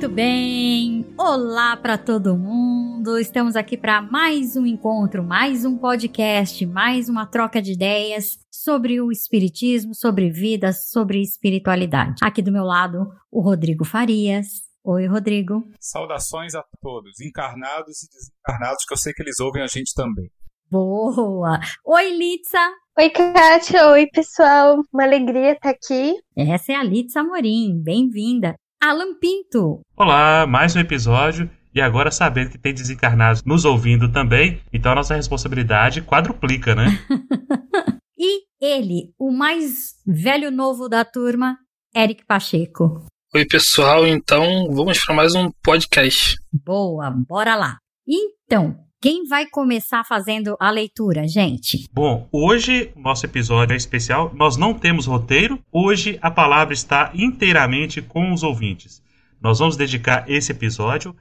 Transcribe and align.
Muito 0.00 0.14
bem! 0.14 1.14
Olá 1.18 1.76
para 1.76 1.98
todo 1.98 2.34
mundo! 2.34 3.18
Estamos 3.18 3.54
aqui 3.54 3.76
para 3.76 4.00
mais 4.00 4.56
um 4.56 4.64
encontro, 4.64 5.22
mais 5.22 5.66
um 5.66 5.76
podcast, 5.76 6.64
mais 6.64 7.10
uma 7.10 7.26
troca 7.26 7.60
de 7.60 7.72
ideias 7.72 8.38
sobre 8.50 8.98
o 8.98 9.12
espiritismo, 9.12 9.94
sobre 9.94 10.30
vida, 10.30 10.72
sobre 10.72 11.20
espiritualidade. 11.20 12.14
Aqui 12.22 12.40
do 12.40 12.50
meu 12.50 12.64
lado, 12.64 13.12
o 13.30 13.42
Rodrigo 13.42 13.84
Farias. 13.84 14.46
Oi, 14.82 15.06
Rodrigo. 15.06 15.68
Saudações 15.78 16.54
a 16.54 16.64
todos, 16.80 17.20
encarnados 17.20 18.02
e 18.02 18.08
desencarnados, 18.08 18.86
que 18.86 18.94
eu 18.94 18.98
sei 18.98 19.12
que 19.12 19.22
eles 19.22 19.38
ouvem 19.38 19.62
a 19.62 19.66
gente 19.66 19.92
também. 19.94 20.30
Boa! 20.70 21.60
Oi, 21.84 22.16
Litsa! 22.16 22.72
Oi, 22.98 23.10
Kátia! 23.10 23.90
Oi, 23.90 24.06
pessoal! 24.06 24.82
Uma 24.90 25.04
alegria 25.04 25.52
estar 25.52 25.68
aqui. 25.68 26.14
Essa 26.34 26.72
é 26.72 26.76
a 26.76 26.82
Litsa 26.82 27.20
Amorim, 27.20 27.78
bem-vinda! 27.82 28.56
Alan 28.82 29.12
Pinto! 29.20 29.82
Olá, 29.94 30.46
mais 30.46 30.74
um 30.74 30.80
episódio. 30.80 31.50
E 31.74 31.82
agora 31.82 32.10
sabendo 32.10 32.48
que 32.48 32.56
tem 32.56 32.72
desencarnados 32.72 33.44
nos 33.44 33.66
ouvindo 33.66 34.10
também, 34.10 34.58
então 34.72 34.90
a 34.90 34.94
nossa 34.94 35.14
responsabilidade 35.14 36.00
quadruplica, 36.00 36.74
né? 36.74 36.86
e 38.18 38.42
ele, 38.58 39.12
o 39.18 39.30
mais 39.30 39.96
velho 40.06 40.50
novo 40.50 40.88
da 40.88 41.04
turma, 41.04 41.58
Eric 41.94 42.24
Pacheco. 42.24 43.04
Oi, 43.34 43.44
pessoal, 43.44 44.06
então 44.06 44.72
vamos 44.72 45.04
para 45.04 45.14
mais 45.14 45.34
um 45.34 45.50
podcast. 45.62 46.36
Boa, 46.50 47.10
bora 47.10 47.54
lá. 47.54 47.76
Então, 48.08 48.78
quem 49.00 49.26
vai 49.26 49.46
começar 49.46 50.04
fazendo 50.04 50.56
a 50.60 50.70
leitura, 50.70 51.26
gente? 51.26 51.88
Bom, 51.90 52.28
hoje 52.30 52.92
nosso 52.94 53.24
episódio 53.24 53.72
é 53.72 53.76
especial. 53.76 54.30
Nós 54.34 54.58
não 54.58 54.74
temos 54.74 55.06
roteiro. 55.06 55.58
Hoje 55.72 56.18
a 56.20 56.30
palavra 56.30 56.74
está 56.74 57.10
inteiramente 57.14 58.02
com 58.02 58.30
os 58.30 58.42
ouvintes. 58.42 59.02
Nós 59.40 59.58
vamos 59.58 59.76
dedicar 59.76 60.28
esse 60.28 60.52
episódio 60.52 61.16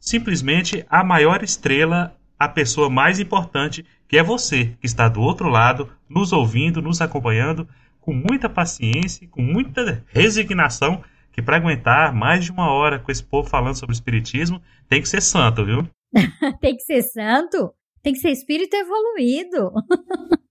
simplesmente 0.00 0.84
à 0.90 1.04
maior 1.04 1.44
estrela, 1.44 2.16
à 2.36 2.48
pessoa 2.48 2.90
mais 2.90 3.20
importante, 3.20 3.86
que 4.08 4.16
é 4.16 4.22
você, 4.24 4.76
que 4.80 4.86
está 4.86 5.08
do 5.08 5.20
outro 5.20 5.48
lado, 5.48 5.88
nos 6.08 6.32
ouvindo, 6.32 6.82
nos 6.82 7.00
acompanhando, 7.00 7.68
com 8.00 8.12
muita 8.12 8.48
paciência, 8.48 9.28
com 9.28 9.42
muita 9.42 10.02
resignação, 10.08 11.04
que 11.30 11.40
para 11.40 11.58
aguentar 11.58 12.12
mais 12.12 12.44
de 12.44 12.50
uma 12.50 12.72
hora 12.72 12.98
com 12.98 13.12
esse 13.12 13.22
povo 13.22 13.48
falando 13.48 13.76
sobre 13.76 13.94
espiritismo, 13.94 14.60
tem 14.88 15.00
que 15.00 15.08
ser 15.08 15.20
santo, 15.20 15.64
viu? 15.64 15.86
tem 16.60 16.76
que 16.76 16.82
ser 16.82 17.02
santo? 17.02 17.72
Tem 18.02 18.12
que 18.12 18.18
ser 18.18 18.30
espírito 18.30 18.74
evoluído. 18.74 19.72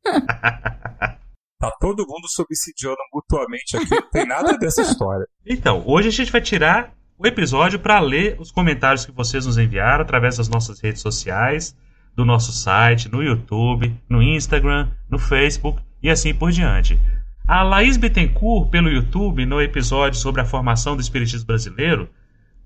tá 1.60 1.72
todo 1.80 2.06
mundo 2.08 2.28
subsidiando 2.28 2.98
mutuamente 3.14 3.76
aqui, 3.76 3.90
não 3.90 4.10
tem 4.10 4.28
nada 4.28 4.58
dessa 4.58 4.82
história. 4.82 5.28
Então, 5.46 5.84
hoje 5.86 6.10
a 6.10 6.12
gente 6.12 6.32
vai 6.32 6.42
tirar 6.42 6.94
o 7.18 7.28
episódio 7.28 7.80
para 7.80 8.00
ler 8.00 8.40
os 8.40 8.52
comentários 8.52 9.06
que 9.06 9.12
vocês 9.12 9.46
nos 9.46 9.58
enviaram 9.58 10.04
através 10.04 10.38
das 10.38 10.48
nossas 10.48 10.80
redes 10.80 11.02
sociais, 11.02 11.76
do 12.16 12.24
nosso 12.24 12.52
site, 12.52 13.12
no 13.12 13.22
YouTube, 13.22 13.94
no 14.08 14.22
Instagram, 14.22 14.90
no 15.10 15.20
Facebook 15.20 15.82
e 16.02 16.10
assim 16.10 16.34
por 16.34 16.52
diante. 16.52 17.00
A 17.48 17.64
Laís 17.64 17.98
Bittencourt, 17.98 18.70
pelo 18.70 18.90
YouTube, 18.90 19.46
no 19.46 19.62
episódio 19.62 20.20
sobre 20.20 20.40
a 20.40 20.46
formação 20.46 20.96
do 20.96 21.02
Espiritismo 21.02 21.48
Brasileiro, 21.48 22.10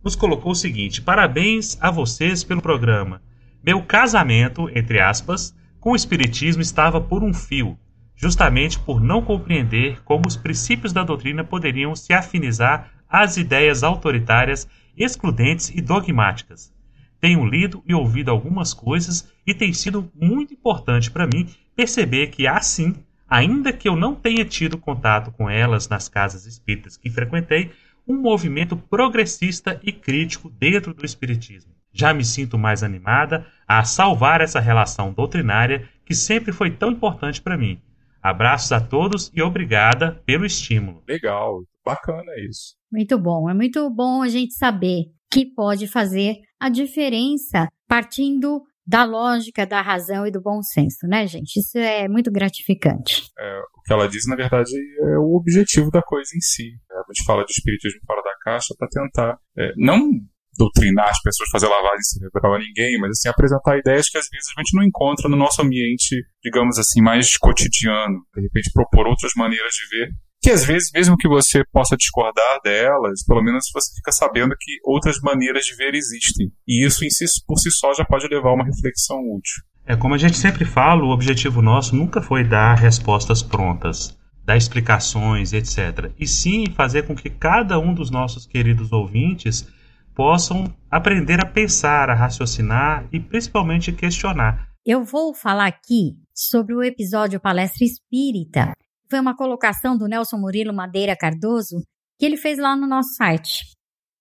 nos 0.04 0.16
colocou 0.16 0.52
o 0.52 0.56
seguinte: 0.56 1.02
parabéns 1.02 1.78
a 1.82 1.90
vocês 1.90 2.44
pelo 2.44 2.62
programa. 2.62 3.22
Meu 3.64 3.82
casamento, 3.82 4.70
entre 4.76 5.00
aspas, 5.00 5.56
com 5.80 5.92
o 5.92 5.96
Espiritismo 5.96 6.62
estava 6.62 7.00
por 7.00 7.24
um 7.24 7.34
fio, 7.34 7.78
justamente 8.16 8.78
por 8.80 9.02
não 9.02 9.22
compreender 9.22 10.02
como 10.04 10.24
os 10.28 10.36
princípios 10.36 10.92
da 10.92 11.04
doutrina 11.04 11.44
poderiam 11.44 11.96
se 11.96 12.14
afinizar 12.14 12.92
às 13.10 13.38
ideias 13.38 13.84
autoritárias, 13.84 14.68
excludentes 14.98 15.70
e 15.70 15.82
dogmáticas. 15.82 16.74
Tenho 17.20 17.46
lido 17.46 17.82
e 17.86 17.94
ouvido 17.94 18.32
algumas 18.32 18.74
coisas 18.74 19.32
e 19.48 19.54
tem 19.54 19.72
sido 19.72 20.12
muito 20.14 20.54
importante 20.54 21.10
para 21.10 21.26
mim 21.28 21.48
perceber 21.74 22.28
que 22.28 22.46
há 22.48 22.60
sim, 22.60 22.96
ainda 23.30 23.72
que 23.72 23.88
eu 23.88 23.96
não 23.96 24.14
tenha 24.14 24.44
tido 24.44 24.78
contato 24.78 25.32
com 25.32 25.50
elas 25.50 25.88
nas 25.88 26.10
casas 26.10 26.46
espíritas 26.46 26.98
que 26.98 27.10
frequentei, 27.10 27.72
um 28.08 28.18
movimento 28.18 28.76
progressista 28.76 29.80
e 29.84 29.92
crítico 29.92 30.50
dentro 30.50 30.94
do 30.94 31.06
Espiritismo. 31.06 31.74
Já 31.92 32.14
me 32.14 32.26
sinto 32.26 32.58
mais 32.58 32.84
animada 32.84 33.46
a 33.68 33.84
salvar 33.84 34.42
essa 34.42 34.60
relação 34.60 35.14
doutrinária 35.14 35.88
que 36.06 36.16
sempre 36.16 36.52
foi 36.52 36.72
tão 36.72 36.92
importante 36.92 37.42
para 37.42 37.58
mim. 37.58 37.80
Abraços 38.22 38.72
a 38.72 38.80
todos 38.80 39.32
e 39.34 39.42
obrigada 39.42 40.22
pelo 40.26 40.46
estímulo. 40.46 41.04
Legal, 41.08 41.64
bacana 41.86 42.32
isso. 42.50 42.76
Muito 42.92 43.20
bom, 43.20 43.50
é 43.50 43.54
muito 43.54 43.90
bom 43.90 44.22
a 44.22 44.30
gente 44.30 44.54
saber 44.54 45.12
que 45.32 45.46
pode 45.46 45.88
fazer 45.88 46.38
a 46.60 46.70
diferença 46.70 47.68
partindo 47.88 48.64
da 48.86 49.04
lógica, 49.04 49.66
da 49.66 49.82
razão 49.82 50.28
e 50.28 50.32
do 50.32 50.42
bom 50.42 50.62
senso, 50.62 51.08
né, 51.08 51.26
gente? 51.26 51.58
Isso 51.58 51.78
é 51.78 52.08
muito 52.08 52.32
gratificante. 52.32 53.24
É, 53.40 53.60
o 53.78 53.82
que 53.82 53.94
ela 53.94 54.08
diz, 54.08 54.28
na 54.28 54.36
verdade, 54.36 54.72
é 55.00 55.18
o 55.18 55.36
objetivo 55.36 55.90
da 55.90 56.02
coisa 56.02 56.30
em 56.36 56.42
si. 56.42 56.72
É, 56.92 56.96
a 56.96 57.04
gente 57.14 57.26
fala 57.26 57.46
de 57.46 57.52
espiritismo 57.52 58.00
fora 58.06 58.22
da 58.22 58.36
caixa 58.42 58.74
para 58.78 58.88
tentar 58.90 59.38
é, 59.58 59.74
não 59.78 60.10
doutrinar 60.58 61.10
as 61.10 61.22
pessoas, 61.22 61.50
fazer 61.50 61.68
lavagem 61.68 62.04
cerebral 62.04 62.56
a 62.56 62.60
ninguém, 62.60 63.00
mas 63.00 63.12
assim, 63.12 63.30
apresentar 63.30 63.78
ideias 63.78 64.08
que 64.10 64.18
às 64.18 64.28
vezes 64.30 64.48
a 64.56 64.62
gente 64.62 64.76
não 64.76 64.84
encontra 64.84 65.28
no 65.28 65.36
nosso 65.36 65.62
ambiente, 65.62 66.24
digamos 66.44 66.78
assim, 66.78 67.02
mais 67.02 67.38
cotidiano. 67.38 68.22
De 68.36 68.42
repente 68.42 68.72
propor 68.72 69.08
outras 69.08 69.32
maneiras 69.36 69.74
de 69.74 69.98
ver 69.98 70.12
que 70.44 70.52
às 70.52 70.66
vezes, 70.66 70.92
mesmo 70.94 71.16
que 71.16 71.26
você 71.26 71.64
possa 71.72 71.96
discordar 71.96 72.60
delas, 72.62 73.24
pelo 73.26 73.42
menos 73.42 73.64
você 73.74 73.96
fica 73.96 74.12
sabendo 74.12 74.54
que 74.60 74.78
outras 74.84 75.22
maneiras 75.22 75.66
de 75.66 75.74
ver 75.74 75.96
existem. 75.96 76.52
E 76.68 76.86
isso, 76.86 77.00
si, 77.00 77.26
por 77.48 77.58
si 77.58 77.72
só, 77.72 77.94
já 77.94 78.04
pode 78.04 78.28
levar 78.28 78.50
a 78.50 78.54
uma 78.54 78.66
reflexão 78.66 79.20
útil. 79.20 79.64
É 79.86 79.96
como 79.96 80.16
a 80.16 80.18
gente 80.18 80.36
sempre 80.36 80.66
fala, 80.66 81.02
o 81.02 81.12
objetivo 81.12 81.62
nosso 81.62 81.96
nunca 81.96 82.22
foi 82.22 82.44
dar 82.44 82.76
respostas 82.76 83.42
prontas, 83.42 84.18
dar 84.44 84.58
explicações, 84.58 85.54
etc. 85.54 86.12
E 86.20 86.28
sim 86.28 86.66
fazer 86.76 87.08
com 87.08 87.16
que 87.16 87.30
cada 87.30 87.80
um 87.80 87.94
dos 87.94 88.12
nossos 88.12 88.46
queridos 88.46 88.92
ouvintes 88.92 89.66
possam 90.14 90.66
aprender 90.92 91.40
a 91.40 91.46
pensar, 91.46 92.10
a 92.10 92.16
raciocinar 92.16 93.08
e 93.14 93.20
principalmente 93.20 93.94
questionar. 93.94 94.68
Eu 94.86 95.06
vou 95.06 95.34
falar 95.34 95.68
aqui 95.68 96.18
sobre 96.34 96.76
o 96.76 96.84
episódio 96.84 97.40
Palestra 97.40 97.86
Espírita, 97.86 98.74
foi 99.14 99.20
uma 99.20 99.38
colocação 99.38 99.96
do 99.96 100.08
Nelson 100.08 100.38
Murilo 100.38 100.74
Madeira 100.74 101.16
Cardoso 101.16 101.84
que 102.18 102.26
ele 102.26 102.36
fez 102.36 102.58
lá 102.58 102.76
no 102.76 102.88
nosso 102.88 103.14
site 103.14 103.64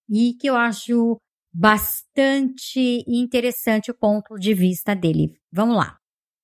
e 0.06 0.34
que 0.38 0.46
eu 0.46 0.54
acho 0.54 1.16
bastante 1.50 3.02
interessante 3.08 3.90
o 3.90 3.96
ponto 3.96 4.34
de 4.34 4.52
vista 4.52 4.94
dele. 4.94 5.32
Vamos 5.50 5.76
lá. 5.76 5.96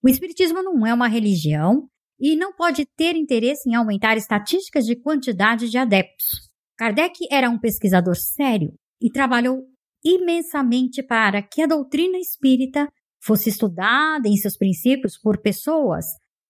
O 0.02 0.08
Espiritismo 0.08 0.62
não 0.62 0.86
é 0.86 0.94
uma 0.94 1.08
religião 1.08 1.90
e 2.18 2.36
não 2.36 2.54
pode 2.54 2.86
ter 2.96 3.16
interesse 3.16 3.68
em 3.68 3.74
aumentar 3.74 4.16
estatísticas 4.16 4.86
de 4.86 4.96
quantidade 4.96 5.68
de 5.68 5.76
adeptos. 5.76 6.48
Kardec 6.78 7.26
era 7.30 7.50
um 7.50 7.58
pesquisador 7.58 8.16
sério 8.16 8.72
e 8.98 9.10
trabalhou 9.10 9.58
imensamente 10.02 11.02
para 11.02 11.42
que 11.42 11.60
a 11.60 11.66
doutrina 11.66 12.16
espírita 12.16 12.88
fosse 13.22 13.50
estudada 13.50 14.26
em 14.26 14.36
seus 14.38 14.56
princípios 14.56 15.18
por 15.20 15.38
pessoas 15.38 16.06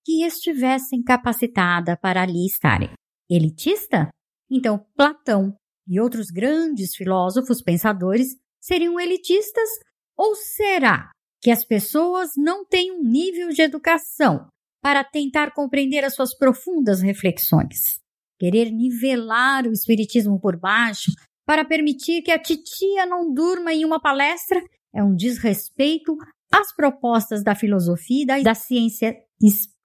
que 0.09 0.25
estivessem 0.25 1.03
capacitada 1.03 1.95
para 1.95 2.23
ali 2.23 2.47
estarem. 2.47 2.89
Elitista? 3.29 4.09
Então, 4.51 4.83
Platão 4.97 5.55
e 5.87 6.01
outros 6.01 6.29
grandes 6.29 6.97
filósofos 6.97 7.61
pensadores 7.61 8.29
seriam 8.59 8.99
elitistas? 8.99 9.69
Ou 10.17 10.35
será 10.35 11.11
que 11.43 11.51
as 11.51 11.63
pessoas 11.63 12.31
não 12.39 12.65
têm 12.65 12.91
um 12.91 13.03
nível 13.03 13.51
de 13.51 13.61
educação 13.61 14.49
para 14.83 15.05
tentar 15.05 15.53
compreender 15.53 16.03
as 16.03 16.15
suas 16.15 16.35
profundas 16.35 17.03
reflexões? 17.03 18.01
Querer 18.41 18.71
nivelar 18.71 19.67
o 19.67 19.73
espiritismo 19.73 20.41
por 20.41 20.59
baixo 20.59 21.13
para 21.45 21.67
permitir 21.67 22.23
que 22.23 22.31
a 22.31 22.41
titia 22.41 23.05
não 23.05 23.31
durma 23.31 23.75
em 23.75 23.85
uma 23.85 24.01
palestra 24.01 24.59
é 24.95 25.05
um 25.05 25.15
desrespeito 25.15 26.17
às 26.51 26.75
propostas 26.75 27.45
da 27.45 27.55
filosofia 27.55 28.39
e 28.39 28.43
da 28.43 28.55
ciência 28.55 29.15
espírita. 29.39 29.78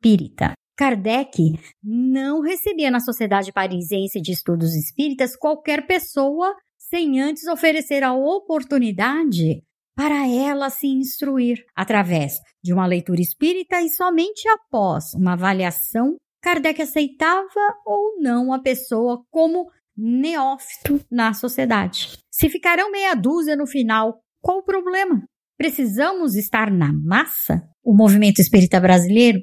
Kardec 0.76 1.58
não 1.82 2.42
recebia 2.42 2.92
na 2.92 3.00
Sociedade 3.00 3.54
Parisiense 3.54 4.20
de 4.20 4.34
Estudos 4.34 4.76
Espíritas 4.76 5.36
qualquer 5.36 5.88
pessoa 5.88 6.54
sem 6.78 7.22
antes 7.22 7.48
oferecer 7.48 8.04
a 8.04 8.14
oportunidade 8.14 9.64
para 9.96 10.28
ela 10.28 10.70
se 10.70 10.88
instruir 10.88 11.64
através 11.74 12.40
de 12.62 12.74
uma 12.74 12.86
leitura 12.86 13.22
espírita 13.22 13.82
e 13.82 13.90
somente 13.90 14.48
após 14.50 15.14
uma 15.14 15.34
avaliação, 15.34 16.18
Kardec 16.42 16.82
aceitava 16.82 17.78
ou 17.86 18.20
não 18.20 18.52
a 18.52 18.60
pessoa 18.60 19.24
como 19.32 19.70
neófito 19.96 21.00
na 21.10 21.34
sociedade. 21.34 22.18
Se 22.30 22.50
ficarão 22.50 22.92
meia 22.92 23.14
dúzia 23.14 23.56
no 23.56 23.68
final, 23.68 24.20
qual 24.42 24.58
o 24.58 24.64
problema? 24.64 25.24
Precisamos 25.58 26.36
estar 26.36 26.72
na 26.72 26.92
massa? 26.92 27.62
O 27.84 27.96
movimento 27.96 28.40
espírita 28.40 28.80
brasileiro 28.80 29.40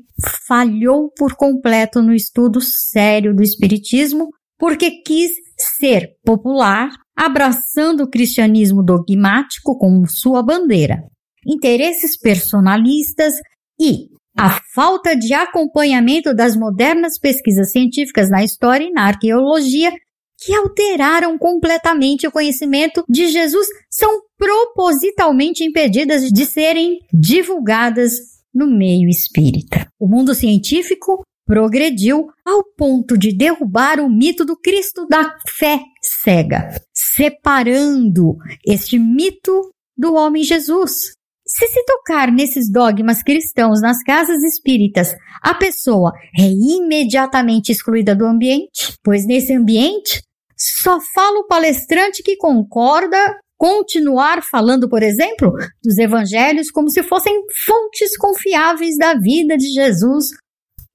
falhou 0.47 1.11
por 1.17 1.37
completo 1.37 2.03
no 2.03 2.15
estudo 2.15 2.61
sério 2.61 3.35
do 3.35 3.43
espiritismo 3.43 4.29
porque 4.59 5.03
quis 5.03 5.33
ser 5.79 6.11
popular, 6.23 6.91
abraçando 7.17 8.05
o 8.05 8.11
cristianismo 8.11 8.83
dogmático 8.83 9.79
como 9.79 10.07
sua 10.07 10.43
bandeira, 10.43 11.03
interesses 11.47 12.19
personalistas 12.19 13.35
e 13.81 14.09
a 14.37 14.61
falta 14.75 15.17
de 15.17 15.33
acompanhamento 15.33 16.35
das 16.35 16.57
modernas 16.57 17.19
pesquisas 17.19 17.73
científicas 17.73 18.31
na 18.31 18.45
história 18.45 18.85
e 18.85 18.93
na 18.93 19.05
arqueologia 19.05 19.93
que 20.41 20.55
alteraram 20.55 21.37
completamente 21.37 22.27
o 22.27 22.33
conhecimento 22.33 23.05
de 23.09 23.29
Jesus 23.29 23.67
são 23.91 24.23
propositalmente 24.39 25.63
impedidas 25.63 26.23
de 26.31 26.47
serem 26.47 26.99
divulgadas 27.13 28.13
no 28.55 28.67
meio 28.67 29.09
espírita. 29.09 29.87
O 29.99 30.09
mundo 30.09 30.35
científico 30.35 31.23
progrediu 31.45 32.29
ao 32.47 32.65
ponto 32.77 33.19
de 33.19 33.37
derrubar 33.37 34.01
o 34.01 34.09
mito 34.09 34.45
do 34.45 34.57
Cristo 34.57 35.07
da 35.07 35.37
fé 35.47 35.81
cega, 36.03 36.81
separando 36.95 38.37
este 38.67 38.99
mito 38.99 39.73
do 39.97 40.15
homem 40.15 40.43
Jesus. 40.43 41.13
Se 41.47 41.67
se 41.67 41.85
tocar 41.85 42.31
nesses 42.31 42.71
dogmas 42.71 43.23
cristãos 43.23 43.83
nas 43.83 44.03
casas 44.05 44.43
espíritas, 44.45 45.15
a 45.43 45.53
pessoa 45.53 46.13
é 46.39 46.45
imediatamente 46.45 47.73
excluída 47.73 48.15
do 48.15 48.25
ambiente, 48.25 48.95
pois 49.03 49.27
nesse 49.27 49.53
ambiente 49.53 50.23
só 50.61 51.01
fala 51.15 51.41
o 51.41 51.47
palestrante 51.47 52.23
que 52.23 52.37
concorda 52.37 53.17
continuar 53.57 54.43
falando, 54.43 54.89
por 54.89 55.03
exemplo, 55.03 55.53
dos 55.83 55.99
evangelhos 55.99 56.71
como 56.71 56.91
se 56.91 57.03
fossem 57.03 57.43
fontes 57.67 58.17
confiáveis 58.17 58.97
da 58.97 59.15
vida 59.15 59.57
de 59.57 59.73
Jesus 59.73 60.27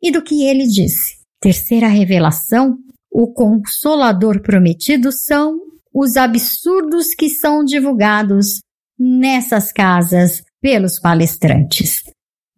e 0.01 0.11
do 0.11 0.23
que 0.23 0.45
ele 0.47 0.67
disse. 0.67 1.15
Terceira 1.39 1.87
revelação: 1.87 2.77
o 3.11 3.31
consolador 3.33 4.41
prometido 4.41 5.11
são 5.11 5.59
os 5.93 6.17
absurdos 6.17 7.13
que 7.15 7.29
são 7.29 7.63
divulgados 7.63 8.59
nessas 8.99 9.71
casas 9.71 10.43
pelos 10.61 10.99
palestrantes. 10.99 12.03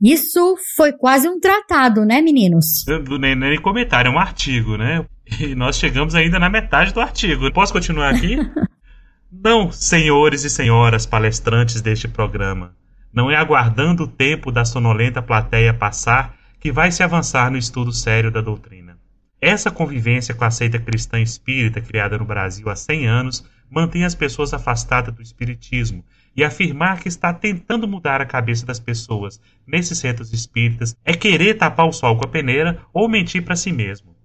Isso 0.01 0.55
foi 0.75 0.93
quase 0.93 1.27
um 1.27 1.39
tratado, 1.39 2.05
né, 2.05 2.21
meninos? 2.21 2.85
Nem, 3.19 3.35
nem 3.35 3.61
comentário, 3.61 4.09
é 4.09 4.11
um 4.11 4.19
artigo, 4.19 4.77
né? 4.77 5.05
E 5.39 5.53
nós 5.55 5.77
chegamos 5.77 6.15
ainda 6.15 6.39
na 6.39 6.49
metade 6.49 6.93
do 6.93 7.01
artigo. 7.01 7.51
Posso 7.51 7.73
continuar 7.73 8.09
aqui? 8.09 8.37
não, 9.31 9.71
senhores 9.71 10.43
e 10.43 10.49
senhoras 10.49 11.05
palestrantes 11.05 11.81
deste 11.81 12.07
programa. 12.07 12.75
Não 13.13 13.29
é 13.31 13.35
aguardando 13.35 14.03
o 14.03 14.07
tempo 14.07 14.51
da 14.51 14.65
sonolenta 14.65 15.21
plateia 15.21 15.73
passar 15.73 16.35
que 16.59 16.71
vai 16.71 16.91
se 16.91 17.03
avançar 17.03 17.51
no 17.51 17.57
estudo 17.57 17.91
sério 17.91 18.31
da 18.31 18.41
doutrina. 18.41 18.97
Essa 19.39 19.69
convivência 19.69 20.33
com 20.33 20.43
a 20.43 20.51
seita 20.51 20.79
cristã 20.79 21.19
espírita 21.19 21.79
criada 21.79 22.17
no 22.17 22.25
Brasil 22.25 22.69
há 22.69 22.75
100 22.75 23.07
anos 23.07 23.45
mantém 23.69 24.03
as 24.03 24.15
pessoas 24.15 24.53
afastadas 24.53 25.13
do 25.13 25.21
espiritismo 25.21 26.03
e 26.35 26.43
afirmar 26.43 26.99
que 26.99 27.07
está 27.07 27.31
tentando 27.33 27.87
mudar 27.87 28.21
a 28.21 28.25
cabeça 28.25 28.65
das 28.65 28.79
pessoas 28.79 29.39
nesses 29.65 29.99
centros 29.99 30.33
espíritas 30.33 30.95
é 31.05 31.13
querer 31.13 31.55
tapar 31.55 31.87
o 31.87 31.91
sol 31.91 32.17
com 32.17 32.25
a 32.25 32.27
peneira 32.27 32.79
ou 32.93 33.07
mentir 33.07 33.43
para 33.43 33.55
si 33.55 33.71
mesmo. 33.71 34.16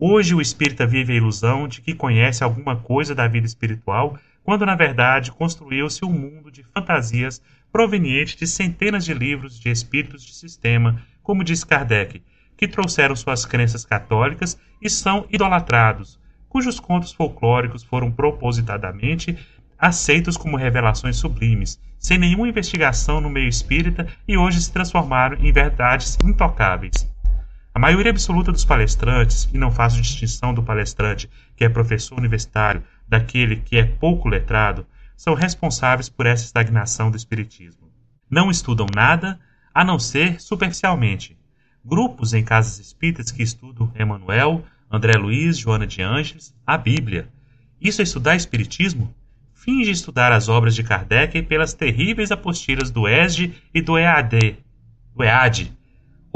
Hoje 0.00 0.32
o 0.32 0.40
espírita 0.40 0.86
vive 0.86 1.12
a 1.12 1.16
ilusão 1.16 1.66
de 1.66 1.80
que 1.80 1.92
conhece 1.92 2.44
alguma 2.44 2.76
coisa 2.76 3.16
da 3.16 3.26
vida 3.26 3.48
espiritual, 3.48 4.16
quando 4.44 4.64
na 4.64 4.76
verdade 4.76 5.32
construiu-se 5.32 6.04
um 6.04 6.12
mundo 6.12 6.52
de 6.52 6.62
fantasias 6.62 7.42
proveniente 7.72 8.38
de 8.38 8.46
centenas 8.46 9.04
de 9.04 9.12
livros 9.12 9.58
de 9.58 9.68
espíritos 9.68 10.24
de 10.24 10.32
sistema, 10.34 11.02
como 11.20 11.42
diz 11.42 11.64
Kardec, 11.64 12.22
que 12.56 12.68
trouxeram 12.68 13.16
suas 13.16 13.44
crenças 13.44 13.84
católicas 13.84 14.56
e 14.80 14.88
são 14.88 15.26
idolatrados, 15.30 16.16
cujos 16.48 16.78
contos 16.78 17.12
folclóricos 17.12 17.82
foram 17.82 18.08
propositadamente 18.08 19.36
aceitos 19.76 20.36
como 20.36 20.56
revelações 20.56 21.16
sublimes, 21.16 21.80
sem 21.98 22.18
nenhuma 22.18 22.48
investigação 22.48 23.20
no 23.20 23.28
meio 23.28 23.48
espírita 23.48 24.06
e 24.28 24.36
hoje 24.36 24.62
se 24.62 24.72
transformaram 24.72 25.36
em 25.40 25.52
verdades 25.52 26.16
intocáveis. 26.24 27.17
A 27.78 27.80
maioria 27.80 28.10
absoluta 28.10 28.50
dos 28.50 28.64
palestrantes, 28.64 29.48
e 29.54 29.56
não 29.56 29.70
faço 29.70 30.02
distinção 30.02 30.52
do 30.52 30.64
palestrante 30.64 31.30
que 31.54 31.62
é 31.64 31.68
professor 31.68 32.18
universitário 32.18 32.82
daquele 33.06 33.54
que 33.54 33.76
é 33.76 33.84
pouco 33.84 34.28
letrado, 34.28 34.84
são 35.16 35.32
responsáveis 35.32 36.08
por 36.08 36.26
essa 36.26 36.44
estagnação 36.44 37.08
do 37.08 37.16
espiritismo. 37.16 37.88
Não 38.28 38.50
estudam 38.50 38.88
nada 38.92 39.38
a 39.72 39.84
não 39.84 39.96
ser 39.96 40.40
superficialmente. 40.40 41.38
Grupos 41.84 42.34
em 42.34 42.42
casas 42.42 42.80
espíritas 42.80 43.30
que 43.30 43.44
estudam 43.44 43.92
Emmanuel, 43.96 44.64
André 44.90 45.16
Luiz, 45.16 45.56
Joana 45.56 45.86
de 45.86 46.02
Ângeles, 46.02 46.52
a 46.66 46.76
Bíblia. 46.76 47.28
Isso 47.80 48.00
é 48.00 48.02
estudar 48.02 48.34
espiritismo? 48.34 49.14
finge 49.54 49.92
estudar 49.92 50.32
as 50.32 50.48
obras 50.48 50.74
de 50.74 50.82
Kardec 50.82 51.42
pelas 51.42 51.74
terríveis 51.74 52.32
apostilas 52.32 52.90
do 52.90 53.06
ESD 53.06 53.54
e 53.72 53.80
do 53.80 53.96
EAD, 53.96 54.58
do 55.14 55.22
EAD. 55.22 55.77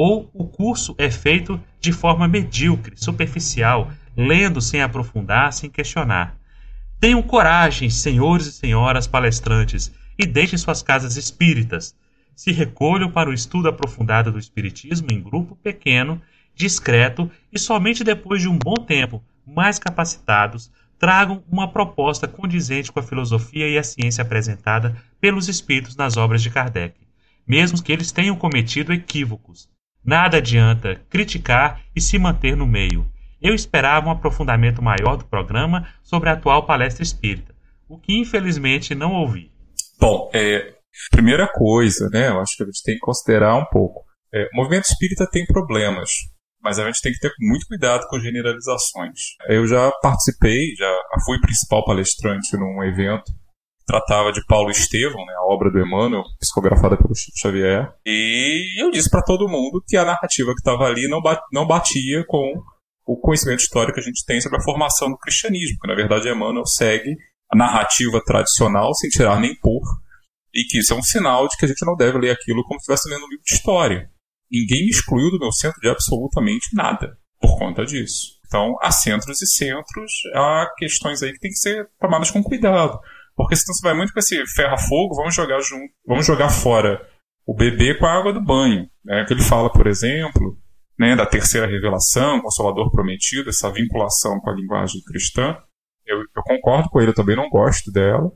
Ou 0.05 0.29
o 0.35 0.49
curso 0.49 0.97
é 0.99 1.09
feito 1.09 1.63
de 1.81 1.93
forma 1.93 2.27
medíocre, 2.27 2.97
superficial, 2.97 3.93
lendo 4.17 4.61
sem 4.61 4.83
aprofundar, 4.83 5.53
sem 5.53 5.71
questionar. 5.71 6.37
Tenham 6.99 7.23
coragem, 7.23 7.89
senhores 7.89 8.49
e 8.49 8.53
senhoras 8.53 9.07
palestrantes, 9.07 9.95
e 10.19 10.27
deixem 10.27 10.59
suas 10.59 10.83
casas 10.83 11.17
espíritas. 11.17 11.95
Se 12.35 12.51
recolham 12.51 13.13
para 13.13 13.31
o 13.31 13.33
estudo 13.33 13.69
aprofundado 13.69 14.33
do 14.33 14.41
Espiritismo 14.41 15.07
em 15.13 15.23
grupo 15.23 15.55
pequeno, 15.55 16.21
discreto 16.53 17.31
e 17.53 17.57
somente 17.57 18.03
depois 18.03 18.43
de 18.43 18.49
um 18.49 18.59
bom 18.59 18.75
tempo, 18.75 19.23
mais 19.47 19.79
capacitados, 19.79 20.69
tragam 20.99 21.45
uma 21.49 21.69
proposta 21.69 22.27
condizente 22.27 22.91
com 22.91 22.99
a 22.99 23.05
filosofia 23.05 23.69
e 23.69 23.79
a 23.79 23.85
ciência 23.85 24.23
apresentada 24.23 25.01
pelos 25.21 25.49
espíritos 25.49 25.95
nas 25.95 26.17
obras 26.17 26.43
de 26.43 26.51
Kardec, 26.51 26.97
mesmo 27.47 27.81
que 27.81 27.93
eles 27.93 28.11
tenham 28.11 28.35
cometido 28.35 28.93
equívocos. 28.93 29.71
Nada 30.05 30.39
adianta 30.39 31.01
criticar 31.09 31.81
e 31.95 32.01
se 32.01 32.19
manter 32.19 32.57
no 32.57 32.67
meio. 32.67 33.07
Eu 33.41 33.55
esperava 33.55 34.09
um 34.09 34.11
aprofundamento 34.11 34.83
maior 34.83 35.17
do 35.17 35.25
programa 35.25 35.89
sobre 36.03 36.29
a 36.29 36.33
atual 36.33 36.65
palestra 36.65 37.03
espírita, 37.03 37.55
o 37.89 37.99
que 37.99 38.19
infelizmente 38.19 38.95
não 38.95 39.13
ouvi. 39.13 39.51
Bom, 39.99 40.31
é, 40.35 40.75
primeira 41.11 41.49
coisa, 41.49 42.09
né, 42.11 42.29
eu 42.29 42.41
acho 42.41 42.57
que 42.57 42.63
a 42.63 42.67
gente 42.67 42.83
tem 42.85 42.95
que 42.95 43.01
considerar 43.01 43.57
um 43.57 43.65
pouco. 43.67 44.05
É, 44.33 44.49
o 44.53 44.57
movimento 44.57 44.85
espírita 44.85 45.29
tem 45.31 45.47
problemas 45.47 46.11
mas 46.63 46.79
a 46.79 46.87
gente 46.87 47.03
tem 47.03 47.13
que 47.13 47.19
ter 47.19 47.33
muito 47.41 47.67
cuidado 47.67 48.07
com 48.09 48.21
generalizações. 48.21 49.35
Eu 49.49 49.67
já 49.67 49.91
participei, 50.01 50.75
já 50.79 51.03
fui 51.25 51.41
principal 51.41 51.85
palestrante 51.85 52.57
num 52.57 52.83
evento 52.85 53.33
tratava 53.87 54.33
de 54.33 54.45
Paulo 54.47 54.71
Estevão, 54.71 55.25
né, 55.25 55.35
a 55.37 55.53
obra 55.53 55.71
do 55.71 55.81
Emmanuel, 55.81 56.23
psicografada 56.39 56.97
pelo 56.97 57.15
Chico 57.15 57.39
Xavier, 57.39 57.93
e 58.07 58.83
eu 58.83 58.91
disse 58.91 59.11
para 59.11 59.23
todo 59.23 59.49
mundo 59.49 59.83
que 59.87 59.97
a 59.97 60.05
narrativa 60.05 60.53
que 60.53 60.61
estava 60.61 60.85
ali 60.85 61.09
não, 61.09 61.21
não 61.53 61.67
batia 61.67 62.25
com 62.27 62.55
o 63.07 63.17
conhecimento 63.17 63.61
histórico 63.61 63.95
que 63.95 64.01
a 64.01 64.05
gente 64.05 64.25
tem 64.25 64.41
sobre 64.41 64.59
a 64.59 64.63
formação 64.63 65.11
do 65.11 65.19
cristianismo, 65.19 65.79
que 65.81 65.89
na 65.89 65.95
verdade 65.95 66.29
Emmanuel 66.29 66.67
segue 66.67 67.17
a 67.53 67.57
narrativa 67.57 68.23
tradicional 68.25 68.95
sem 68.95 69.11
tirar 69.11 69.41
nem 69.41 69.55
pôr, 69.61 69.83
e 70.55 70.65
que 70.65 70.79
isso 70.79 70.93
é 70.93 70.97
um 70.97 71.03
sinal 71.03 71.49
de 71.49 71.57
que 71.57 71.65
a 71.65 71.69
gente 71.69 71.85
não 71.85 71.97
deve 71.97 72.19
ler 72.19 72.31
aquilo 72.31 72.63
como 72.65 72.79
se 72.79 72.93
estivesse 72.93 73.09
lendo 73.09 73.27
um 73.27 73.29
livro 73.29 73.45
de 73.45 73.55
história 73.55 74.13
ninguém 74.53 74.85
me 74.85 74.91
excluiu 74.91 75.31
do 75.31 75.39
meu 75.39 75.51
centro 75.51 75.81
de 75.81 75.89
absolutamente 75.89 76.75
nada 76.75 77.17
por 77.41 77.59
conta 77.59 77.85
disso. 77.87 78.39
Então, 78.47 78.77
há 78.83 78.93
centros 78.93 79.41
e 79.41 79.47
centros, 79.47 80.13
há 80.35 80.71
questões 80.77 81.23
aí 81.23 81.33
que 81.33 81.39
tem 81.39 81.51
que 81.51 81.57
ser 81.57 81.89
tomadas 81.99 82.31
com 82.31 82.43
cuidado. 82.43 83.01
Porque 83.37 83.57
senão 83.57 83.75
você 83.75 83.83
vai 83.83 83.95
muito 83.95 84.13
com 84.13 84.19
esse 84.19 84.45
ferro 84.55 84.75
a 84.75 84.79
fogo, 84.79 85.15
vamos 85.15 85.35
jogar 85.35 85.61
junto, 85.61 85.93
vamos 86.07 86.27
jogar 86.27 86.51
fora 86.51 87.01
o 87.47 87.55
bebê 87.55 87.95
com 87.99 88.07
a 88.07 88.13
água 88.13 88.33
do 88.33 88.43
banho. 88.43 88.89
Né? 89.05 89.25
Que 89.27 89.35
ele 89.35 89.43
fala, 89.43 89.71
por 89.71 89.87
exemplo, 89.87 90.57
né, 90.99 91.17
da 91.17 91.27
terceira 91.27 91.67
revelação, 91.67 92.41
Consolador 92.41 92.91
Prometido, 92.91 93.51
essa 93.51 93.71
vinculação 93.71 94.39
com 94.41 94.51
a 94.51 94.55
linguagem 94.55 95.01
cristã. 95.03 95.57
Eu, 96.07 96.19
eu 96.21 96.43
concordo 96.45 96.89
com 96.89 97.01
ele, 97.01 97.11
eu 97.11 97.15
também 97.15 97.37
não 97.37 97.49
gosto 97.49 97.91
dela. 97.91 98.31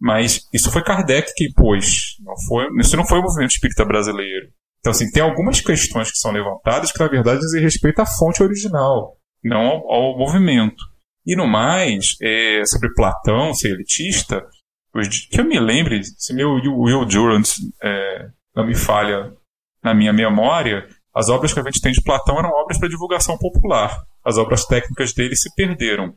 Mas 0.00 0.46
isso 0.52 0.70
foi 0.70 0.82
Kardec 0.82 1.32
que 1.34 1.48
impôs. 1.48 2.16
Não 2.20 2.34
foi, 2.46 2.66
isso 2.80 2.96
não 2.96 3.06
foi 3.06 3.18
o 3.18 3.22
movimento 3.22 3.50
espírita 3.50 3.84
brasileiro. 3.84 4.48
Então, 4.78 4.92
assim, 4.92 5.10
tem 5.10 5.22
algumas 5.22 5.60
questões 5.60 6.10
que 6.10 6.18
são 6.18 6.30
levantadas 6.30 6.92
que, 6.92 7.00
na 7.00 7.08
verdade, 7.08 7.40
dizem 7.40 7.60
respeito 7.60 8.00
à 8.00 8.06
fonte 8.06 8.42
original, 8.42 9.16
não 9.42 9.60
ao, 9.60 9.92
ao 9.92 10.18
movimento. 10.18 10.82
E 11.28 11.36
no 11.36 11.46
mais, 11.46 12.16
é, 12.22 12.62
sobre 12.64 12.94
Platão 12.94 13.52
ser 13.52 13.72
elitista, 13.72 14.42
que 15.30 15.38
eu 15.38 15.44
me 15.44 15.60
lembre, 15.60 16.02
se 16.02 16.32
meu 16.32 16.54
Will 16.54 17.04
Durant 17.04 17.46
é, 17.82 18.28
não 18.56 18.66
me 18.66 18.74
falha 18.74 19.34
na 19.84 19.92
minha 19.92 20.10
memória, 20.10 20.88
as 21.14 21.28
obras 21.28 21.52
que 21.52 21.60
a 21.60 21.62
gente 21.62 21.82
tem 21.82 21.92
de 21.92 22.02
Platão 22.02 22.38
eram 22.38 22.48
obras 22.48 22.78
para 22.78 22.88
divulgação 22.88 23.36
popular. 23.36 24.02
As 24.24 24.38
obras 24.38 24.64
técnicas 24.64 25.12
dele 25.12 25.36
se 25.36 25.54
perderam. 25.54 26.14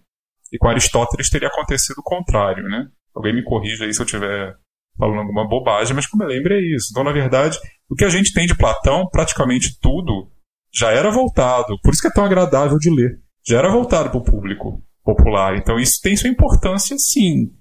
E 0.50 0.58
com 0.58 0.70
Aristóteles 0.70 1.30
teria 1.30 1.50
acontecido 1.50 1.98
o 1.98 2.03
contrário, 2.03 2.63
né? 2.63 2.88
Alguém 3.13 3.36
me 3.36 3.44
corrija 3.44 3.84
aí 3.84 3.94
se 3.94 4.00
eu 4.00 4.06
estiver 4.06 4.56
falando 4.98 5.20
alguma 5.20 5.46
bobagem, 5.46 5.94
mas 5.94 6.08
como 6.08 6.24
eu 6.24 6.27
lembro 6.27 6.53
é 6.53 6.62
isso. 6.62 6.88
Então, 6.91 7.03
na 7.03 7.12
verdade, 7.12 7.60
o 7.89 7.96
que 7.96 8.06
a 8.06 8.10
gente 8.10 8.32
tem 8.32 8.46
de 8.46 8.56
Platão, 8.56 9.10
praticamente 9.12 9.77
tudo, 9.77 10.32
já 10.74 10.89
era 10.89 11.12
voltado. 11.12 11.77
Por 11.84 11.91
isso 11.91 12.01
que 12.01 12.08
é 12.08 12.13
tão 12.13 12.24
agradável 12.24 12.77
de 12.77 12.89
ler. 12.89 13.20
Já 13.46 13.58
era 13.58 13.70
voltado 13.70 14.10
para 14.10 14.20
o 14.20 14.24
público. 14.24 14.82
Popular. 15.03 15.58
Então 15.58 15.79
isso 15.79 16.00
tem 16.01 16.15
sua 16.15 16.29
importância, 16.29 16.98
sim. 16.98 17.51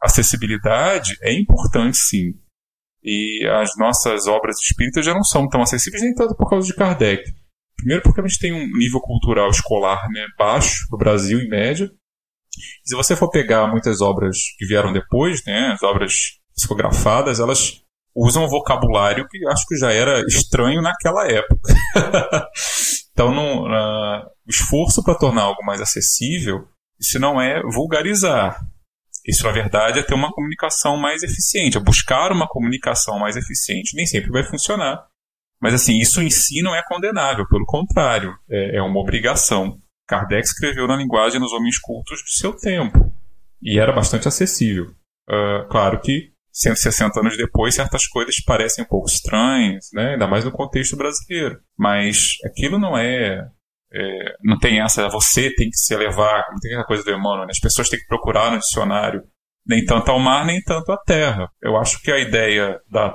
Acessibilidade 0.00 1.16
é 1.22 1.32
importante, 1.32 1.96
sim. 1.96 2.34
E 3.02 3.46
as 3.60 3.76
nossas 3.76 4.26
obras 4.26 4.60
espíritas 4.60 5.04
já 5.04 5.12
não 5.12 5.24
são 5.24 5.48
tão 5.48 5.62
acessíveis, 5.62 6.02
nem 6.02 6.14
tanto 6.14 6.36
por 6.36 6.48
causa 6.48 6.66
de 6.66 6.74
Kardec. 6.74 7.22
Primeiro 7.76 8.02
porque 8.02 8.20
a 8.20 8.26
gente 8.26 8.38
tem 8.38 8.52
um 8.52 8.66
nível 8.78 9.00
cultural 9.00 9.50
escolar 9.50 10.08
né, 10.10 10.24
baixo 10.38 10.86
no 10.90 10.98
Brasil, 10.98 11.40
em 11.40 11.48
média. 11.48 11.90
Se 12.84 12.94
você 12.94 13.16
for 13.16 13.30
pegar 13.30 13.66
muitas 13.66 14.00
obras 14.00 14.36
que 14.56 14.66
vieram 14.66 14.92
depois, 14.92 15.44
né, 15.44 15.72
as 15.72 15.82
obras 15.82 16.38
psicografadas, 16.54 17.40
elas 17.40 17.82
usam 18.14 18.44
um 18.44 18.48
vocabulário 18.48 19.26
que 19.28 19.38
acho 19.48 19.66
que 19.66 19.76
já 19.76 19.90
era 19.90 20.20
estranho 20.26 20.82
naquela 20.82 21.26
época. 21.26 21.74
então, 23.12 23.34
no, 23.34 23.66
uh, 23.66 24.26
o 24.46 24.50
esforço 24.50 25.02
para 25.02 25.18
tornar 25.18 25.42
algo 25.42 25.64
mais 25.64 25.80
acessível, 25.80 26.68
isso 27.02 27.18
não 27.18 27.40
é 27.40 27.60
vulgarizar. 27.62 28.64
Isso, 29.26 29.44
na 29.44 29.52
verdade, 29.52 29.98
é 29.98 30.02
ter 30.02 30.14
uma 30.14 30.32
comunicação 30.32 30.96
mais 30.96 31.22
eficiente, 31.22 31.76
é 31.76 31.80
buscar 31.80 32.32
uma 32.32 32.48
comunicação 32.48 33.18
mais 33.18 33.36
eficiente. 33.36 33.96
Nem 33.96 34.06
sempre 34.06 34.30
vai 34.30 34.44
funcionar. 34.44 35.04
Mas, 35.60 35.74
assim, 35.74 35.98
isso 35.98 36.20
em 36.20 36.30
si 36.30 36.62
não 36.62 36.74
é 36.74 36.82
condenável, 36.82 37.46
pelo 37.48 37.64
contrário, 37.64 38.36
é, 38.50 38.78
é 38.78 38.82
uma 38.82 39.00
obrigação. 39.00 39.78
Kardec 40.08 40.46
escreveu 40.46 40.88
na 40.88 40.96
linguagem 40.96 41.40
dos 41.40 41.52
homens 41.52 41.78
cultos 41.78 42.20
do 42.20 42.30
seu 42.30 42.52
tempo. 42.52 43.12
E 43.62 43.78
era 43.78 43.92
bastante 43.92 44.26
acessível. 44.26 44.86
Uh, 45.28 45.68
claro 45.68 46.00
que 46.00 46.32
160 46.52 47.20
anos 47.20 47.36
depois, 47.36 47.74
certas 47.74 48.06
coisas 48.06 48.42
parecem 48.44 48.84
um 48.84 48.88
pouco 48.88 49.08
estranhas, 49.08 49.88
né? 49.92 50.14
ainda 50.14 50.26
mais 50.26 50.44
no 50.44 50.50
contexto 50.50 50.96
brasileiro. 50.96 51.60
Mas 51.78 52.36
aquilo 52.44 52.78
não 52.78 52.98
é, 52.98 53.48
é 53.94 54.34
não 54.42 54.58
tem 54.58 54.80
essa, 54.80 55.08
você 55.08 55.54
tem 55.54 55.68
que 55.68 55.76
se 55.76 55.92
elevar, 55.94 56.44
não 56.50 56.58
tem 56.60 56.74
essa 56.74 56.84
coisa 56.84 57.04
do 57.04 57.10
Emmanuel, 57.10 57.46
né? 57.46 57.50
as 57.50 57.60
pessoas 57.60 57.88
têm 57.88 57.98
que 57.98 58.06
procurar 58.06 58.50
no 58.50 58.58
dicionário 58.58 59.22
nem 59.66 59.84
tanto 59.84 60.10
ao 60.10 60.18
mar, 60.18 60.44
nem 60.44 60.60
tanto 60.62 60.90
à 60.90 60.96
terra. 60.98 61.48
Eu 61.62 61.76
acho 61.76 62.00
que 62.02 62.10
a 62.10 62.18
ideia 62.18 62.80
da, 62.90 63.08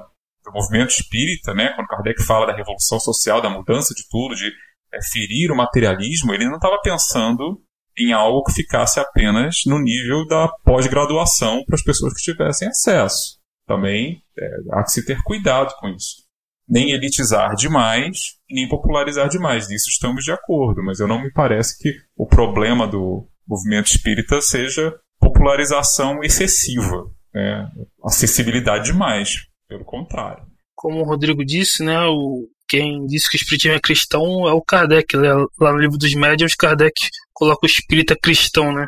do 0.44 0.52
movimento 0.54 0.92
espírita, 0.92 1.54
né, 1.54 1.74
quando 1.76 1.88
Kardec 1.88 2.24
fala 2.24 2.48
da 2.48 2.56
revolução 2.56 3.00
social, 3.00 3.42
da 3.42 3.50
mudança 3.50 3.94
de 3.94 4.08
tudo, 4.10 4.36
de 4.36 4.48
é, 4.94 5.00
ferir 5.12 5.52
o 5.52 5.56
materialismo, 5.56 6.34
ele 6.34 6.46
não 6.46 6.56
estava 6.56 6.80
pensando 6.82 7.62
em 7.98 8.14
algo 8.14 8.44
que 8.44 8.54
ficasse 8.54 9.00
apenas 9.00 9.58
no 9.66 9.80
nível 9.80 10.26
da 10.28 10.48
pós-graduação 10.64 11.64
para 11.66 11.76
as 11.76 11.84
pessoas 11.84 12.14
que 12.14 12.32
tivessem 12.32 12.68
acesso. 12.68 13.40
Também 13.66 14.22
é, 14.38 14.48
há 14.72 14.84
que 14.84 14.92
se 14.92 15.06
ter 15.06 15.22
cuidado 15.24 15.74
com 15.80 15.90
isso. 15.90 16.27
Nem 16.68 16.92
elitizar 16.92 17.56
demais, 17.56 18.36
nem 18.50 18.68
popularizar 18.68 19.30
demais. 19.30 19.70
Nisso 19.70 19.90
estamos 19.90 20.24
de 20.24 20.32
acordo, 20.32 20.84
mas 20.84 21.00
eu 21.00 21.08
não 21.08 21.22
me 21.22 21.32
parece 21.32 21.78
que 21.80 21.96
o 22.16 22.26
problema 22.26 22.88
do 22.88 23.28
movimento 23.48 23.88
espírita 23.88 24.42
seja 24.42 24.94
popularização 25.20 26.22
excessiva, 26.24 27.10
né? 27.34 27.70
acessibilidade 28.04 28.92
demais. 28.92 29.48
Pelo 29.68 29.84
contrário. 29.84 30.46
Como 30.76 31.00
o 31.00 31.04
Rodrigo 31.04 31.44
disse, 31.44 31.84
né, 31.84 32.00
o, 32.06 32.48
quem 32.68 33.06
disse 33.06 33.30
que 33.30 33.36
o 33.36 33.40
espiritismo 33.40 33.76
é 33.76 33.80
cristão 33.80 34.48
é 34.48 34.54
o 34.54 34.62
Kardec. 34.62 35.16
Né? 35.18 35.30
Lá 35.60 35.72
no 35.72 35.80
livro 35.80 35.98
dos 35.98 36.14
médiuns, 36.14 36.56
Kardec 36.56 36.94
coloca 37.34 37.66
o 37.66 37.70
espírita 37.70 38.16
cristão, 38.16 38.74
né? 38.74 38.86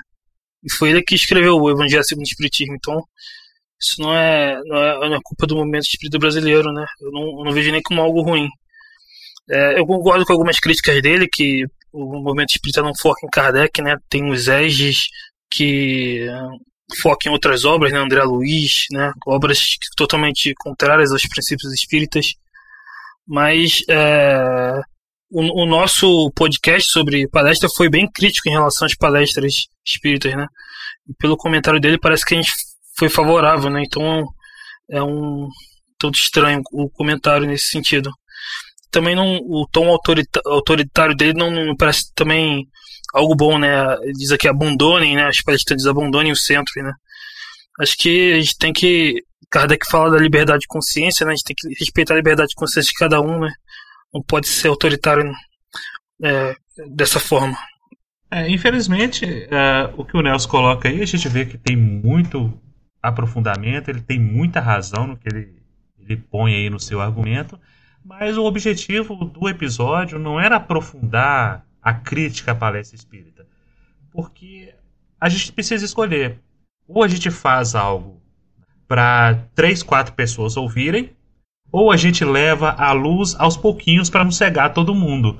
E 0.63 0.71
foi 0.71 0.89
ele 0.89 1.01
que 1.01 1.15
escreveu 1.15 1.55
o 1.55 1.69
Evangelho 1.69 2.03
segundo 2.03 2.25
o 2.25 2.29
Espiritismo. 2.29 2.75
Então, 2.75 3.01
isso 3.81 4.01
não 4.01 4.15
é, 4.15 4.59
não 4.65 4.77
é, 4.77 5.09
não 5.09 5.15
é 5.15 5.19
culpa 5.23 5.47
do 5.47 5.55
movimento 5.55 5.85
espírita 5.85 6.19
brasileiro, 6.19 6.71
né? 6.73 6.85
Eu 6.99 7.11
não, 7.11 7.39
eu 7.39 7.45
não 7.45 7.51
vejo 7.51 7.71
nem 7.71 7.81
como 7.81 8.01
algo 8.01 8.21
ruim. 8.21 8.49
É, 9.49 9.79
eu 9.79 9.85
concordo 9.85 10.25
com 10.25 10.33
algumas 10.33 10.59
críticas 10.59 11.01
dele, 11.01 11.27
que 11.27 11.65
o 11.91 12.21
movimento 12.21 12.51
espírita 12.51 12.81
não 12.81 12.93
foca 12.95 13.25
em 13.25 13.29
Kardec, 13.29 13.81
né? 13.81 13.97
Tem 14.09 14.29
os 14.29 14.47
Eges 14.47 15.07
que 15.49 16.27
focam 17.01 17.31
em 17.31 17.33
outras 17.33 17.65
obras, 17.65 17.91
né? 17.91 17.99
André 17.99 18.23
Luiz, 18.23 18.85
né? 18.91 19.11
Obras 19.25 19.77
totalmente 19.95 20.53
contrárias 20.55 21.11
aos 21.11 21.27
princípios 21.27 21.73
espíritas. 21.73 22.33
Mas 23.27 23.83
é, 23.87 24.81
o, 25.29 25.63
o, 25.63 25.65
nosso 25.65 26.31
podcast 26.35 26.89
sobre 26.89 27.27
palestra 27.27 27.69
foi 27.69 27.89
bem 27.89 28.09
crítico 28.11 28.49
em 28.49 28.53
relação 28.53 28.85
às 28.85 28.95
palestras 28.95 29.67
espíritas, 29.85 30.35
né? 30.35 30.47
Pelo 31.17 31.37
comentário 31.37 31.79
dele 31.79 31.97
parece 31.97 32.25
que 32.25 32.33
a 32.35 32.37
gente 32.37 32.51
foi 32.99 33.09
favorável, 33.09 33.69
né? 33.69 33.81
Então 33.85 34.25
é 34.91 35.01
um 35.01 35.47
todo 35.97 36.15
estranho 36.15 36.61
o 36.71 36.89
comentário 36.89 37.47
nesse 37.47 37.67
sentido. 37.67 38.11
Também 38.91 39.15
não 39.15 39.37
o 39.37 39.67
tom 39.71 39.95
autoritário 40.45 41.15
dele 41.15 41.33
não, 41.33 41.49
não 41.51 41.75
parece 41.75 42.11
também 42.13 42.67
algo 43.13 43.35
bom, 43.35 43.57
né? 43.57 43.95
Ele 44.01 44.13
diz 44.13 44.31
aqui 44.31 44.47
abandonem, 44.47 45.15
né? 45.15 45.27
As 45.27 45.41
palestrantes 45.41 45.85
abandonem 45.85 46.31
o 46.31 46.35
centro, 46.35 46.73
né? 46.83 46.91
Acho 47.79 47.95
que 47.97 48.33
a 48.33 48.39
gente 48.41 48.57
tem 48.57 48.73
que 48.73 49.23
Kardec 49.49 49.89
fala 49.89 50.11
da 50.11 50.17
liberdade 50.17 50.61
de 50.61 50.67
consciência, 50.67 51.25
né? 51.25 51.31
A 51.31 51.35
gente 51.35 51.45
tem 51.45 51.55
que 51.57 51.79
respeitar 51.79 52.13
a 52.13 52.17
liberdade 52.17 52.49
de 52.49 52.55
consciência 52.55 52.91
de 52.91 52.97
cada 52.97 53.21
um, 53.21 53.39
né? 53.39 53.51
Não 54.13 54.21
pode 54.21 54.47
ser 54.47 54.67
autoritário 54.67 55.31
é, 56.23 56.55
dessa 56.87 57.19
forma. 57.19 57.57
É, 58.31 58.47
infelizmente, 58.49 59.25
é, 59.25 59.91
o 59.97 60.05
que 60.05 60.15
o 60.15 60.21
Nelson 60.21 60.49
coloca 60.49 60.87
aí, 60.87 61.01
a 61.01 61.05
gente 61.05 61.27
vê 61.29 61.45
que 61.45 61.57
tem 61.57 61.75
muito 61.75 62.59
aprofundamento, 63.01 63.89
ele 63.89 64.01
tem 64.01 64.19
muita 64.19 64.59
razão 64.59 65.07
no 65.07 65.17
que 65.17 65.27
ele, 65.27 65.61
ele 65.99 66.17
põe 66.17 66.53
aí 66.53 66.69
no 66.69 66.79
seu 66.79 67.01
argumento, 67.01 67.59
mas 68.03 68.37
o 68.37 68.45
objetivo 68.45 69.15
do 69.25 69.47
episódio 69.47 70.17
não 70.17 70.39
era 70.39 70.57
aprofundar 70.57 71.65
a 71.81 71.93
crítica 71.93 72.51
à 72.51 72.55
palestra 72.55 72.95
espírita, 72.95 73.45
porque 74.11 74.73
a 75.19 75.29
gente 75.29 75.51
precisa 75.51 75.85
escolher. 75.85 76.39
Ou 76.87 77.03
a 77.03 77.07
gente 77.07 77.29
faz 77.29 77.75
algo 77.75 78.21
para 78.87 79.35
três, 79.53 79.83
quatro 79.83 80.13
pessoas 80.13 80.57
ouvirem, 80.57 81.11
ou 81.71 81.91
a 81.91 81.97
gente 81.97 82.25
leva 82.25 82.71
a 82.71 82.91
luz 82.91 83.35
aos 83.37 83.55
pouquinhos 83.55 84.09
para 84.09 84.23
não 84.23 84.31
cegar 84.31 84.73
todo 84.73 84.95
mundo. 84.95 85.39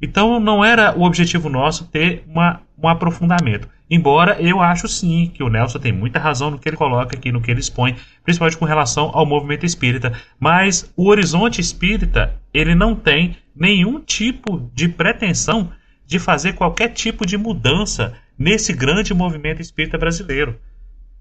Então 0.00 0.40
não 0.40 0.64
era 0.64 0.98
o 0.98 1.02
objetivo 1.02 1.48
nosso 1.48 1.86
ter 1.86 2.24
uma, 2.26 2.60
um 2.76 2.88
aprofundamento. 2.88 3.68
Embora 3.94 4.40
eu 4.40 4.58
acho 4.58 4.88
sim 4.88 5.30
que 5.34 5.42
o 5.42 5.50
Nelson 5.50 5.78
tem 5.78 5.92
muita 5.92 6.18
razão 6.18 6.50
no 6.50 6.58
que 6.58 6.66
ele 6.66 6.78
coloca 6.78 7.14
aqui, 7.14 7.30
no 7.30 7.42
que 7.42 7.50
ele 7.50 7.60
expõe, 7.60 7.94
principalmente 8.24 8.56
com 8.56 8.64
relação 8.64 9.10
ao 9.12 9.26
movimento 9.26 9.66
espírita. 9.66 10.14
Mas 10.40 10.90
o 10.96 11.10
horizonte 11.10 11.60
espírita, 11.60 12.34
ele 12.54 12.74
não 12.74 12.94
tem 12.96 13.36
nenhum 13.54 14.00
tipo 14.00 14.70
de 14.72 14.88
pretensão 14.88 15.70
de 16.06 16.18
fazer 16.18 16.54
qualquer 16.54 16.88
tipo 16.88 17.26
de 17.26 17.36
mudança 17.36 18.14
nesse 18.38 18.72
grande 18.72 19.12
movimento 19.12 19.60
espírita 19.60 19.98
brasileiro 19.98 20.58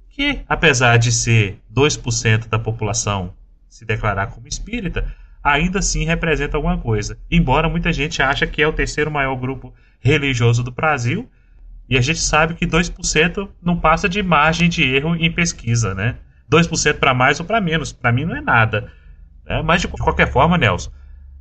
que, 0.09 0.39
apesar 0.47 0.95
de 0.95 1.11
ser 1.11 1.59
2% 1.75 2.47
da 2.47 2.57
população 2.57 3.33
se 3.67 3.83
declarar 3.83 4.27
como 4.27 4.47
espírita, 4.47 5.13
ainda 5.43 5.79
assim 5.79 6.05
representa 6.05 6.55
alguma 6.55 6.77
coisa. 6.77 7.17
Embora 7.29 7.67
muita 7.67 7.91
gente 7.91 8.21
ache 8.21 8.47
que 8.47 8.61
é 8.61 8.67
o 8.67 8.71
terceiro 8.71 9.11
maior 9.11 9.35
grupo 9.35 9.73
religioso 9.99 10.63
do 10.63 10.71
Brasil, 10.71 11.29
e 11.91 11.97
a 11.97 12.01
gente 12.01 12.19
sabe 12.19 12.53
que 12.53 12.65
2% 12.65 13.49
não 13.61 13.77
passa 13.77 14.07
de 14.07 14.23
margem 14.23 14.69
de 14.69 14.81
erro 14.81 15.13
em 15.13 15.29
pesquisa, 15.29 15.93
né? 15.93 16.15
2% 16.49 16.97
para 16.97 17.13
mais 17.13 17.41
ou 17.41 17.45
para 17.45 17.59
menos, 17.59 17.91
para 17.91 18.13
mim 18.13 18.23
não 18.23 18.35
é 18.35 18.39
nada. 18.39 18.89
Né? 19.45 19.61
Mas 19.61 19.81
de 19.81 19.89
qualquer 19.89 20.31
forma, 20.31 20.57
Nelson, 20.57 20.89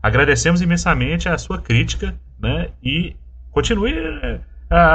agradecemos 0.03 0.61
imensamente 0.61 1.29
a 1.29 1.39
sua 1.39 1.61
crítica, 1.63 2.19
né? 2.37 2.71
E 2.83 3.15
continue 3.53 3.95
eh, 3.95 4.41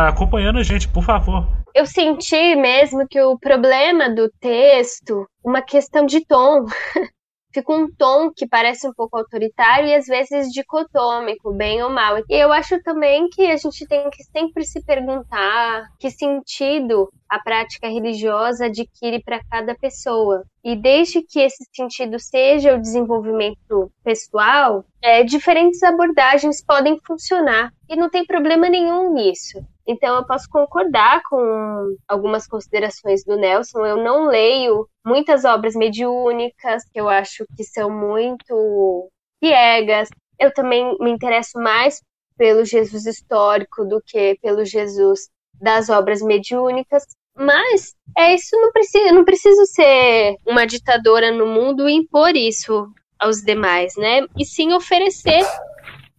acompanhando 0.07 0.59
a 0.59 0.63
gente, 0.63 0.89
por 0.89 1.03
favor 1.05 1.47
eu 1.75 1.85
senti 1.85 2.55
mesmo 2.55 3.05
que 3.05 3.21
o 3.21 3.37
problema 3.37 4.09
do 4.09 4.31
texto, 4.39 5.27
uma 5.43 5.61
questão 5.61 6.05
de 6.05 6.25
tom, 6.25 6.63
fica 7.55 7.71
um 7.71 7.89
tom 7.89 8.31
que 8.35 8.45
parece 8.45 8.85
um 8.85 8.93
pouco 8.93 9.17
autoritário 9.17 9.87
e 9.87 9.95
às 9.95 10.05
vezes 10.05 10.51
dicotômico, 10.51 11.53
bem 11.53 11.81
ou 11.81 11.89
mal. 11.89 12.17
E 12.17 12.23
eu 12.29 12.51
acho 12.51 12.81
também 12.83 13.29
que 13.29 13.45
a 13.49 13.55
gente 13.55 13.87
tem 13.87 14.09
que 14.09 14.23
sempre 14.25 14.65
se 14.65 14.83
perguntar 14.83 15.87
que 15.97 16.11
sentido 16.11 17.09
a 17.29 17.39
prática 17.39 17.87
religiosa 17.87 18.65
adquire 18.65 19.21
para 19.23 19.43
cada 19.49 19.75
pessoa. 19.75 20.43
E 20.63 20.75
desde 20.75 21.21
que 21.21 21.39
esse 21.39 21.65
sentido 21.73 22.19
seja 22.19 22.75
o 22.75 22.81
desenvolvimento 22.81 23.91
pessoal, 24.03 24.85
é, 25.01 25.23
diferentes 25.23 25.81
abordagens 25.83 26.63
podem 26.63 26.99
funcionar 27.05 27.71
e 27.89 27.95
não 27.95 28.09
tem 28.09 28.25
problema 28.25 28.69
nenhum 28.69 29.13
nisso. 29.13 29.63
Então 29.87 30.15
eu 30.15 30.25
posso 30.25 30.49
concordar 30.49 31.21
com 31.29 31.95
algumas 32.07 32.47
considerações 32.47 33.23
do 33.23 33.37
Nelson. 33.37 33.85
Eu 33.85 33.97
não 33.97 34.27
leio 34.27 34.87
muitas 35.05 35.45
obras 35.45 35.75
mediúnicas, 35.75 36.83
que 36.91 36.99
eu 36.99 37.07
acho 37.07 37.45
que 37.55 37.63
são 37.63 37.89
muito 37.89 39.09
piegas. 39.39 40.09
Eu 40.39 40.51
também 40.53 40.97
me 40.99 41.11
interesso 41.11 41.59
mais 41.59 42.01
pelo 42.37 42.65
Jesus 42.65 43.05
histórico 43.05 43.85
do 43.85 44.01
que 44.05 44.37
pelo 44.41 44.65
Jesus 44.65 45.29
das 45.59 45.89
obras 45.89 46.21
mediúnicas. 46.21 47.03
Mas 47.37 47.93
é 48.17 48.33
isso, 48.33 48.55
não 48.59 48.71
preciso, 48.71 49.13
não 49.13 49.25
preciso 49.25 49.65
ser 49.65 50.35
uma 50.45 50.65
ditadora 50.65 51.31
no 51.31 51.45
mundo 51.45 51.89
e 51.89 51.93
impor 51.93 52.35
isso 52.35 52.87
aos 53.19 53.41
demais, 53.41 53.95
né? 53.97 54.25
E 54.37 54.45
sim 54.45 54.73
oferecer 54.73 55.41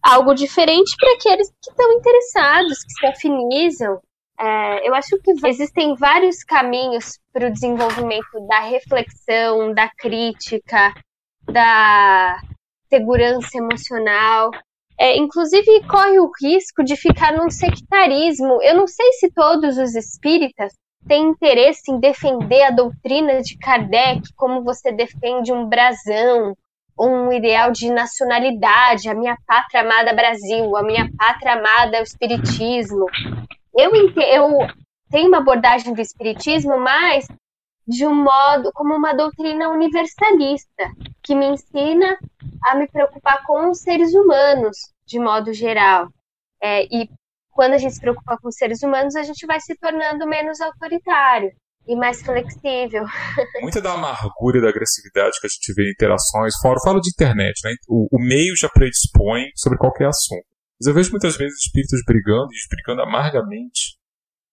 algo 0.01 0.33
diferente 0.33 0.95
para 0.97 1.13
aqueles 1.13 1.49
que 1.49 1.71
estão 1.71 1.91
interessados, 1.93 2.83
que 2.83 2.91
se 2.91 3.05
afinizam. 3.07 3.99
É, 4.39 4.87
eu 4.87 4.93
acho 4.93 5.17
que 5.23 5.31
existem 5.47 5.95
vários 5.95 6.43
caminhos 6.43 7.17
para 7.33 7.47
o 7.47 7.51
desenvolvimento 7.51 8.39
da 8.47 8.59
reflexão, 8.59 9.73
da 9.73 9.89
crítica, 9.89 10.93
da 11.43 12.39
segurança 12.89 13.57
emocional. 13.57 14.51
É, 14.99 15.15
inclusive, 15.15 15.87
corre 15.87 16.19
o 16.19 16.31
risco 16.41 16.83
de 16.83 16.95
ficar 16.95 17.33
num 17.33 17.49
sectarismo. 17.49 18.61
Eu 18.63 18.75
não 18.75 18.87
sei 18.87 19.11
se 19.13 19.31
todos 19.31 19.77
os 19.77 19.95
espíritas 19.95 20.73
têm 21.07 21.27
interesse 21.27 21.91
em 21.91 21.99
defender 21.99 22.63
a 22.63 22.71
doutrina 22.71 23.41
de 23.41 23.57
Kardec, 23.57 24.21
como 24.35 24.63
você 24.63 24.91
defende 24.91 25.53
um 25.53 25.67
brasão, 25.67 26.55
um 26.99 27.31
ideal 27.31 27.71
de 27.71 27.91
nacionalidade, 27.91 29.07
a 29.07 29.13
minha 29.13 29.37
pátria 29.45 29.81
amada 29.81 30.13
Brasil, 30.13 30.75
a 30.75 30.83
minha 30.83 31.07
pátria 31.15 31.53
amada 31.53 31.99
o 31.99 32.03
Espiritismo. 32.03 33.05
Eu, 33.75 33.91
eu 33.93 34.67
tenho 35.11 35.27
uma 35.27 35.37
abordagem 35.37 35.93
do 35.93 36.01
Espiritismo, 36.01 36.79
mas 36.79 37.27
de 37.87 38.05
um 38.05 38.13
modo 38.13 38.69
como 38.73 38.95
uma 38.95 39.13
doutrina 39.13 39.69
universalista, 39.69 40.91
que 41.23 41.33
me 41.33 41.47
ensina 41.47 42.17
a 42.65 42.75
me 42.75 42.87
preocupar 42.87 43.43
com 43.45 43.69
os 43.69 43.79
seres 43.79 44.13
humanos, 44.13 44.75
de 45.05 45.19
modo 45.19 45.53
geral. 45.53 46.09
É, 46.61 46.83
e 46.83 47.09
quando 47.51 47.73
a 47.73 47.77
gente 47.77 47.95
se 47.95 48.01
preocupa 48.01 48.37
com 48.41 48.49
os 48.49 48.55
seres 48.55 48.83
humanos, 48.83 49.15
a 49.15 49.23
gente 49.23 49.45
vai 49.45 49.59
se 49.59 49.75
tornando 49.77 50.27
menos 50.27 50.59
autoritário 50.59 51.51
e 51.87 51.95
mais 51.95 52.21
flexível. 52.21 53.03
Muita 53.61 53.81
da 53.81 53.93
amargura 53.93 54.57
e 54.57 54.61
da 54.61 54.69
agressividade 54.69 55.39
que 55.39 55.47
a 55.47 55.49
gente 55.49 55.73
vê 55.73 55.87
em 55.87 55.91
interações, 55.91 56.53
fora, 56.61 56.77
falo 56.83 56.99
de 56.99 57.09
internet, 57.09 57.61
né? 57.63 57.73
O, 57.87 58.07
o, 58.11 58.19
meio 58.19 58.53
já 58.57 58.67
predispõe 58.67 59.45
sobre 59.55 59.77
qualquer 59.77 60.07
assunto. 60.07 60.45
Mas 60.79 60.87
eu 60.87 60.93
vejo 60.93 61.11
muitas 61.11 61.37
vezes 61.37 61.57
espíritos 61.65 62.01
brigando 62.05 62.49
e 62.51 62.75
brigando 62.75 63.01
amargamente, 63.01 63.97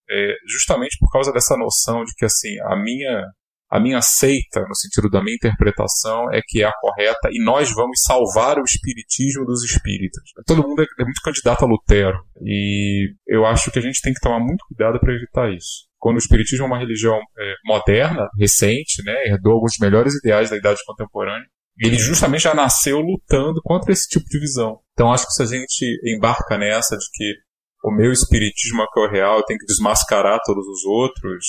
é, 0.09 0.35
justamente 0.47 0.97
por 0.99 1.11
causa 1.11 1.31
dessa 1.31 1.57
noção 1.57 2.03
de 2.03 2.13
que 2.15 2.25
assim 2.25 2.59
a 2.61 2.75
minha 2.75 3.23
a 3.67 3.79
minha 3.79 3.99
seita, 3.99 4.61
no 4.61 4.75
sentido 4.75 5.09
da 5.09 5.23
minha 5.23 5.35
interpretação, 5.35 6.31
é 6.31 6.39
que 6.45 6.61
é 6.61 6.65
a 6.65 6.71
correta 6.79 7.29
e 7.31 7.43
nós 7.43 7.73
vamos 7.73 7.99
salvar 8.03 8.59
o 8.59 8.63
espiritismo 8.63 9.43
dos 9.43 9.63
espíritas. 9.63 10.23
Todo 10.45 10.65
mundo 10.65 10.81
é, 10.81 10.85
é 10.99 11.03
muito 11.03 11.19
candidato 11.23 11.65
a 11.65 11.67
Lutero 11.67 12.17
e 12.41 13.11
eu 13.27 13.45
acho 13.45 13.71
que 13.71 13.79
a 13.79 13.81
gente 13.81 14.01
tem 14.01 14.13
que 14.13 14.21
tomar 14.21 14.39
muito 14.39 14.63
cuidado 14.67 14.99
para 14.99 15.13
evitar 15.13 15.51
isso 15.51 15.85
quando 16.05 16.17
o 16.17 16.19
Espiritismo 16.19 16.65
é 16.65 16.67
uma 16.67 16.77
religião 16.77 17.17
é, 17.17 17.53
moderna, 17.65 18.29
recente, 18.37 19.03
né, 19.03 19.25
herdou 19.25 19.53
alguns 19.53 19.71
dos 19.71 19.79
melhores 19.79 20.13
ideais 20.13 20.51
da 20.51 20.55
idade 20.55 20.79
contemporânea, 20.85 21.47
ele 21.79 21.97
justamente 21.97 22.43
já 22.43 22.53
nasceu 22.53 22.99
lutando 22.99 23.59
contra 23.63 23.91
esse 23.91 24.07
tipo 24.07 24.25
de 24.29 24.39
visão. 24.39 24.79
Então 24.93 25.11
acho 25.11 25.25
que 25.25 25.33
se 25.33 25.41
a 25.41 25.45
gente 25.47 25.99
embarca 26.05 26.59
nessa 26.59 26.95
de 26.95 27.05
que 27.11 27.33
o 27.85 27.91
meu 27.91 28.11
espiritismo 28.11 28.81
é 28.81 28.87
que 28.91 28.99
é 28.99 29.03
o 29.03 29.11
real, 29.11 29.37
eu 29.37 29.45
tenho 29.45 29.59
que 29.59 29.65
desmascarar 29.67 30.39
todos 30.43 30.65
os 30.67 30.83
outros, 30.85 31.45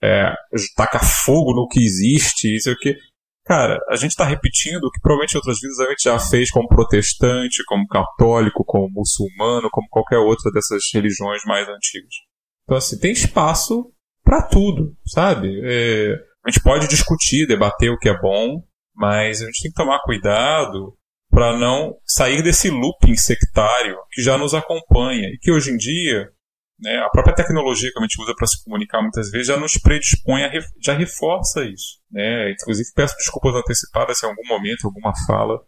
é, 0.00 0.32
tacar 0.76 1.04
fogo 1.04 1.52
no 1.52 1.66
que 1.66 1.80
existe, 1.80 2.54
isso 2.54 2.70
é 2.70 2.72
o 2.72 2.76
que. 2.76 2.96
Cara, 3.44 3.76
a 3.88 3.96
gente 3.96 4.12
está 4.12 4.24
repetindo 4.24 4.84
o 4.84 4.90
que 4.90 5.00
provavelmente 5.00 5.34
em 5.34 5.38
outras 5.38 5.58
vidas 5.58 5.80
a 5.80 5.90
gente 5.90 6.04
já 6.04 6.18
fez 6.18 6.50
como 6.50 6.68
protestante, 6.68 7.64
como 7.66 7.84
católico, 7.88 8.64
como 8.64 8.88
muçulmano, 8.88 9.68
como 9.72 9.88
qualquer 9.90 10.18
outra 10.18 10.52
dessas 10.52 10.84
religiões 10.94 11.42
mais 11.44 11.68
antigas. 11.68 12.14
Então, 12.62 12.76
assim, 12.76 12.96
tem 13.00 13.10
espaço 13.10 13.92
para 14.22 14.42
tudo, 14.42 14.94
sabe? 15.04 15.60
É, 15.64 16.14
a 16.46 16.50
gente 16.50 16.62
pode 16.62 16.86
discutir, 16.86 17.48
debater 17.48 17.90
o 17.90 17.98
que 17.98 18.08
é 18.08 18.16
bom, 18.16 18.62
mas 18.94 19.42
a 19.42 19.46
gente 19.46 19.62
tem 19.62 19.72
que 19.72 19.82
tomar 19.82 20.00
cuidado 20.04 20.96
para 21.40 21.56
não 21.56 21.96
sair 22.04 22.42
desse 22.42 22.68
looping 22.68 23.16
sectário 23.16 23.96
que 24.12 24.20
já 24.20 24.36
nos 24.36 24.52
acompanha 24.52 25.26
e 25.30 25.38
que 25.38 25.50
hoje 25.50 25.70
em 25.70 25.78
dia 25.78 26.30
né, 26.78 26.98
a 26.98 27.08
própria 27.08 27.34
tecnologia 27.34 27.90
que 27.90 27.98
a 27.98 28.02
gente 28.02 28.20
usa 28.20 28.34
para 28.36 28.46
se 28.46 28.62
comunicar 28.62 29.00
muitas 29.00 29.30
vezes 29.30 29.46
já 29.46 29.56
nos 29.56 29.72
predispõe, 29.78 30.44
a, 30.44 30.50
já 30.84 30.92
reforça 30.92 31.64
isso. 31.64 31.98
Né? 32.10 32.52
Inclusive 32.52 32.90
peço 32.94 33.16
desculpas 33.16 33.54
antecipadas 33.54 34.18
se 34.18 34.26
em 34.26 34.28
algum 34.28 34.46
momento, 34.46 34.84
alguma 34.84 35.14
fala, 35.26 35.58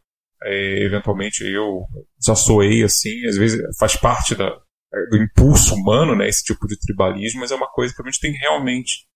é, 0.42 0.84
eventualmente 0.84 1.42
eu 1.42 1.86
já 2.22 2.34
soei 2.34 2.82
assim, 2.82 3.26
às 3.26 3.38
vezes 3.38 3.58
faz 3.78 3.96
parte 3.96 4.34
da, 4.34 4.50
do 5.10 5.16
impulso 5.16 5.74
humano, 5.74 6.14
né, 6.14 6.28
esse 6.28 6.44
tipo 6.44 6.66
de 6.66 6.78
tribalismo, 6.78 7.40
mas 7.40 7.50
é 7.50 7.54
uma 7.54 7.70
coisa 7.70 7.94
que 7.94 8.02
a 8.02 8.04
gente 8.04 8.20
tem 8.20 8.32
realmente 8.32 9.06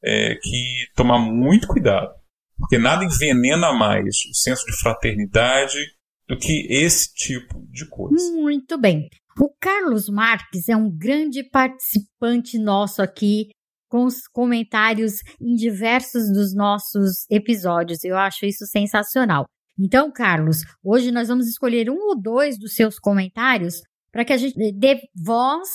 é, 0.00 0.36
que 0.36 0.86
tomar 0.94 1.18
muito 1.18 1.66
cuidado, 1.66 2.14
porque 2.56 2.78
nada 2.78 3.04
envenena 3.04 3.72
mais 3.72 4.14
o 4.30 4.32
senso 4.32 4.64
de 4.64 4.78
fraternidade 4.78 5.93
do 6.28 6.36
que 6.36 6.66
esse 6.70 7.12
tipo 7.14 7.66
de 7.70 7.88
coisa. 7.88 8.32
Muito 8.32 8.78
bem. 8.78 9.08
O 9.38 9.50
Carlos 9.60 10.08
Marques 10.08 10.68
é 10.68 10.76
um 10.76 10.90
grande 10.90 11.42
participante 11.42 12.58
nosso 12.58 13.02
aqui 13.02 13.48
com 13.88 14.04
os 14.04 14.26
comentários 14.26 15.14
em 15.40 15.54
diversos 15.54 16.32
dos 16.32 16.54
nossos 16.54 17.26
episódios. 17.30 18.02
Eu 18.04 18.16
acho 18.16 18.46
isso 18.46 18.66
sensacional. 18.66 19.46
Então, 19.78 20.10
Carlos, 20.10 20.58
hoje 20.82 21.10
nós 21.10 21.28
vamos 21.28 21.48
escolher 21.48 21.90
um 21.90 21.98
ou 22.08 22.20
dois 22.20 22.58
dos 22.58 22.74
seus 22.74 22.98
comentários 22.98 23.82
para 24.12 24.24
que 24.24 24.32
a 24.32 24.36
gente 24.36 24.54
dê 24.72 25.00
voz 25.14 25.68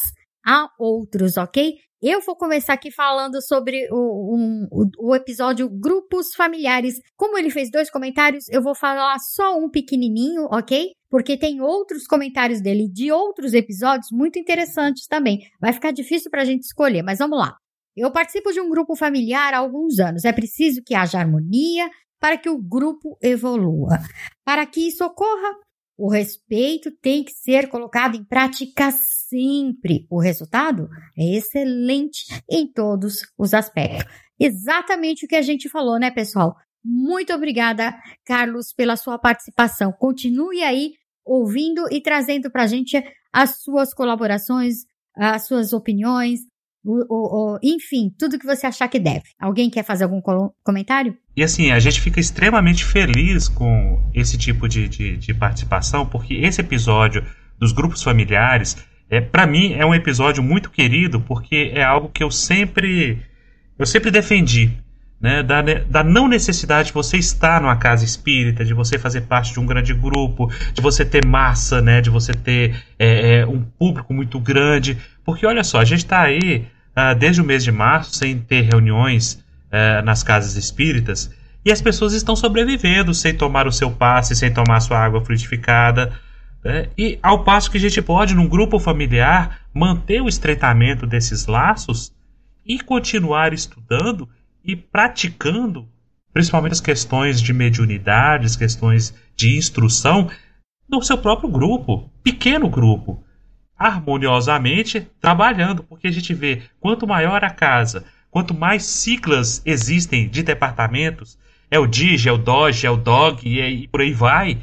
a 0.46 0.70
outros, 0.80 1.38
ok? 1.38 1.76
Eu 2.02 2.22
vou 2.22 2.34
começar 2.34 2.74
aqui 2.74 2.90
falando 2.92 3.42
sobre 3.42 3.86
o, 3.92 4.36
um, 4.36 4.68
o, 4.72 5.10
o, 5.10 5.16
episódio 5.16 5.70
Grupos 5.70 6.34
Familiares. 6.34 6.96
Como 7.18 7.38
ele 7.38 7.50
fez 7.50 7.70
dois 7.70 7.90
comentários, 7.92 8.48
eu 8.48 8.62
vou 8.62 8.74
falar 8.74 9.20
só 9.20 9.58
um 9.58 9.70
pequenininho, 9.70 10.46
ok? 10.46 10.92
Porque 11.10 11.38
tem 11.38 11.62
outros 11.62 12.08
comentários 12.08 12.62
dele 12.62 12.88
de 12.88 13.12
outros 13.12 13.54
episódios 13.54 14.08
muito 14.14 14.40
interessantes 14.40 15.08
também. 15.08 15.40
Vai 15.60 15.74
ficar 15.74 15.92
difícil 15.92 16.32
para 16.32 16.44
a 16.44 16.46
gente 16.46 16.64
escolher, 16.64 17.04
mas 17.04 17.20
vamos 17.20 17.38
lá. 17.38 17.58
Eu 17.98 18.12
participo 18.12 18.54
de 18.54 18.62
um 18.62 18.70
grupo 18.70 18.96
familiar 18.96 19.54
há 19.54 19.58
alguns 19.58 20.00
anos. 20.00 20.24
É 20.24 20.32
preciso 20.32 20.82
que 20.86 20.96
haja 20.96 21.20
harmonia 21.20 21.90
para 22.18 22.38
que 22.38 22.50
o 22.50 22.58
grupo 22.58 23.18
evolua. 23.22 23.98
Para 24.46 24.66
que 24.66 24.88
isso 24.88 25.04
ocorra, 25.04 25.54
o 26.00 26.10
respeito 26.10 26.90
tem 27.02 27.26
que 27.26 27.34
ser 27.34 27.68
colocado 27.68 28.16
em 28.16 28.24
prática 28.24 28.90
sempre. 28.90 30.08
O 30.10 30.18
resultado 30.18 30.90
é 31.18 31.36
excelente 31.36 32.26
em 32.50 32.66
todos 32.72 33.18
os 33.38 33.54
aspectos. 33.54 34.06
Exatamente 34.40 35.26
o 35.26 35.28
que 35.28 35.36
a 35.36 35.42
gente 35.42 35.68
falou, 35.68 36.00
né, 36.00 36.10
pessoal? 36.10 36.56
Muito 36.82 37.34
obrigada, 37.34 37.94
Carlos, 38.26 38.72
pela 38.72 38.96
sua 38.96 39.20
participação. 39.20 39.92
Continue 39.92 40.64
aí 40.64 40.94
ouvindo 41.26 41.84
e 41.92 42.02
trazendo 42.02 42.50
para 42.50 42.64
a 42.64 42.68
gente 42.68 43.04
as 43.34 43.62
suas 43.62 43.94
colaborações, 43.94 44.86
as 45.18 45.48
suas 45.48 45.74
opiniões, 45.74 46.40
o, 46.84 47.06
o, 47.10 47.56
o, 47.56 47.60
enfim, 47.62 48.14
tudo 48.18 48.40
que 48.40 48.46
você 48.46 48.66
achar 48.66 48.88
que 48.88 49.00
deve. 49.00 49.24
Alguém 49.40 49.70
quer 49.70 49.84
fazer 49.84 50.06
algum 50.06 50.22
comentário? 50.64 51.16
E 51.36 51.44
assim, 51.44 51.72
a 51.72 51.80
gente 51.80 52.02
fica 52.02 52.20
extremamente 52.20 52.84
feliz 52.84 53.48
com 53.48 54.02
esse 54.14 54.38
tipo 54.38 54.68
de, 54.68 54.88
de, 54.88 55.18
de 55.18 55.34
participação, 55.34 56.06
porque 56.06 56.36
esse 56.36 56.62
episódio 56.62 57.26
dos 57.58 57.72
grupos 57.72 58.02
familiares, 58.02 58.78
é, 59.10 59.20
para 59.20 59.46
mim, 59.46 59.74
é 59.74 59.86
um 59.86 59.94
episódio 59.94 60.42
muito 60.42 60.70
querido, 60.70 61.20
porque 61.22 61.72
é 61.74 61.84
algo 61.84 62.10
que 62.10 62.24
eu 62.24 62.32
sempre, 62.32 63.22
eu 63.78 63.86
sempre 63.86 64.12
defendi. 64.12 64.72
Né, 65.22 65.44
da, 65.44 65.62
da 65.62 66.02
não 66.02 66.30
necessidade 66.30 66.88
de 66.88 66.94
você 66.94 67.18
estar 67.18 67.60
numa 67.60 67.76
casa 67.76 68.06
espírita, 68.06 68.64
de 68.64 68.74
você 68.74 68.98
fazer 68.98 69.22
parte 69.22 69.52
de 69.52 69.60
um 69.60 69.66
grande 69.66 69.94
grupo, 69.94 70.50
de 70.74 70.82
você 70.82 71.04
ter 71.04 71.26
massa, 71.26 71.82
né, 71.82 72.00
de 72.00 72.10
você 72.10 72.34
ter 72.34 72.82
é, 72.98 73.40
é, 73.40 73.46
um 73.46 73.62
público 73.62 74.14
muito 74.14 74.40
grande. 74.40 74.98
Porque 75.26 75.46
olha 75.46 75.62
só, 75.62 75.80
a 75.80 75.84
gente 75.84 76.06
está 76.06 76.22
aí 76.22 76.66
uh, 76.96 77.14
desde 77.20 77.42
o 77.42 77.44
mês 77.44 77.66
de 77.66 77.72
março 77.72 78.16
sem 78.16 78.40
ter 78.40 78.62
reuniões 78.62 79.34
uh, 79.34 80.02
nas 80.06 80.24
casas 80.24 80.56
espíritas 80.56 81.30
e 81.66 81.72
as 81.72 81.82
pessoas 81.82 82.14
estão 82.14 82.36
sobrevivendo 82.36 83.14
sem 83.14 83.34
tomar 83.34 83.68
o 83.68 83.72
seu 83.72 83.92
passe, 83.92 84.36
sem 84.36 84.52
tomar 84.52 84.78
a 84.78 84.82
sua 84.82 85.00
água 85.00 85.24
frutificada. 85.24 86.14
Né? 86.64 86.88
E 86.98 87.20
ao 87.22 87.44
passo 87.44 87.70
que 87.70 87.78
a 87.78 87.82
gente 87.82 88.02
pode, 88.02 88.34
num 88.34 88.48
grupo 88.48 88.80
familiar, 88.80 89.62
manter 89.74 90.22
o 90.22 90.28
estreitamento 90.28 91.06
desses 91.06 91.48
laços 91.48 92.14
e 92.66 92.80
continuar 92.80 93.54
estudando 93.54 94.28
e 94.64 94.76
praticando, 94.76 95.88
principalmente 96.34 96.74
as 96.74 96.82
questões 96.82 97.42
de 97.42 97.54
mediunidade, 97.54 98.46
as 98.46 98.56
questões 98.56 99.14
de 99.36 99.58
instrução, 99.58 100.30
no 100.88 101.02
seu 101.02 101.18
próprio 101.18 101.50
grupo, 101.50 102.12
pequeno 102.24 102.70
grupo 102.70 103.24
harmoniosamente 103.78 105.08
trabalhando, 105.22 105.84
porque 105.84 106.08
a 106.08 106.12
gente 106.12 106.34
vê 106.34 106.64
quanto 106.80 107.08
maior 107.08 107.44
a 107.44 107.50
casa, 107.50 108.04
quanto 108.30 108.54
mais 108.54 108.84
siglas 108.84 109.62
existem 109.66 110.28
de 110.28 110.44
departamentos, 110.44 111.38
é 111.72 111.80
o 111.80 111.88
DIG, 111.88 112.28
é 112.28 112.32
o 112.32 112.38
DOGE, 112.38 112.86
é 112.86 112.90
o 112.90 112.98
DOG 112.98 113.48
e, 113.48 113.84
e 113.84 113.88
por 113.88 114.02
aí 114.02 114.12
vai, 114.12 114.60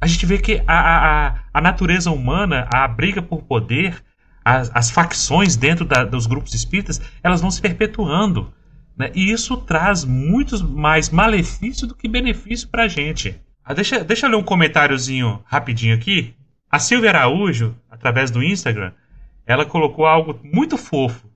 a 0.00 0.06
gente 0.06 0.24
vê 0.26 0.38
que 0.38 0.62
a, 0.66 0.78
a, 1.28 1.34
a 1.52 1.60
natureza 1.60 2.10
humana, 2.10 2.68
a 2.72 2.86
briga 2.86 3.20
por 3.20 3.42
poder, 3.42 4.02
as, 4.44 4.70
as 4.74 4.90
facções 4.90 5.56
dentro 5.56 5.84
da, 5.84 6.04
dos 6.04 6.26
grupos 6.26 6.54
espíritas, 6.54 7.00
elas 7.22 7.40
vão 7.40 7.50
se 7.50 7.60
perpetuando. 7.60 8.52
Né? 8.98 9.12
E 9.14 9.30
isso 9.30 9.56
traz 9.58 10.04
muito 10.04 10.62
mais 10.68 11.08
malefício 11.08 11.86
do 11.86 11.94
que 11.94 12.08
benefício 12.08 12.68
para 12.68 12.84
a 12.84 12.88
gente. 12.88 13.40
Ah, 13.64 13.72
deixa, 13.72 14.02
deixa 14.02 14.26
eu 14.26 14.30
ler 14.30 14.36
um 14.36 14.42
comentáriozinho 14.42 15.40
rapidinho 15.46 15.94
aqui. 15.94 16.34
A 16.70 16.78
Silvia 16.78 17.10
Araújo, 17.10 17.76
através 17.88 18.30
do 18.30 18.42
Instagram, 18.42 18.92
ela 19.46 19.64
colocou 19.64 20.04
algo 20.04 20.38
muito 20.42 20.76
fofo. 20.76 21.28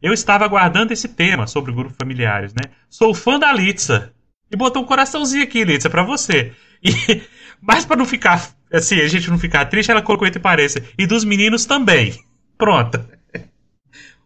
Eu 0.00 0.12
estava 0.12 0.44
aguardando 0.44 0.92
esse 0.92 1.08
tema 1.08 1.46
sobre 1.46 1.72
grupos 1.72 1.96
familiares, 2.00 2.54
né? 2.54 2.70
Sou 2.88 3.12
fã 3.12 3.38
da 3.38 3.52
Litsa. 3.52 4.12
E 4.50 4.56
botou 4.56 4.82
um 4.82 4.86
coraçãozinho 4.86 5.42
aqui, 5.42 5.64
Litsa, 5.64 5.90
para 5.90 6.04
você. 6.04 6.52
E, 6.82 6.90
mas 7.60 7.84
para 7.84 7.96
não 7.96 8.06
ficar, 8.06 8.48
assim, 8.72 9.00
a 9.00 9.08
gente 9.08 9.28
não 9.28 9.38
ficar 9.38 9.66
triste, 9.66 9.90
ela 9.90 10.00
colocou 10.00 10.26
entre 10.26 10.40
parênteses. 10.40 10.82
E 10.96 11.06
dos 11.06 11.24
meninos 11.24 11.66
também. 11.66 12.14
Pronto. 12.56 13.04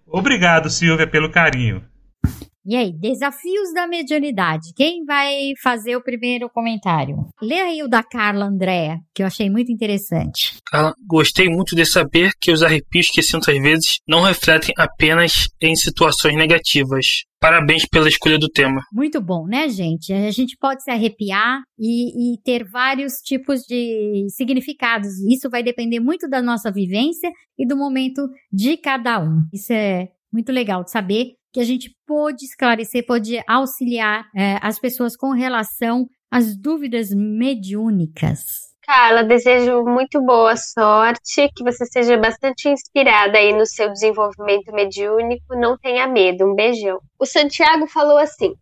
Obrigado, 0.07 0.68
Silvia, 0.68 1.07
pelo 1.07 1.31
carinho. 1.31 1.83
E 2.64 2.77
aí, 2.77 2.92
desafios 2.92 3.75
da 3.75 3.88
mediunidade. 3.88 4.72
Quem 4.77 5.05
vai 5.05 5.53
fazer 5.61 5.96
o 5.96 6.03
primeiro 6.03 6.48
comentário? 6.48 7.16
Lê 7.42 7.61
aí 7.61 7.83
o 7.83 7.88
da 7.88 8.05
Carla 8.05 8.44
Andréa, 8.44 8.98
que 9.12 9.22
eu 9.22 9.27
achei 9.27 9.51
muito 9.51 9.72
interessante. 9.72 10.59
Carla, 10.66 10.94
gostei 11.05 11.48
muito 11.48 11.75
de 11.75 11.85
saber 11.85 12.31
que 12.40 12.53
os 12.53 12.62
arrepios 12.62 13.09
que 13.09 13.20
sinto 13.20 13.51
às 13.51 13.61
vezes 13.61 13.98
não 14.07 14.20
refletem 14.20 14.72
apenas 14.79 15.48
em 15.61 15.75
situações 15.75 16.37
negativas. 16.37 17.25
Parabéns 17.40 17.85
pela 17.85 18.09
escolha 18.09 18.38
do 18.38 18.48
tema. 18.48 18.81
Muito 18.92 19.20
bom, 19.20 19.44
né, 19.44 19.68
gente? 19.68 20.12
A 20.12 20.31
gente 20.31 20.57
pode 20.57 20.85
se 20.85 20.90
arrepiar 20.92 21.62
e, 21.77 22.35
e 22.35 22.38
ter 22.44 22.62
vários 22.62 23.14
tipos 23.14 23.62
de 23.62 24.27
significados. 24.29 25.09
Isso 25.29 25.51
vai 25.51 25.64
depender 25.64 25.98
muito 25.98 26.29
da 26.29 26.40
nossa 26.40 26.70
vivência 26.70 27.29
e 27.59 27.66
do 27.66 27.77
momento 27.77 28.29
de 28.53 28.77
cada 28.77 29.18
um. 29.20 29.42
Isso 29.53 29.72
é 29.72 30.11
muito 30.33 30.53
legal 30.53 30.85
de 30.85 30.92
saber 30.92 31.35
que 31.53 31.61
a 31.61 31.65
gente 31.65 31.95
pôde 32.07 32.45
esclarecer, 32.45 33.05
pôde 33.07 33.43
auxiliar 33.47 34.25
é, 34.35 34.59
as 34.62 34.79
pessoas 34.79 35.17
com 35.17 35.33
relação 35.33 36.07
às 36.31 36.57
dúvidas 36.57 37.11
mediúnicas. 37.11 38.41
Carla, 38.85 39.23
desejo 39.23 39.85
muito 39.85 40.21
boa 40.21 40.57
sorte, 40.57 41.49
que 41.55 41.62
você 41.62 41.87
seja 41.87 42.17
bastante 42.19 42.69
inspirada 42.69 43.38
aí 43.38 43.53
no 43.53 43.65
seu 43.65 43.88
desenvolvimento 43.93 44.73
mediúnico, 44.73 45.55
não 45.57 45.79
tenha 45.79 46.09
medo, 46.09 46.45
um 46.45 46.55
beijão. 46.55 46.99
O 47.19 47.25
Santiago 47.25 47.87
falou 47.87 48.19
assim: 48.19 48.55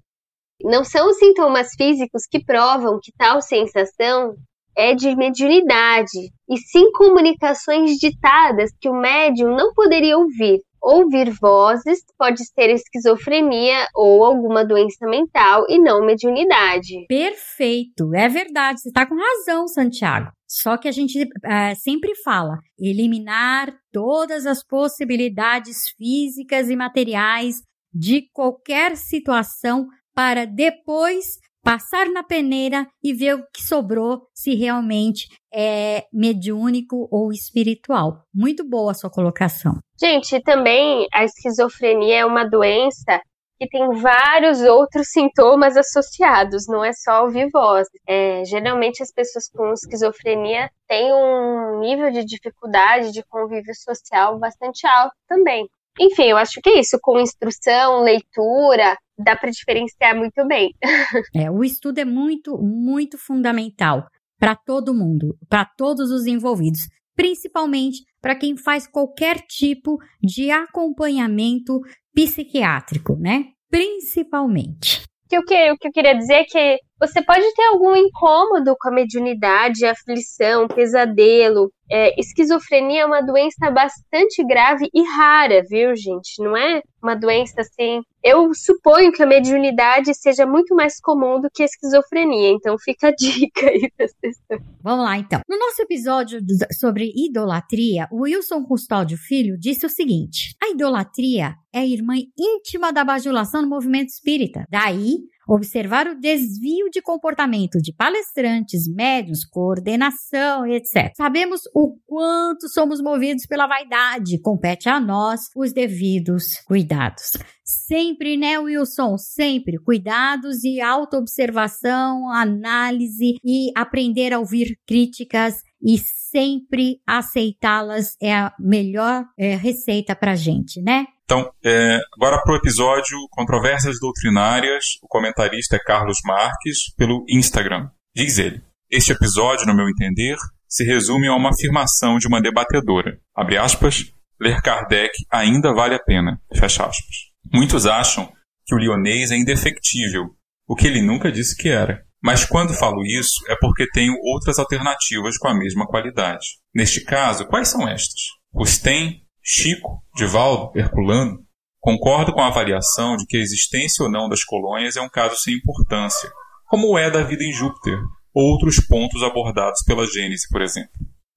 não 0.62 0.84
são 0.84 1.08
os 1.08 1.16
sintomas 1.16 1.70
físicos 1.74 2.26
que 2.30 2.44
provam 2.44 2.98
que 3.02 3.12
tal 3.16 3.40
sensação 3.40 4.34
é 4.76 4.94
de 4.94 5.16
mediunidade, 5.16 6.30
e 6.48 6.58
sim 6.58 6.92
comunicações 6.92 7.96
ditadas 7.96 8.70
que 8.78 8.88
o 8.88 8.94
médium 8.94 9.56
não 9.56 9.72
poderia 9.72 10.18
ouvir, 10.18 10.60
Ouvir 10.82 11.30
vozes 11.40 12.00
pode 12.18 12.44
ser 12.44 12.70
esquizofrenia 12.70 13.86
ou 13.94 14.24
alguma 14.24 14.64
doença 14.64 15.06
mental 15.06 15.66
e 15.68 15.78
não 15.78 16.04
mediunidade. 16.04 17.06
Perfeito, 17.08 18.14
é 18.14 18.28
verdade, 18.28 18.80
você 18.80 18.88
está 18.88 19.06
com 19.06 19.14
razão, 19.14 19.68
Santiago. 19.68 20.30
Só 20.48 20.76
que 20.76 20.88
a 20.88 20.92
gente 20.92 21.28
é, 21.44 21.74
sempre 21.74 22.14
fala 22.24 22.58
eliminar 22.78 23.72
todas 23.92 24.46
as 24.46 24.64
possibilidades 24.64 25.90
físicas 25.96 26.68
e 26.68 26.76
materiais 26.76 27.56
de 27.92 28.28
qualquer 28.32 28.96
situação 28.96 29.86
para 30.14 30.44
depois 30.44 31.38
passar 31.62 32.06
na 32.10 32.22
peneira 32.22 32.86
e 33.02 33.12
ver 33.12 33.34
o 33.34 33.44
que 33.52 33.62
sobrou, 33.62 34.26
se 34.34 34.54
realmente 34.54 35.28
é 35.52 36.04
mediúnico 36.12 37.08
ou 37.10 37.32
espiritual. 37.32 38.24
Muito 38.34 38.68
boa 38.68 38.92
a 38.92 38.94
sua 38.94 39.10
colocação. 39.10 39.78
Gente, 40.00 40.40
também 40.42 41.06
a 41.12 41.24
esquizofrenia 41.24 42.20
é 42.20 42.24
uma 42.24 42.44
doença 42.44 43.20
que 43.60 43.68
tem 43.68 43.86
vários 44.00 44.62
outros 44.62 45.08
sintomas 45.10 45.76
associados, 45.76 46.66
não 46.66 46.82
é 46.82 46.92
só 46.94 47.24
ouvir 47.24 47.50
voz. 47.52 47.86
É, 48.08 48.42
geralmente 48.46 49.02
as 49.02 49.12
pessoas 49.12 49.50
com 49.50 49.74
esquizofrenia 49.74 50.70
têm 50.88 51.12
um 51.12 51.78
nível 51.80 52.10
de 52.10 52.24
dificuldade 52.24 53.12
de 53.12 53.22
convívio 53.24 53.74
social 53.74 54.38
bastante 54.38 54.86
alto 54.86 55.14
também. 55.28 55.68
Enfim, 56.00 56.30
eu 56.30 56.38
acho 56.38 56.60
que 56.62 56.70
é 56.70 56.80
isso, 56.80 56.98
com 57.02 57.20
instrução, 57.20 58.02
leitura, 58.02 58.96
dá 59.18 59.36
para 59.36 59.50
diferenciar 59.50 60.16
muito 60.16 60.46
bem. 60.46 60.74
é, 61.36 61.50
o 61.50 61.62
estudo 61.62 61.98
é 61.98 62.04
muito, 62.06 62.56
muito 62.56 63.18
fundamental 63.18 64.06
para 64.38 64.56
todo 64.56 64.94
mundo, 64.94 65.36
para 65.46 65.66
todos 65.76 66.10
os 66.10 66.26
envolvidos, 66.26 66.88
principalmente 67.14 68.02
para 68.22 68.34
quem 68.34 68.56
faz 68.56 68.86
qualquer 68.86 69.40
tipo 69.46 69.98
de 70.22 70.50
acompanhamento 70.50 71.80
psiquiátrico, 72.14 73.16
né? 73.16 73.48
Principalmente. 73.70 75.02
Que 75.28 75.38
o, 75.38 75.44
que, 75.44 75.70
o 75.70 75.76
que 75.76 75.88
eu 75.88 75.92
queria 75.92 76.16
dizer 76.16 76.34
é 76.34 76.44
que 76.44 76.78
você 77.00 77.22
pode 77.22 77.54
ter 77.54 77.62
algum 77.62 77.96
incômodo 77.96 78.76
com 78.78 78.90
a 78.90 78.92
mediunidade, 78.92 79.86
aflição, 79.86 80.68
pesadelo, 80.68 81.72
é, 81.90 82.14
esquizofrenia 82.20 83.02
é 83.02 83.06
uma 83.06 83.20
doença 83.20 83.68
bastante 83.70 84.46
grave 84.46 84.88
e 84.94 85.02
rara, 85.02 85.64
viu, 85.68 85.96
gente? 85.96 86.40
Não 86.40 86.56
é 86.56 86.82
uma 87.02 87.16
doença 87.16 87.62
assim. 87.62 88.02
Eu 88.22 88.54
suponho 88.54 89.10
que 89.10 89.22
a 89.22 89.26
mediunidade 89.26 90.14
seja 90.14 90.46
muito 90.46 90.74
mais 90.74 91.00
comum 91.00 91.40
do 91.40 91.50
que 91.52 91.62
a 91.62 91.66
esquizofrenia, 91.66 92.50
então 92.50 92.76
fica 92.78 93.08
a 93.08 93.10
dica 93.16 93.66
aí 93.66 93.90
das 93.98 94.12
pessoas. 94.20 94.60
Vamos 94.82 95.04
lá, 95.04 95.18
então. 95.18 95.40
No 95.48 95.58
nosso 95.58 95.82
episódio 95.82 96.38
sobre 96.78 97.12
idolatria, 97.16 98.06
o 98.12 98.22
Wilson 98.22 98.62
Custódio 98.64 99.18
Filho 99.18 99.58
disse 99.58 99.84
o 99.84 99.90
seguinte: 99.90 100.54
a 100.62 100.68
idolatria 100.68 101.54
é 101.72 101.80
a 101.80 101.86
irmã 101.86 102.14
íntima 102.38 102.92
da 102.92 103.02
bajulação 103.02 103.62
no 103.62 103.68
movimento 103.68 104.10
espírita. 104.10 104.64
Daí, 104.70 105.18
observar 105.50 106.06
o 106.06 106.14
desvio 106.14 106.88
de 106.90 107.02
comportamento 107.02 107.78
de 107.82 107.92
palestrantes, 107.92 108.86
médios, 108.86 109.44
coordenação, 109.44 110.64
etc. 110.66 111.12
Sabemos 111.16 111.62
o 111.74 111.96
quanto 112.06 112.68
somos 112.68 113.02
movidos 113.02 113.46
pela 113.46 113.66
vaidade, 113.66 114.40
compete 114.40 114.88
a 114.88 115.00
nós 115.00 115.40
os 115.56 115.72
devidos 115.72 116.60
cuidados. 116.66 117.32
Sempre, 117.64 118.36
né, 118.36 118.58
Wilson? 118.58 119.16
Sempre 119.18 119.78
cuidados 119.78 120.62
e 120.64 120.80
autoobservação, 120.80 122.30
análise 122.32 123.36
e 123.44 123.70
aprender 123.76 124.32
a 124.32 124.38
ouvir 124.38 124.78
críticas 124.86 125.62
e 125.82 125.98
sempre 125.98 127.00
aceitá-las 127.06 128.16
é 128.20 128.34
a 128.34 128.52
melhor 128.58 129.24
é, 129.38 129.56
receita 129.56 130.14
para 130.14 130.34
gente, 130.34 130.80
né? 130.80 131.06
Então, 131.24 131.50
é, 131.64 131.98
agora 132.16 132.42
para 132.42 132.54
o 132.54 132.56
episódio 132.56 133.16
Controvérsias 133.30 134.00
Doutrinárias, 134.00 134.84
o 135.02 135.06
comentarista 135.06 135.76
é 135.76 135.78
Carlos 135.78 136.18
Marques, 136.24 136.92
pelo 136.96 137.24
Instagram. 137.28 137.88
Diz 138.14 138.38
ele: 138.38 138.60
Este 138.90 139.12
episódio, 139.12 139.66
no 139.66 139.74
meu 139.74 139.88
entender, 139.88 140.36
se 140.68 140.84
resume 140.84 141.28
a 141.28 141.34
uma 141.34 141.50
afirmação 141.50 142.18
de 142.18 142.26
uma 142.26 142.40
debatedora. 142.40 143.18
Abre 143.34 143.56
aspas, 143.56 144.12
ler 144.40 144.60
Kardec 144.60 145.12
ainda 145.30 145.72
vale 145.72 145.94
a 145.94 146.02
pena. 146.02 146.40
Fecha 146.54 146.84
aspas. 146.84 147.30
Muitos 147.52 147.86
acham 147.86 148.32
que 148.66 148.74
o 148.74 148.78
lionês 148.78 149.30
é 149.30 149.36
indefectível, 149.36 150.30
o 150.66 150.74
que 150.74 150.86
ele 150.86 151.02
nunca 151.02 151.30
disse 151.30 151.56
que 151.56 151.68
era. 151.68 152.04
Mas 152.22 152.44
quando 152.44 152.74
falo 152.74 153.04
isso, 153.04 153.44
é 153.48 153.56
porque 153.60 153.90
tenho 153.90 154.14
outras 154.22 154.58
alternativas 154.58 155.38
com 155.38 155.48
a 155.48 155.54
mesma 155.54 155.86
qualidade. 155.86 156.46
Neste 156.74 157.02
caso, 157.02 157.46
quais 157.46 157.68
são 157.68 157.88
estas? 157.88 158.20
Rustem, 158.52 159.22
Chico, 159.42 160.02
Divaldo, 160.14 160.78
Herculano, 160.78 161.38
concordo 161.80 162.32
com 162.32 162.40
a 162.40 162.48
avaliação 162.48 163.16
de 163.16 163.24
que 163.26 163.38
a 163.38 163.40
existência 163.40 164.04
ou 164.04 164.10
não 164.10 164.28
das 164.28 164.44
colônias 164.44 164.96
é 164.96 165.00
um 165.00 165.08
caso 165.08 165.36
sem 165.36 165.54
importância, 165.54 166.30
como 166.68 166.98
é 166.98 167.10
da 167.10 167.22
vida 167.22 167.42
em 167.42 167.52
Júpiter, 167.52 167.98
ou 168.34 168.52
outros 168.52 168.76
pontos 168.86 169.22
abordados 169.22 169.82
pela 169.84 170.06
Gênese, 170.06 170.48
por 170.50 170.60
exemplo. 170.60 170.92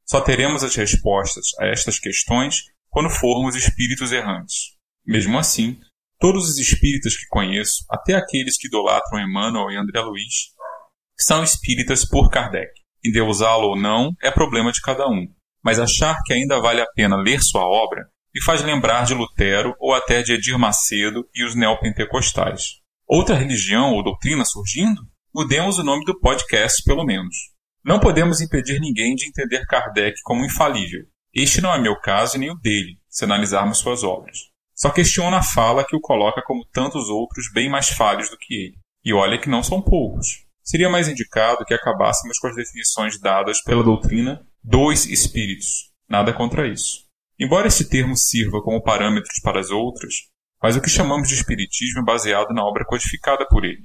Só 0.06 0.20
teremos 0.20 0.64
as 0.64 0.76
respostas 0.76 1.46
a 1.60 1.68
estas 1.68 1.98
questões 1.98 2.64
quando 2.90 3.10
formos 3.10 3.56
espíritos 3.56 4.12
errantes. 4.12 4.74
Mesmo 5.06 5.40
assim, 5.40 5.80
todos 6.20 6.50
os 6.50 6.58
espíritas 6.58 7.18
que 7.18 7.26
conheço, 7.30 7.84
até 7.90 8.14
aqueles 8.14 8.58
que 8.58 8.68
idolatram 8.68 9.20
Emmanuel 9.20 9.72
e 9.72 9.78
André 9.78 10.02
Luiz, 10.02 10.53
são 11.24 11.44
espíritas 11.44 12.06
por 12.06 12.30
Kardec. 12.30 12.72
Endeusá-lo 13.04 13.70
ou 13.70 13.76
não 13.76 14.12
é 14.22 14.32
problema 14.32 14.72
de 14.72 14.82
cada 14.82 15.08
um 15.08 15.28
mas 15.64 15.80
achar 15.80 16.22
que 16.26 16.34
ainda 16.34 16.60
vale 16.60 16.82
a 16.82 16.88
pena 16.94 17.16
ler 17.16 17.42
sua 17.42 17.64
obra 17.64 18.06
me 18.36 18.44
faz 18.44 18.62
lembrar 18.62 19.06
de 19.06 19.14
Lutero 19.14 19.76
ou 19.80 19.94
até 19.94 20.22
de 20.22 20.34
Edir 20.34 20.58
Macedo 20.58 21.26
e 21.34 21.46
os 21.46 21.56
neopentecostais. 21.56 22.82
Outra 23.08 23.36
religião 23.36 23.94
ou 23.94 24.04
doutrina 24.04 24.44
surgindo? 24.44 25.02
Mudemos 25.34 25.78
o 25.78 25.84
nome 25.84 26.04
do 26.04 26.20
podcast, 26.20 26.84
pelo 26.84 27.06
menos. 27.06 27.36
Não 27.86 28.00
podemos 28.00 28.42
impedir 28.42 28.80
ninguém 28.80 29.16
de 29.16 29.28
entender 29.28 29.66
Kardec 29.68 30.20
como 30.24 30.46
infalível. 30.46 31.06
Este 31.34 31.62
não 31.62 31.74
é 31.74 31.80
meu 31.80 31.96
caso 32.00 32.36
e 32.36 32.40
nem 32.40 32.52
o 32.52 32.56
dele, 32.56 32.98
se 33.08 33.24
analisarmos 33.24 33.78
suas 33.78 34.04
obras. 34.04 34.38
Só 34.76 34.90
questiono 34.90 35.36
a 35.36 35.44
fala 35.44 35.86
que 35.86 35.96
o 35.96 36.02
coloca 36.02 36.42
como 36.42 36.66
tantos 36.74 37.10
outros 37.10 37.52
bem 37.54 37.70
mais 37.70 37.90
falhos 37.90 38.30
do 38.30 38.38
que 38.38 38.54
ele. 38.54 38.78
E 39.06 39.14
olha 39.14 39.40
que 39.40 39.50
não 39.50 39.62
são 39.62 39.82
poucos. 39.82 40.43
Seria 40.64 40.90
mais 40.90 41.10
indicado 41.10 41.66
que 41.66 41.74
acabássemos 41.74 42.40
com 42.40 42.48
as 42.48 42.56
definições 42.56 43.20
dadas 43.20 43.62
pela 43.62 43.84
doutrina 43.84 44.46
dois 44.64 45.06
espíritos. 45.06 45.92
Nada 46.08 46.32
contra 46.32 46.68
isso. 46.68 47.04
Embora 47.38 47.68
este 47.68 47.84
termo 47.84 48.16
sirva 48.16 48.62
como 48.62 48.82
parâmetro 48.82 49.30
para 49.44 49.60
as 49.60 49.70
outras, 49.70 50.14
mas 50.62 50.78
o 50.78 50.82
que 50.82 50.90
chamamos 50.90 51.28
de 51.28 51.36
espiritismo 51.36 52.02
é 52.02 52.06
baseado 52.06 52.54
na 52.54 52.64
obra 52.64 52.86
codificada 52.86 53.46
por 53.46 53.66
ele. 53.66 53.84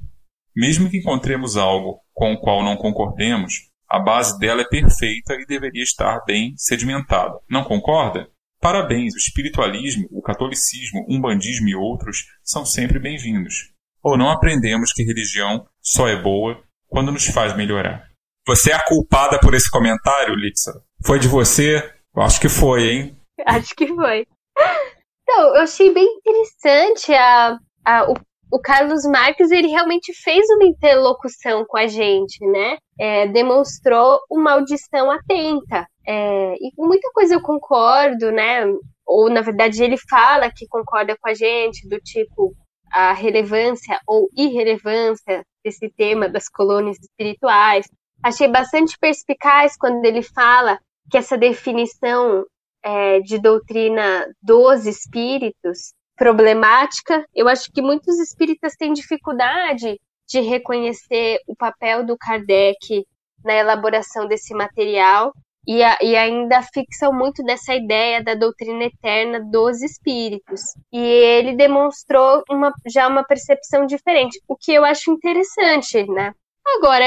Mesmo 0.54 0.88
que 0.88 0.98
encontremos 0.98 1.56
algo 1.56 2.00
com 2.14 2.32
o 2.32 2.40
qual 2.40 2.62
não 2.62 2.76
concordemos, 2.76 3.54
a 3.88 3.98
base 3.98 4.38
dela 4.38 4.62
é 4.62 4.68
perfeita 4.68 5.34
e 5.34 5.46
deveria 5.46 5.82
estar 5.82 6.20
bem 6.24 6.54
sedimentada. 6.56 7.34
Não 7.50 7.64
concorda? 7.64 8.28
Parabéns, 8.60 9.14
o 9.14 9.18
espiritualismo, 9.18 10.06
o 10.12 10.22
catolicismo, 10.22 11.04
o 11.08 11.16
umbandismo 11.16 11.68
e 11.68 11.74
outros 11.74 12.26
são 12.44 12.64
sempre 12.64 13.00
bem-vindos. 13.00 13.72
Ou 14.02 14.16
não 14.16 14.30
aprendemos 14.30 14.92
que 14.92 15.02
religião 15.02 15.66
só 15.80 16.06
é 16.06 16.20
boa 16.20 16.62
quando 16.88 17.12
nos 17.12 17.26
faz 17.26 17.56
melhorar. 17.56 18.08
Você 18.46 18.70
é 18.70 18.74
a 18.74 18.84
culpada 18.84 19.38
por 19.40 19.54
esse 19.54 19.70
comentário, 19.70 20.34
Litsa? 20.34 20.82
Foi 21.04 21.18
de 21.18 21.28
você? 21.28 21.76
Eu 22.16 22.22
acho 22.22 22.40
que 22.40 22.48
foi, 22.48 22.88
hein? 22.88 23.16
Acho 23.46 23.74
que 23.76 23.86
foi. 23.86 24.26
Então, 25.22 25.54
eu 25.54 25.62
achei 25.62 25.94
bem 25.94 26.04
interessante 26.04 27.12
a, 27.12 27.56
a, 27.84 28.10
o, 28.10 28.14
o 28.50 28.58
Carlos 28.58 29.04
Marques, 29.04 29.50
ele 29.50 29.68
realmente 29.68 30.12
fez 30.24 30.44
uma 30.50 30.64
interlocução 30.64 31.64
com 31.66 31.76
a 31.76 31.86
gente, 31.86 32.44
né? 32.46 32.78
É, 32.98 33.28
demonstrou 33.28 34.18
uma 34.30 34.54
audição 34.54 35.10
atenta. 35.10 35.86
É, 36.06 36.54
e 36.54 36.72
com 36.74 36.86
muita 36.86 37.10
coisa 37.12 37.34
eu 37.34 37.42
concordo, 37.42 38.32
né? 38.32 38.64
Ou, 39.06 39.30
na 39.30 39.42
verdade, 39.42 39.84
ele 39.84 39.96
fala 40.08 40.50
que 40.50 40.66
concorda 40.66 41.16
com 41.20 41.28
a 41.28 41.34
gente, 41.34 41.86
do 41.88 41.98
tipo, 42.00 42.54
a 42.92 43.12
relevância 43.12 44.00
ou 44.06 44.28
irrelevância 44.36 45.44
desse 45.64 45.88
tema 45.90 46.28
das 46.28 46.48
colônias 46.48 46.98
espirituais. 46.98 47.88
Achei 48.22 48.48
bastante 48.48 48.98
perspicaz 48.98 49.76
quando 49.76 50.04
ele 50.04 50.22
fala 50.22 50.78
que 51.10 51.16
essa 51.16 51.38
definição 51.38 52.44
é, 52.82 53.20
de 53.20 53.38
doutrina 53.38 54.26
dos 54.42 54.86
espíritos 54.86 55.92
problemática. 56.16 57.24
Eu 57.34 57.48
acho 57.48 57.70
que 57.72 57.80
muitos 57.80 58.18
espíritas 58.18 58.74
têm 58.74 58.92
dificuldade 58.92 59.98
de 60.28 60.40
reconhecer 60.40 61.38
o 61.46 61.54
papel 61.56 62.04
do 62.04 62.18
Kardec 62.18 63.06
na 63.44 63.54
elaboração 63.54 64.26
desse 64.26 64.52
material 64.52 65.32
e, 65.68 65.82
a, 65.82 65.98
e, 66.00 66.16
ainda 66.16 66.62
fixam 66.62 67.12
muito 67.12 67.44
dessa 67.44 67.74
ideia 67.74 68.24
da 68.24 68.34
doutrina 68.34 68.84
eterna 68.84 69.38
dos 69.38 69.82
espíritos. 69.82 70.62
E 70.90 70.98
ele 70.98 71.54
demonstrou 71.56 72.42
uma, 72.48 72.72
já 72.86 73.06
uma 73.06 73.22
percepção 73.22 73.84
diferente, 73.84 74.40
o 74.48 74.56
que 74.56 74.72
eu 74.72 74.82
acho 74.82 75.10
interessante, 75.10 76.06
né? 76.06 76.32
Agora, 76.78 77.04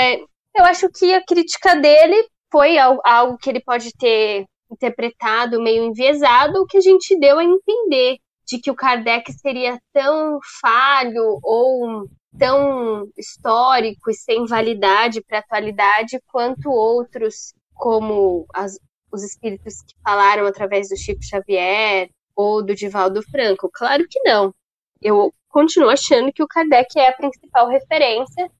eu 0.55 0.63
acho 0.65 0.87
que 0.91 1.11
a 1.11 1.25
crítica 1.25 1.75
dele 1.75 2.27
foi 2.51 2.77
algo 2.77 3.35
que 3.39 3.49
ele 3.49 3.63
pode 3.63 3.91
ter 3.97 4.45
interpretado 4.71 5.59
meio 5.59 5.83
enviesado, 5.83 6.61
o 6.61 6.67
que 6.67 6.77
a 6.77 6.81
gente 6.81 7.17
deu 7.19 7.39
a 7.39 7.43
entender 7.43 8.17
de 8.45 8.59
que 8.59 8.69
o 8.69 8.75
Kardec 8.75 9.33
seria 9.33 9.79
tão 9.91 10.37
falho 10.61 11.39
ou 11.41 12.07
tão 12.37 13.07
histórico 13.17 14.11
e 14.11 14.13
sem 14.13 14.45
validade 14.45 15.19
para 15.23 15.37
a 15.37 15.41
atualidade 15.41 16.21
quanto 16.27 16.69
outros 16.69 17.53
como 17.81 18.45
as, 18.53 18.79
os 19.11 19.23
espíritos 19.23 19.81
que 19.81 19.95
falaram 20.03 20.45
através 20.45 20.89
do 20.89 20.95
Chico 20.95 21.23
Xavier 21.23 22.11
ou 22.35 22.63
do 22.63 22.75
Divaldo 22.75 23.23
Franco? 23.23 23.71
Claro 23.73 24.05
que 24.07 24.19
não. 24.21 24.53
Eu 25.01 25.33
continuo 25.49 25.89
achando 25.89 26.31
que 26.31 26.43
o 26.43 26.47
Kardec 26.47 26.99
é 26.99 27.09
a 27.09 27.13
principal 27.13 27.67
referência 27.67 28.51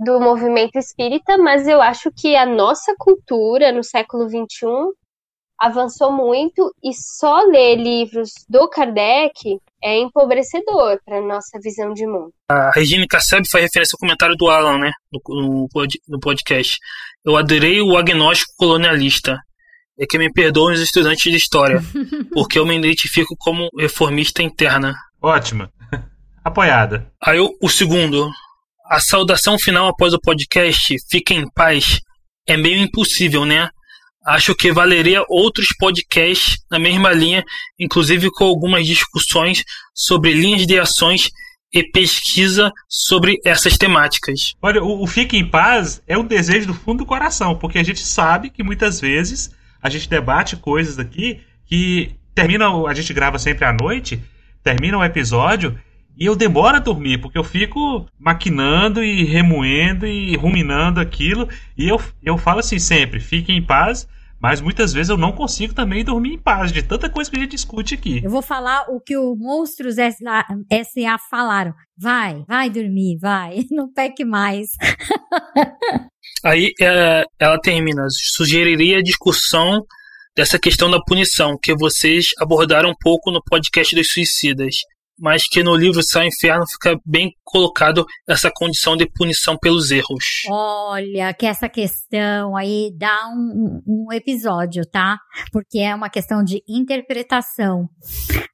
do 0.00 0.18
movimento 0.18 0.76
espírita, 0.76 1.38
mas 1.38 1.68
eu 1.68 1.80
acho 1.80 2.10
que 2.10 2.34
a 2.34 2.44
nossa 2.44 2.92
cultura 2.98 3.70
no 3.70 3.84
século 3.84 4.28
XXI 4.28 4.66
avançou 5.60 6.10
muito 6.10 6.74
e 6.82 6.92
só 6.94 7.40
ler 7.42 7.76
livros 7.76 8.30
do 8.48 8.66
Kardec 8.68 9.58
é 9.82 9.98
empobrecedor 9.98 10.98
para 11.04 11.20
nossa 11.20 11.58
visão 11.62 11.92
de 11.92 12.06
mundo. 12.06 12.32
A 12.48 12.70
Regina 12.70 13.06
Kassab 13.06 13.46
faz 13.48 13.64
referência 13.64 13.94
ao 13.94 14.00
comentário 14.00 14.36
do 14.36 14.48
Alan, 14.48 14.78
né, 14.78 14.90
no, 15.12 15.68
no 16.08 16.20
podcast. 16.20 16.78
Eu 17.24 17.36
adorei 17.36 17.80
o 17.82 17.96
agnóstico 17.96 18.52
colonialista. 18.56 19.38
É 19.98 20.06
que 20.06 20.16
me 20.16 20.32
perdoem 20.32 20.74
os 20.74 20.80
estudantes 20.80 21.30
de 21.30 21.36
história, 21.36 21.82
porque 22.32 22.58
eu 22.58 22.64
me 22.64 22.74
identifico 22.74 23.36
como 23.38 23.68
reformista 23.78 24.42
interna. 24.42 24.94
Ótima. 25.20 25.70
Apoiada. 26.42 27.12
Aí 27.22 27.38
o, 27.38 27.54
o 27.60 27.68
segundo. 27.68 28.30
A 28.86 28.98
saudação 28.98 29.58
final 29.58 29.88
após 29.88 30.14
o 30.14 30.20
podcast, 30.20 30.96
fique 31.08 31.34
em 31.34 31.48
paz, 31.52 32.00
é 32.48 32.56
meio 32.56 32.82
impossível, 32.82 33.44
né? 33.44 33.68
Acho 34.30 34.54
que 34.54 34.70
valeria 34.70 35.24
outros 35.28 35.66
podcasts 35.76 36.58
na 36.70 36.78
mesma 36.78 37.12
linha, 37.12 37.44
inclusive 37.76 38.30
com 38.30 38.44
algumas 38.44 38.86
discussões 38.86 39.64
sobre 39.92 40.32
linhas 40.32 40.68
de 40.68 40.78
ações 40.78 41.32
e 41.72 41.82
pesquisa 41.82 42.70
sobre 42.88 43.40
essas 43.44 43.76
temáticas. 43.76 44.54
Olha, 44.62 44.80
o, 44.84 45.02
o 45.02 45.06
Fique 45.08 45.36
em 45.36 45.44
Paz 45.44 46.00
é 46.06 46.16
um 46.16 46.24
desejo 46.24 46.68
do 46.68 46.74
fundo 46.74 46.98
do 46.98 47.06
coração, 47.06 47.56
porque 47.56 47.80
a 47.80 47.82
gente 47.82 48.06
sabe 48.06 48.50
que 48.50 48.62
muitas 48.62 49.00
vezes 49.00 49.50
a 49.82 49.90
gente 49.90 50.08
debate 50.08 50.56
coisas 50.56 50.96
aqui 51.00 51.40
que 51.66 52.14
termina, 52.32 52.68
a 52.86 52.94
gente 52.94 53.12
grava 53.12 53.36
sempre 53.36 53.64
à 53.64 53.72
noite, 53.72 54.22
termina 54.62 54.96
o 54.96 55.04
episódio 55.04 55.76
e 56.16 56.26
eu 56.26 56.36
demoro 56.36 56.76
a 56.76 56.80
dormir, 56.80 57.18
porque 57.18 57.36
eu 57.36 57.42
fico 57.42 58.06
maquinando 58.16 59.02
e 59.02 59.24
remoendo 59.24 60.06
e 60.06 60.36
ruminando 60.36 61.00
aquilo. 61.00 61.48
E 61.76 61.88
eu, 61.88 62.00
eu 62.22 62.38
falo 62.38 62.60
assim 62.60 62.78
sempre: 62.78 63.18
fiquem 63.18 63.56
em 63.56 63.62
paz. 63.62 64.06
Mas 64.40 64.60
muitas 64.60 64.92
vezes 64.92 65.10
eu 65.10 65.18
não 65.18 65.32
consigo 65.32 65.74
também 65.74 66.02
dormir 66.02 66.32
em 66.32 66.38
paz, 66.38 66.72
de 66.72 66.82
tanta 66.82 67.10
coisa 67.10 67.30
que 67.30 67.36
a 67.36 67.40
gente 67.40 67.50
discute 67.50 67.94
aqui. 67.94 68.24
Eu 68.24 68.30
vou 68.30 68.40
falar 68.40 68.86
o 68.88 68.98
que 68.98 69.16
o 69.16 69.36
Monstros 69.36 69.96
SA 69.96 71.18
falaram. 71.30 71.74
Vai, 71.98 72.42
vai 72.48 72.70
dormir, 72.70 73.18
vai. 73.20 73.64
Não 73.70 73.92
peque 73.92 74.24
mais. 74.24 74.70
Aí 76.42 76.72
é, 76.80 77.24
ela 77.38 77.60
termina. 77.60 78.06
Sugeriria 78.08 78.98
a 78.98 79.02
discussão 79.02 79.84
dessa 80.34 80.58
questão 80.58 80.90
da 80.90 81.02
punição, 81.02 81.58
que 81.62 81.74
vocês 81.74 82.30
abordaram 82.38 82.90
um 82.90 82.96
pouco 82.98 83.30
no 83.30 83.42
podcast 83.44 83.94
dos 83.94 84.12
suicidas 84.12 84.76
mas 85.20 85.46
que 85.46 85.62
no 85.62 85.76
livro 85.76 86.02
Céu 86.02 86.22
e 86.22 86.28
Inferno 86.28 86.66
fica 86.66 86.98
bem 87.04 87.32
colocado 87.44 88.06
essa 88.28 88.50
condição 88.52 88.96
de 88.96 89.06
punição 89.06 89.56
pelos 89.58 89.90
erros. 89.90 90.24
Olha, 90.48 91.34
que 91.34 91.46
essa 91.46 91.68
questão 91.68 92.56
aí 92.56 92.90
dá 92.96 93.28
um, 93.28 93.82
um 93.86 94.12
episódio, 94.12 94.82
tá? 94.90 95.18
Porque 95.52 95.78
é 95.78 95.94
uma 95.94 96.08
questão 96.08 96.42
de 96.42 96.62
interpretação. 96.68 97.88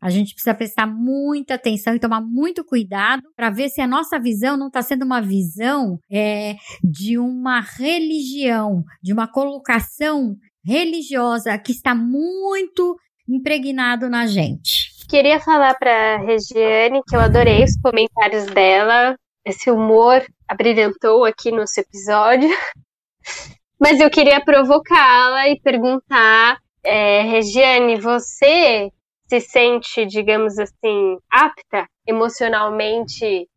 A 0.02 0.10
gente 0.10 0.34
precisa 0.34 0.54
prestar 0.54 0.86
muita 0.86 1.54
atenção 1.54 1.94
e 1.94 2.00
tomar 2.00 2.20
muito 2.20 2.64
cuidado 2.64 3.22
para 3.36 3.50
ver 3.50 3.68
se 3.68 3.80
a 3.80 3.86
nossa 3.86 4.18
visão 4.18 4.56
não 4.56 4.66
está 4.66 4.82
sendo 4.82 5.04
uma 5.04 5.20
visão 5.20 5.98
é, 6.10 6.56
de 6.82 7.18
uma 7.18 7.60
religião, 7.60 8.82
de 9.02 9.12
uma 9.12 9.28
colocação 9.28 10.34
religiosa 10.64 11.56
que 11.58 11.70
está 11.70 11.94
muito 11.94 12.96
impregnado 13.28 14.08
na 14.08 14.26
gente. 14.26 14.95
Queria 15.08 15.38
falar 15.38 15.74
para 15.78 16.16
Regiane 16.16 17.00
que 17.06 17.14
eu 17.14 17.20
adorei 17.20 17.62
os 17.62 17.80
comentários 17.80 18.46
dela. 18.46 19.16
Esse 19.44 19.70
humor 19.70 20.26
abrilhantou 20.48 21.24
aqui 21.24 21.52
no 21.52 21.58
nosso 21.58 21.78
episódio. 21.78 22.48
Mas 23.78 24.00
eu 24.00 24.10
queria 24.10 24.44
provocá-la 24.44 25.48
e 25.48 25.60
perguntar, 25.60 26.58
é, 26.82 27.22
Regiane, 27.22 28.00
você 28.00 28.90
se 29.28 29.40
sente, 29.40 30.04
digamos 30.06 30.58
assim, 30.58 31.18
apta 31.30 31.86
emocionalmente 32.04 33.48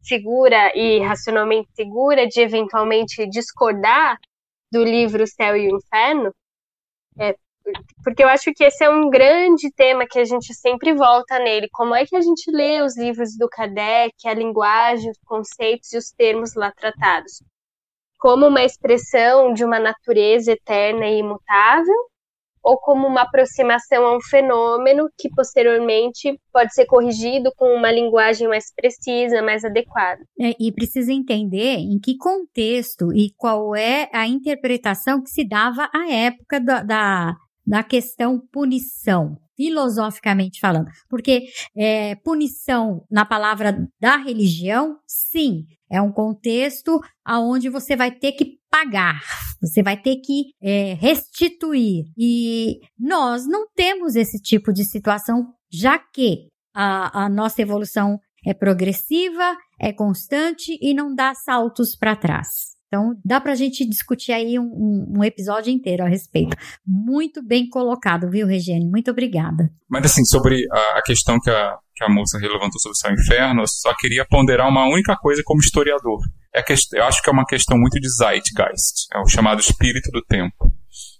segura 0.00 0.72
e 0.74 1.00
racionalmente 1.00 1.68
segura 1.74 2.26
de 2.26 2.40
eventualmente 2.40 3.28
discordar 3.28 4.18
do 4.72 4.82
livro 4.82 5.24
Céu 5.26 5.56
e 5.56 5.68
o 5.68 5.76
Inferno? 5.76 6.34
É, 7.18 7.36
porque 8.02 8.22
eu 8.22 8.28
acho 8.28 8.52
que 8.54 8.64
esse 8.64 8.84
é 8.84 8.90
um 8.90 9.10
grande 9.10 9.70
tema 9.74 10.06
que 10.08 10.18
a 10.18 10.24
gente 10.24 10.54
sempre 10.54 10.94
volta 10.94 11.38
nele. 11.38 11.68
Como 11.72 11.94
é 11.94 12.04
que 12.06 12.16
a 12.16 12.20
gente 12.20 12.50
lê 12.50 12.82
os 12.82 12.96
livros 12.96 13.36
do 13.36 13.48
Kardec, 13.48 14.14
a 14.26 14.34
linguagem, 14.34 15.10
os 15.10 15.18
conceitos 15.24 15.92
e 15.92 15.98
os 15.98 16.10
termos 16.10 16.54
lá 16.54 16.70
tratados? 16.72 17.42
Como 18.18 18.46
uma 18.46 18.62
expressão 18.62 19.52
de 19.52 19.64
uma 19.64 19.78
natureza 19.78 20.52
eterna 20.52 21.06
e 21.06 21.18
imutável? 21.18 21.96
Ou 22.62 22.76
como 22.78 23.06
uma 23.06 23.22
aproximação 23.22 24.04
a 24.04 24.16
um 24.16 24.20
fenômeno 24.20 25.08
que 25.16 25.28
posteriormente 25.30 26.36
pode 26.52 26.74
ser 26.74 26.84
corrigido 26.86 27.52
com 27.56 27.72
uma 27.72 27.92
linguagem 27.92 28.48
mais 28.48 28.74
precisa, 28.74 29.40
mais 29.40 29.64
adequada? 29.64 30.20
É, 30.40 30.52
e 30.58 30.72
precisa 30.72 31.12
entender 31.12 31.76
em 31.76 31.96
que 32.00 32.16
contexto 32.16 33.12
e 33.12 33.30
qual 33.36 33.76
é 33.76 34.10
a 34.12 34.26
interpretação 34.26 35.22
que 35.22 35.30
se 35.30 35.46
dava 35.46 35.88
à 35.94 36.12
época 36.12 36.58
da, 36.58 36.82
da 36.82 37.36
da 37.66 37.82
questão 37.82 38.40
punição, 38.52 39.36
filosoficamente 39.56 40.60
falando. 40.60 40.86
Porque 41.08 41.46
é, 41.76 42.14
punição, 42.16 43.04
na 43.10 43.24
palavra 43.24 43.76
da 44.00 44.16
religião, 44.16 44.98
sim, 45.06 45.64
é 45.90 46.00
um 46.00 46.12
contexto 46.12 47.00
aonde 47.24 47.68
você 47.68 47.96
vai 47.96 48.10
ter 48.10 48.32
que 48.32 48.58
pagar, 48.70 49.20
você 49.60 49.82
vai 49.82 50.00
ter 50.00 50.16
que 50.16 50.52
é, 50.62 50.94
restituir. 50.94 52.04
E 52.16 52.80
nós 52.98 53.46
não 53.46 53.66
temos 53.74 54.14
esse 54.14 54.40
tipo 54.40 54.72
de 54.72 54.84
situação, 54.84 55.46
já 55.70 55.98
que 55.98 56.48
a, 56.74 57.24
a 57.24 57.28
nossa 57.28 57.62
evolução 57.62 58.18
é 58.46 58.54
progressiva, 58.54 59.56
é 59.80 59.92
constante 59.92 60.78
e 60.80 60.94
não 60.94 61.14
dá 61.14 61.34
saltos 61.34 61.96
para 61.96 62.14
trás. 62.14 62.75
Então, 62.86 63.14
dá 63.24 63.40
pra 63.40 63.54
gente 63.54 63.84
discutir 63.84 64.32
aí 64.32 64.58
um, 64.58 65.14
um, 65.16 65.24
episódio 65.24 65.72
inteiro 65.72 66.04
a 66.04 66.08
respeito. 66.08 66.56
Muito 66.86 67.44
bem 67.44 67.68
colocado, 67.68 68.30
viu, 68.30 68.46
Regiane? 68.46 68.88
Muito 68.88 69.10
obrigada. 69.10 69.68
Mas, 69.88 70.06
assim, 70.06 70.24
sobre 70.24 70.64
a, 70.70 70.98
a 70.98 71.02
questão 71.02 71.38
que 71.40 71.50
a, 71.50 71.76
que 71.94 72.04
a 72.04 72.08
moça 72.08 72.38
levantou 72.38 72.78
sobre 72.78 72.96
o 72.96 73.10
e 73.10 73.22
inferno, 73.22 73.62
eu 73.62 73.66
só 73.66 73.92
queria 73.96 74.24
ponderar 74.24 74.68
uma 74.68 74.86
única 74.86 75.16
coisa 75.16 75.42
como 75.44 75.60
historiador. 75.60 76.20
É 76.54 76.62
que, 76.62 76.72
eu 76.94 77.04
acho 77.04 77.22
que 77.22 77.28
é 77.28 77.32
uma 77.32 77.44
questão 77.44 77.76
muito 77.76 77.98
de 77.98 78.08
zeitgeist, 78.08 79.08
é 79.12 79.18
o 79.18 79.28
chamado 79.28 79.60
espírito 79.60 80.10
do 80.12 80.22
tempo. 80.22 80.72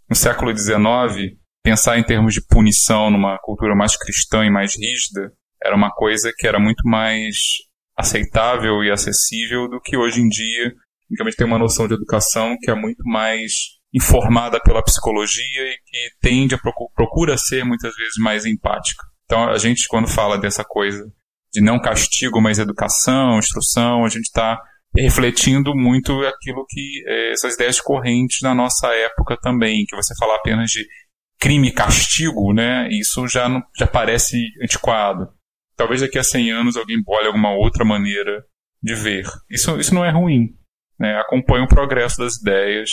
No 0.08 0.14
século 0.14 0.56
XIX, 0.56 1.36
pensar 1.64 1.98
em 1.98 2.04
termos 2.04 2.32
de 2.32 2.40
punição 2.46 3.10
numa 3.10 3.38
cultura 3.38 3.74
mais 3.74 3.96
cristã 3.96 4.44
e 4.44 4.50
mais 4.50 4.76
rígida 4.78 5.32
era 5.62 5.74
uma 5.74 5.90
coisa 5.90 6.32
que 6.36 6.46
era 6.46 6.60
muito 6.60 6.88
mais 6.88 7.36
aceitável 7.96 8.84
e 8.84 8.90
acessível 8.90 9.68
do 9.68 9.80
que 9.80 9.96
hoje 9.96 10.20
em 10.20 10.28
dia, 10.28 10.72
gente 11.10 11.36
tem 11.36 11.46
uma 11.46 11.58
noção 11.58 11.86
de 11.86 11.94
educação 11.94 12.56
que 12.60 12.70
é 12.70 12.74
muito 12.74 13.02
mais 13.04 13.52
informada 13.92 14.60
pela 14.60 14.82
psicologia 14.82 15.62
e 15.62 15.76
que 15.84 16.10
tende 16.20 16.54
a 16.54 16.58
procura 16.94 17.38
ser 17.38 17.64
muitas 17.64 17.94
vezes 17.94 18.14
mais 18.18 18.44
empática. 18.44 19.02
Então 19.24 19.48
a 19.48 19.58
gente 19.58 19.86
quando 19.88 20.08
fala 20.08 20.38
dessa 20.38 20.64
coisa 20.64 21.04
de 21.52 21.60
não 21.60 21.80
castigo, 21.80 22.40
mas 22.40 22.58
educação, 22.58 23.38
instrução, 23.38 24.04
a 24.04 24.08
gente 24.08 24.26
está 24.26 24.60
refletindo 24.94 25.74
muito 25.74 26.12
aquilo 26.26 26.64
que 26.68 27.02
é, 27.06 27.32
essas 27.32 27.54
ideias 27.54 27.80
correntes 27.80 28.40
na 28.42 28.54
nossa 28.54 28.88
época 28.88 29.36
também, 29.40 29.84
que 29.86 29.96
você 29.96 30.14
falar 30.18 30.36
apenas 30.36 30.70
de 30.70 30.86
crime 31.38 31.68
e 31.68 31.72
castigo, 31.72 32.52
né? 32.52 32.88
Isso 32.90 33.26
já 33.28 33.48
não, 33.48 33.62
já 33.76 33.86
parece 33.86 34.38
antiquado. 34.62 35.28
Talvez 35.76 36.00
daqui 36.00 36.18
a 36.18 36.24
100 36.24 36.50
anos 36.50 36.76
alguém 36.76 37.02
bole 37.02 37.26
alguma 37.26 37.52
outra 37.52 37.84
maneira 37.84 38.44
de 38.82 38.94
ver. 38.94 39.26
Isso, 39.50 39.78
isso 39.78 39.94
não 39.94 40.04
é 40.04 40.10
ruim. 40.10 40.54
Né? 40.98 41.18
Acompanha 41.18 41.64
o 41.64 41.68
progresso 41.68 42.18
das 42.18 42.36
ideias. 42.36 42.90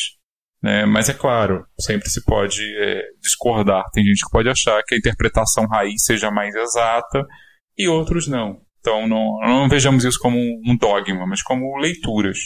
Né? 0.61 0.85
Mas 0.85 1.09
é 1.09 1.13
claro, 1.13 1.65
sempre 1.79 2.09
se 2.09 2.23
pode 2.23 2.61
é, 2.77 3.01
discordar. 3.21 3.83
Tem 3.91 4.03
gente 4.03 4.23
que 4.23 4.31
pode 4.31 4.49
achar 4.49 4.81
que 4.83 4.95
a 4.95 4.97
interpretação 4.97 5.65
raiz 5.67 6.05
seja 6.05 6.31
mais 6.31 6.55
exata 6.55 7.25
e 7.77 7.87
outros 7.87 8.27
não. 8.27 8.61
Então 8.79 9.07
não, 9.07 9.39
não 9.41 9.69
vejamos 9.69 10.03
isso 10.03 10.19
como 10.19 10.37
um 10.37 10.77
dogma, 10.77 11.25
mas 11.25 11.41
como 11.41 11.77
leituras. 11.77 12.37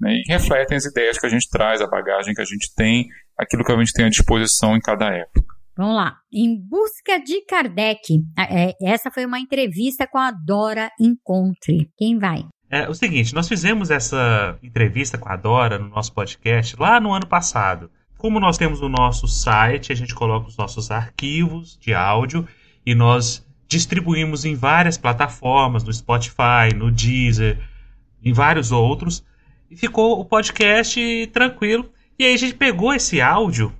Né? 0.00 0.14
E 0.14 0.32
refletem 0.32 0.76
as 0.76 0.84
ideias 0.84 1.18
que 1.18 1.26
a 1.26 1.28
gente 1.30 1.48
traz, 1.50 1.80
a 1.80 1.86
bagagem 1.86 2.34
que 2.34 2.40
a 2.40 2.44
gente 2.44 2.72
tem, 2.74 3.08
aquilo 3.36 3.64
que 3.64 3.72
a 3.72 3.78
gente 3.78 3.92
tem 3.92 4.04
à 4.04 4.08
disposição 4.08 4.76
em 4.76 4.80
cada 4.80 5.12
época. 5.12 5.58
Vamos 5.76 5.94
lá. 5.94 6.16
Em 6.32 6.60
busca 6.60 7.20
de 7.20 7.44
Kardec. 7.44 8.24
É, 8.36 8.74
essa 8.82 9.12
foi 9.12 9.24
uma 9.24 9.38
entrevista 9.38 10.08
com 10.08 10.18
a 10.18 10.32
Dora 10.32 10.90
Encontre. 11.00 11.88
Quem 11.96 12.18
vai? 12.18 12.44
É 12.70 12.86
o 12.86 12.94
seguinte, 12.94 13.34
nós 13.34 13.48
fizemos 13.48 13.90
essa 13.90 14.58
entrevista 14.62 15.16
com 15.16 15.28
a 15.28 15.36
Dora 15.36 15.78
no 15.78 15.88
nosso 15.88 16.12
podcast 16.12 16.76
lá 16.78 17.00
no 17.00 17.14
ano 17.14 17.26
passado. 17.26 17.90
Como 18.18 18.38
nós 18.38 18.58
temos 18.58 18.82
o 18.82 18.90
nosso 18.90 19.26
site, 19.26 19.90
a 19.90 19.94
gente 19.94 20.14
coloca 20.14 20.48
os 20.48 20.56
nossos 20.56 20.90
arquivos 20.90 21.78
de 21.80 21.94
áudio 21.94 22.46
e 22.84 22.94
nós 22.94 23.46
distribuímos 23.66 24.44
em 24.44 24.54
várias 24.54 24.98
plataformas, 24.98 25.82
no 25.82 25.92
Spotify, 25.92 26.74
no 26.76 26.90
Deezer, 26.90 27.58
em 28.22 28.34
vários 28.34 28.70
outros. 28.70 29.24
E 29.70 29.76
ficou 29.76 30.20
o 30.20 30.24
podcast 30.24 31.26
tranquilo. 31.28 31.90
E 32.18 32.24
aí 32.24 32.34
a 32.34 32.38
gente 32.38 32.54
pegou 32.54 32.92
esse 32.92 33.20
áudio 33.20 33.72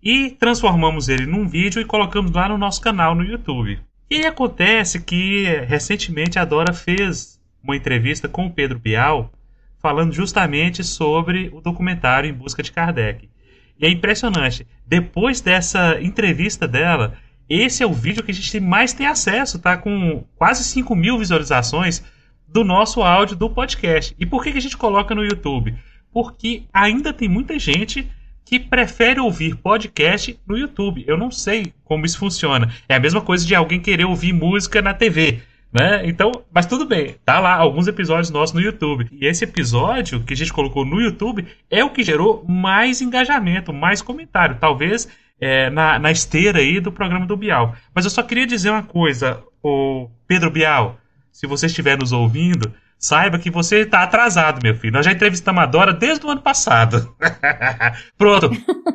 e 0.00 0.30
transformamos 0.30 1.08
ele 1.08 1.26
num 1.26 1.48
vídeo 1.48 1.82
e 1.82 1.84
colocamos 1.84 2.30
lá 2.30 2.48
no 2.48 2.58
nosso 2.58 2.80
canal 2.80 3.16
no 3.16 3.24
YouTube. 3.24 3.80
E 4.08 4.26
acontece 4.26 5.00
que 5.00 5.44
recentemente 5.66 6.38
a 6.38 6.44
Dora 6.44 6.72
fez 6.72 7.41
uma 7.62 7.76
entrevista 7.76 8.28
com 8.28 8.46
o 8.46 8.50
Pedro 8.50 8.78
Bial 8.78 9.32
falando 9.78 10.12
justamente 10.12 10.84
sobre 10.84 11.50
o 11.52 11.60
documentário 11.60 12.30
Em 12.30 12.32
Busca 12.32 12.62
de 12.62 12.70
Kardec. 12.70 13.28
E 13.78 13.84
é 13.84 13.90
impressionante. 13.90 14.66
Depois 14.86 15.40
dessa 15.40 16.00
entrevista 16.00 16.68
dela, 16.68 17.14
esse 17.48 17.82
é 17.82 17.86
o 17.86 17.92
vídeo 17.92 18.22
que 18.22 18.30
a 18.30 18.34
gente 18.34 18.60
mais 18.60 18.92
tem 18.92 19.06
acesso, 19.06 19.58
tá? 19.58 19.76
Com 19.76 20.24
quase 20.36 20.62
5 20.64 20.94
mil 20.94 21.18
visualizações 21.18 22.02
do 22.46 22.62
nosso 22.62 23.02
áudio 23.02 23.34
do 23.34 23.50
podcast. 23.50 24.14
E 24.18 24.24
por 24.24 24.44
que, 24.44 24.52
que 24.52 24.58
a 24.58 24.62
gente 24.62 24.76
coloca 24.76 25.14
no 25.14 25.24
YouTube? 25.24 25.74
Porque 26.12 26.62
ainda 26.72 27.12
tem 27.12 27.28
muita 27.28 27.58
gente 27.58 28.08
que 28.44 28.60
prefere 28.60 29.18
ouvir 29.18 29.56
podcast 29.56 30.38
no 30.46 30.56
YouTube. 30.56 31.04
Eu 31.06 31.16
não 31.16 31.30
sei 31.30 31.72
como 31.84 32.04
isso 32.04 32.18
funciona. 32.18 32.72
É 32.88 32.94
a 32.94 33.00
mesma 33.00 33.20
coisa 33.20 33.46
de 33.46 33.54
alguém 33.54 33.80
querer 33.80 34.04
ouvir 34.04 34.32
música 34.32 34.82
na 34.82 34.94
TV. 34.94 35.40
Né? 35.72 36.06
Então, 36.06 36.30
mas 36.52 36.66
tudo 36.66 36.84
bem, 36.84 37.16
tá 37.24 37.40
lá 37.40 37.54
alguns 37.54 37.88
episódios 37.88 38.30
nossos 38.30 38.54
no 38.54 38.60
YouTube. 38.60 39.08
E 39.10 39.26
esse 39.26 39.44
episódio 39.44 40.22
que 40.22 40.34
a 40.34 40.36
gente 40.36 40.52
colocou 40.52 40.84
no 40.84 41.00
YouTube 41.00 41.46
é 41.70 41.82
o 41.82 41.90
que 41.90 42.02
gerou 42.02 42.44
mais 42.46 43.00
engajamento, 43.00 43.72
mais 43.72 44.02
comentário. 44.02 44.58
Talvez 44.60 45.08
é, 45.40 45.70
na, 45.70 45.98
na 45.98 46.12
esteira 46.12 46.58
aí 46.58 46.78
do 46.78 46.92
programa 46.92 47.26
do 47.26 47.36
Bial. 47.36 47.74
Mas 47.94 48.04
eu 48.04 48.10
só 48.10 48.22
queria 48.22 48.46
dizer 48.46 48.68
uma 48.68 48.82
coisa, 48.82 49.42
o 49.62 50.10
Pedro 50.28 50.50
Bial, 50.50 50.98
se 51.32 51.46
você 51.46 51.66
estiver 51.66 51.98
nos 51.98 52.12
ouvindo, 52.12 52.72
Saiba 53.02 53.36
que 53.36 53.50
você 53.50 53.80
está 53.80 54.04
atrasado, 54.04 54.62
meu 54.62 54.76
filho. 54.76 54.92
Nós 54.92 55.04
já 55.04 55.10
entrevistamos 55.10 55.60
a 55.60 55.66
Dora 55.66 55.92
desde 55.92 56.24
o 56.24 56.30
ano 56.30 56.40
passado. 56.40 57.12
Pronto. 58.16 58.48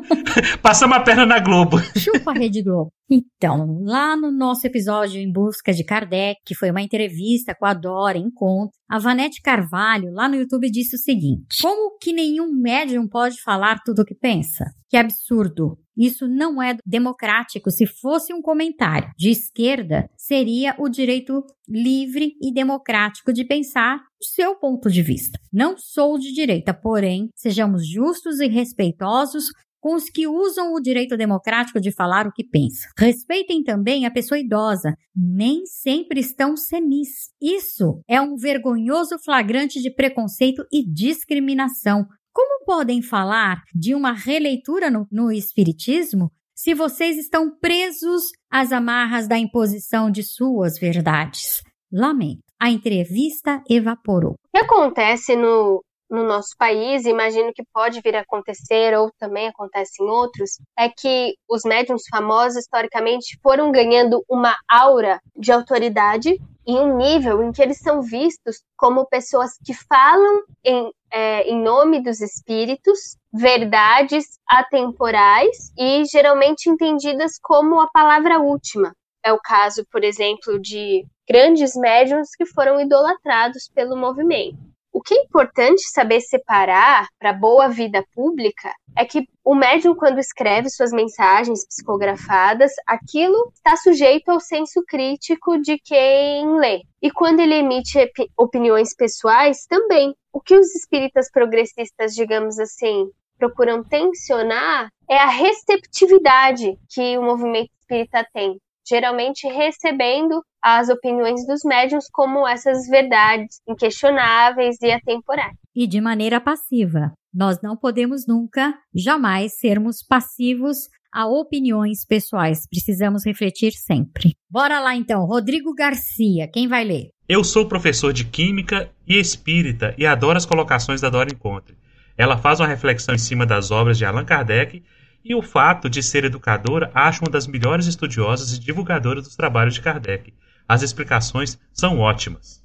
Passamos 0.63 0.95
a 0.95 1.01
perna 1.01 1.25
na 1.25 1.39
Globo. 1.39 1.77
Chupa 1.97 2.31
a 2.31 2.33
Rede 2.33 2.63
Globo. 2.63 2.89
Então, 3.09 3.81
lá 3.83 4.15
no 4.15 4.31
nosso 4.31 4.65
episódio 4.65 5.19
Em 5.19 5.29
Busca 5.29 5.73
de 5.73 5.83
Kardec, 5.83 6.39
que 6.45 6.55
foi 6.55 6.71
uma 6.71 6.81
entrevista 6.81 7.53
com 7.53 7.65
a 7.65 7.73
Dora 7.73 8.17
Encontro, 8.17 8.77
a 8.89 8.97
Vanete 8.97 9.41
Carvalho, 9.41 10.13
lá 10.13 10.29
no 10.29 10.35
YouTube, 10.35 10.71
disse 10.71 10.95
o 10.95 10.99
seguinte: 10.99 11.57
Como 11.61 11.97
que 11.99 12.13
nenhum 12.13 12.53
médium 12.53 13.09
pode 13.09 13.41
falar 13.41 13.81
tudo 13.83 14.03
o 14.03 14.05
que 14.05 14.15
pensa? 14.15 14.65
Que 14.89 14.95
absurdo! 14.95 15.77
Isso 15.97 16.27
não 16.27 16.61
é 16.61 16.77
democrático. 16.85 17.71
Se 17.71 17.85
fosse 17.85 18.33
um 18.33 18.41
comentário 18.41 19.11
de 19.17 19.29
esquerda, 19.29 20.09
seria 20.15 20.75
o 20.77 20.87
direito 20.87 21.43
livre 21.67 22.33
e 22.41 22.53
democrático 22.53 23.33
de 23.33 23.43
pensar 23.43 23.97
o 24.21 24.25
seu 24.25 24.55
ponto 24.55 24.89
de 24.89 25.01
vista. 25.01 25.39
Não 25.51 25.75
sou 25.77 26.17
de 26.19 26.31
direita, 26.33 26.73
porém, 26.73 27.29
sejamos 27.35 27.87
justos 27.87 28.39
e 28.39 28.47
respeitosos 28.47 29.45
com 29.79 29.95
os 29.95 30.09
que 30.09 30.27
usam 30.27 30.73
o 30.73 30.81
direito 30.81 31.15
democrático 31.15 31.79
de 31.79 31.91
falar 31.91 32.27
o 32.27 32.31
que 32.31 32.43
pensa. 32.43 32.89
Respeitem 32.97 33.63
também 33.63 34.05
a 34.05 34.11
pessoa 34.11 34.39
idosa, 34.39 34.95
nem 35.15 35.65
sempre 35.65 36.19
estão 36.19 36.57
senis. 36.57 37.31
Isso 37.41 38.01
é 38.07 38.19
um 38.19 38.35
vergonhoso 38.35 39.17
flagrante 39.23 39.81
de 39.81 39.89
preconceito 39.89 40.65
e 40.71 40.83
discriminação. 40.85 42.05
Como 42.37 42.63
podem 42.65 43.01
falar 43.01 43.63
de 43.73 43.95
uma 43.95 44.11
releitura 44.13 44.91
no, 44.91 45.07
no 45.11 45.31
Espiritismo 45.31 46.31
se 46.53 46.75
vocês 46.75 47.17
estão 47.17 47.49
presos 47.49 48.25
às 48.47 48.71
amarras 48.71 49.27
da 49.27 49.39
imposição 49.39 50.11
de 50.11 50.21
suas 50.21 50.77
verdades? 50.77 51.63
Lamento. 51.91 52.43
A 52.61 52.69
entrevista 52.69 53.59
evaporou. 53.67 54.33
O 54.33 54.35
que 54.55 54.63
acontece 54.63 55.35
no, 55.35 55.83
no 56.09 56.23
nosso 56.23 56.55
país, 56.57 57.05
imagino 57.05 57.51
que 57.53 57.63
pode 57.73 58.01
vir 58.01 58.15
a 58.15 58.21
acontecer, 58.21 58.97
ou 58.97 59.11
também 59.19 59.47
acontece 59.47 60.01
em 60.01 60.07
outros, 60.07 60.59
é 60.77 60.89
que 60.89 61.35
os 61.49 61.63
médiums 61.63 62.03
famosos, 62.09 62.57
historicamente, 62.57 63.37
foram 63.41 63.71
ganhando 63.71 64.23
uma 64.29 64.55
aura 64.69 65.19
de 65.35 65.51
autoridade 65.51 66.39
em 66.65 66.79
um 66.79 66.97
nível 66.97 67.41
em 67.43 67.51
que 67.51 67.61
eles 67.61 67.79
são 67.79 68.01
vistos 68.01 68.57
como 68.75 69.07
pessoas 69.07 69.51
que 69.63 69.73
falam 69.73 70.43
em, 70.63 70.91
é, 71.11 71.43
em 71.43 71.61
nome 71.61 72.01
dos 72.01 72.19
espíritos 72.19 73.15
verdades 73.33 74.25
atemporais 74.45 75.71
e 75.77 76.03
geralmente 76.05 76.69
entendidas 76.69 77.39
como 77.41 77.79
a 77.79 77.89
palavra 77.89 78.39
última. 78.39 78.93
É 79.23 79.31
o 79.31 79.39
caso, 79.39 79.85
por 79.91 80.03
exemplo, 80.03 80.59
de 80.59 81.05
grandes 81.27 81.75
médiums 81.75 82.29
que 82.35 82.45
foram 82.45 82.79
idolatrados 82.79 83.69
pelo 83.73 83.95
movimento. 83.95 84.57
O 84.97 84.99
que 84.99 85.13
é 85.13 85.21
importante 85.21 85.87
saber 85.91 86.21
separar 86.21 87.07
para 87.19 87.31
boa 87.31 87.67
vida 87.67 88.03
pública 88.15 88.73
é 88.97 89.05
que 89.05 89.27
o 89.45 89.53
médium, 89.53 89.93
quando 89.93 90.17
escreve 90.17 90.71
suas 90.71 90.91
mensagens 90.91 91.67
psicografadas, 91.67 92.71
aquilo 92.83 93.51
está 93.53 93.77
sujeito 93.77 94.29
ao 94.29 94.39
senso 94.39 94.83
crítico 94.87 95.61
de 95.61 95.77
quem 95.77 96.57
lê. 96.57 96.81
E 96.99 97.11
quando 97.11 97.41
ele 97.41 97.53
emite 97.53 98.11
opiniões 98.35 98.95
pessoais, 98.95 99.67
também. 99.67 100.15
O 100.33 100.41
que 100.41 100.55
os 100.55 100.73
espíritas 100.73 101.29
progressistas, 101.29 102.15
digamos 102.15 102.57
assim, 102.57 103.07
procuram 103.37 103.83
tensionar 103.83 104.89
é 105.07 105.19
a 105.19 105.29
receptividade 105.29 106.75
que 106.89 107.15
o 107.19 107.21
movimento 107.21 107.69
espírita 107.79 108.27
tem 108.33 108.59
geralmente 108.87 109.47
recebendo 109.47 110.41
as 110.63 110.89
opiniões 110.89 111.45
dos 111.45 111.61
médiums 111.63 112.05
como 112.11 112.47
essas 112.47 112.87
verdades 112.87 113.59
inquestionáveis 113.67 114.77
e 114.81 114.91
atemporais. 114.91 115.55
E 115.75 115.87
de 115.87 116.01
maneira 116.01 116.39
passiva. 116.41 117.11
Nós 117.33 117.61
não 117.61 117.77
podemos 117.77 118.25
nunca, 118.27 118.73
jamais 118.95 119.59
sermos 119.59 120.01
passivos 120.01 120.89
a 121.13 121.27
opiniões 121.27 122.05
pessoais. 122.05 122.67
Precisamos 122.69 123.25
refletir 123.25 123.71
sempre. 123.71 124.35
Bora 124.49 124.79
lá 124.79 124.95
então, 124.95 125.25
Rodrigo 125.25 125.73
Garcia, 125.73 126.49
quem 126.51 126.67
vai 126.67 126.83
ler? 126.83 127.09
Eu 127.27 127.43
sou 127.43 127.67
professor 127.67 128.13
de 128.13 128.25
Química 128.25 128.89
e 129.05 129.19
Espírita 129.19 129.93
e 129.97 130.05
adoro 130.05 130.37
as 130.37 130.45
colocações 130.45 131.01
da 131.01 131.09
Dora 131.09 131.31
Encontre. 131.31 131.77
Ela 132.17 132.37
faz 132.37 132.59
uma 132.59 132.67
reflexão 132.67 133.13
em 133.13 133.19
cima 133.19 133.45
das 133.45 133.69
obras 133.69 133.97
de 133.97 134.05
Allan 134.05 134.25
Kardec 134.25 134.83
e 135.23 135.35
o 135.35 135.41
fato 135.41 135.89
de 135.89 136.01
ser 136.01 136.25
educadora 136.25 136.91
acho 136.93 137.23
uma 137.23 137.31
das 137.31 137.47
melhores 137.47 137.85
estudiosas 137.85 138.53
e 138.53 138.59
divulgadoras 138.59 139.23
dos 139.23 139.35
trabalhos 139.35 139.73
de 139.73 139.81
Kardec. 139.81 140.33
As 140.67 140.81
explicações 140.81 141.59
são 141.73 141.99
ótimas. 141.99 142.63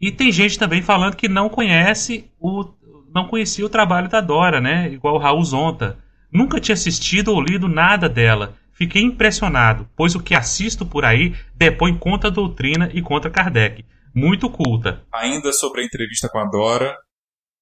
E 0.00 0.12
tem 0.12 0.30
gente 0.30 0.58
também 0.58 0.82
falando 0.82 1.16
que 1.16 1.28
não 1.28 1.48
conhece 1.48 2.30
o 2.38 2.74
não 3.14 3.28
conhecia 3.28 3.64
o 3.64 3.70
trabalho 3.70 4.10
da 4.10 4.20
Dora, 4.20 4.60
né? 4.60 4.90
Igual 4.90 5.14
o 5.14 5.18
Raul 5.18 5.42
Zonta. 5.42 5.98
Nunca 6.30 6.60
tinha 6.60 6.74
assistido 6.74 7.32
ou 7.32 7.40
lido 7.40 7.66
nada 7.66 8.10
dela. 8.10 8.54
Fiquei 8.72 9.00
impressionado, 9.00 9.88
pois 9.96 10.14
o 10.14 10.22
que 10.22 10.34
assisto 10.34 10.84
por 10.84 11.02
aí 11.02 11.34
depõe 11.54 11.96
contra 11.96 12.28
a 12.28 12.32
doutrina 12.32 12.90
e 12.92 13.00
contra 13.00 13.30
Kardec. 13.30 13.86
Muito 14.14 14.50
culta. 14.50 15.02
Ainda 15.14 15.50
sobre 15.50 15.80
a 15.80 15.84
entrevista 15.86 16.28
com 16.28 16.38
a 16.38 16.44
Dora, 16.44 16.94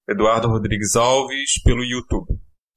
Eduardo 0.08 0.48
Rodrigues 0.48 0.96
Alves, 0.96 1.62
pelo 1.62 1.84
YouTube. 1.84 2.33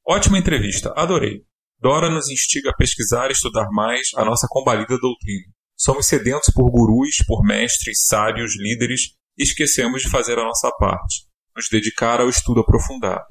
Ótima 0.10 0.38
entrevista, 0.38 0.94
adorei. 0.96 1.42
Dora 1.82 2.10
nos 2.10 2.30
instiga 2.30 2.70
a 2.70 2.74
pesquisar 2.74 3.28
e 3.28 3.34
estudar 3.34 3.68
mais 3.72 4.08
a 4.16 4.24
nossa 4.24 4.48
combalida 4.50 4.98
doutrina. 4.98 5.52
Somos 5.76 6.08
sedentos 6.08 6.50
por 6.54 6.72
gurus, 6.72 7.18
por 7.28 7.44
mestres, 7.44 8.06
sábios, 8.06 8.56
líderes 8.58 9.18
e 9.38 9.44
esquecemos 9.44 10.02
de 10.02 10.10
fazer 10.10 10.40
a 10.40 10.46
nossa 10.46 10.72
parte, 10.80 11.26
nos 11.54 11.68
dedicar 11.70 12.22
ao 12.22 12.30
estudo 12.30 12.62
aprofundado. 12.62 13.26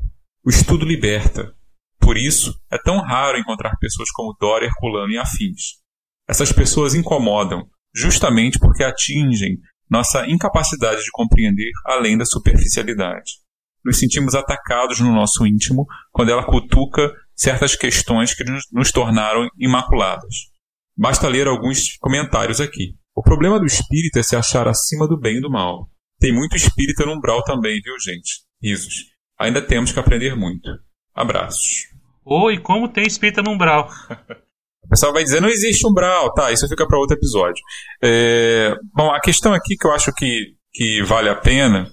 O 0.44 0.50
estudo 0.50 0.84
liberta. 0.84 1.50
Por 1.98 2.18
isso, 2.18 2.52
é 2.70 2.76
tão 2.76 3.00
raro 3.00 3.38
encontrar 3.38 3.74
pessoas 3.80 4.10
como 4.10 4.36
Dora, 4.38 4.66
Herculano 4.66 5.10
e 5.10 5.16
afins. 5.16 5.80
Essas 6.28 6.52
pessoas 6.52 6.94
incomodam, 6.94 7.66
justamente 7.94 8.58
porque 8.58 8.84
atingem 8.84 9.56
nossa 9.88 10.28
incapacidade 10.28 11.02
de 11.02 11.10
compreender 11.10 11.70
além 11.86 12.18
da 12.18 12.26
superficialidade. 12.26 13.45
Nos 13.86 14.00
sentimos 14.00 14.34
atacados 14.34 14.98
no 14.98 15.12
nosso 15.12 15.46
íntimo 15.46 15.86
quando 16.10 16.32
ela 16.32 16.44
cutuca 16.44 17.08
certas 17.36 17.76
questões 17.76 18.34
que 18.34 18.42
nos 18.72 18.90
tornaram 18.90 19.48
imaculadas. 19.56 20.34
Basta 20.98 21.28
ler 21.28 21.46
alguns 21.46 21.96
comentários 22.00 22.60
aqui. 22.60 22.96
O 23.14 23.22
problema 23.22 23.60
do 23.60 23.64
espírito 23.64 24.18
é 24.18 24.24
se 24.24 24.34
achar 24.34 24.66
acima 24.66 25.06
do 25.06 25.16
bem 25.16 25.36
e 25.36 25.40
do 25.40 25.48
mal. 25.48 25.88
Tem 26.18 26.34
muito 26.34 26.56
espírita 26.56 27.06
no 27.06 27.12
umbral 27.12 27.44
também, 27.44 27.80
viu, 27.80 27.94
gente? 28.00 28.42
Risos. 28.60 29.04
Ainda 29.38 29.62
temos 29.62 29.92
que 29.92 30.00
aprender 30.00 30.34
muito. 30.34 30.68
Abraços. 31.14 31.84
Oi, 32.24 32.58
como 32.58 32.88
tem 32.88 33.06
espírita 33.06 33.40
no 33.40 33.52
umbral? 33.52 33.88
O 34.86 34.88
pessoal 34.88 35.12
vai 35.12 35.24
dizer, 35.24 35.42
não 35.42 35.48
existe 35.48 35.84
umbral. 35.84 36.32
Tá, 36.32 36.52
isso 36.52 36.68
fica 36.68 36.86
para 36.86 36.96
outro 36.96 37.16
episódio. 37.16 37.60
É, 38.00 38.72
bom, 38.94 39.10
a 39.10 39.20
questão 39.20 39.52
aqui 39.52 39.76
que 39.76 39.84
eu 39.84 39.90
acho 39.90 40.12
que, 40.12 40.54
que 40.72 41.02
vale 41.02 41.28
a 41.28 41.34
pena 41.34 41.90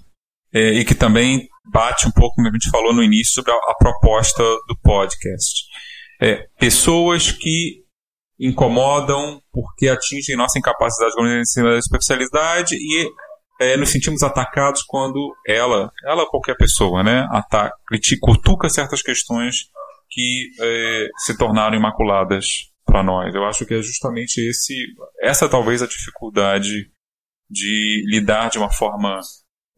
é, 0.54 0.74
e 0.74 0.86
que 0.86 0.94
também 0.94 1.50
bate 1.66 2.08
um 2.08 2.12
pouco, 2.12 2.36
como 2.36 2.48
a 2.48 2.52
gente 2.52 2.70
falou 2.70 2.94
no 2.94 3.04
início, 3.04 3.34
sobre 3.34 3.52
a, 3.52 3.56
a 3.56 3.76
proposta 3.78 4.44
do 4.68 4.78
podcast. 4.82 5.66
É, 6.22 6.48
pessoas 6.60 7.32
que 7.32 7.84
incomodam 8.40 9.42
porque 9.52 9.88
atingem 9.88 10.36
nossa 10.36 10.60
incapacidade 10.60 11.12
de 11.12 11.18
compreensão 11.18 11.64
da 11.64 11.78
especialidade 11.78 12.76
e 12.76 13.10
é, 13.62 13.78
nos 13.78 13.90
sentimos 13.90 14.24
atacados 14.24 14.84
quando 14.84 15.34
ela, 15.48 15.92
ela 16.06 16.28
qualquer 16.28 16.56
pessoa, 16.58 17.04
né, 17.04 17.28
ataca, 17.32 17.76
critica, 17.88 18.20
cutuca 18.22 18.70
certas 18.70 19.02
questões 19.02 19.68
que 20.10 20.50
é, 20.60 21.08
se 21.18 21.38
tornaram 21.38 21.78
imaculadas 21.78 22.46
para 22.86 23.04
nós. 23.04 23.34
Eu 23.34 23.46
acho 23.46 23.66
que 23.66 23.76
é 23.76 23.82
justamente 23.82 24.42
esse, 24.42 24.76
essa 25.22 25.48
talvez 25.48 25.82
a 25.82 25.88
dificuldade 25.88 26.92
de 27.50 28.04
lidar 28.08 28.50
de 28.50 28.58
uma 28.58 28.72
forma 28.72 29.20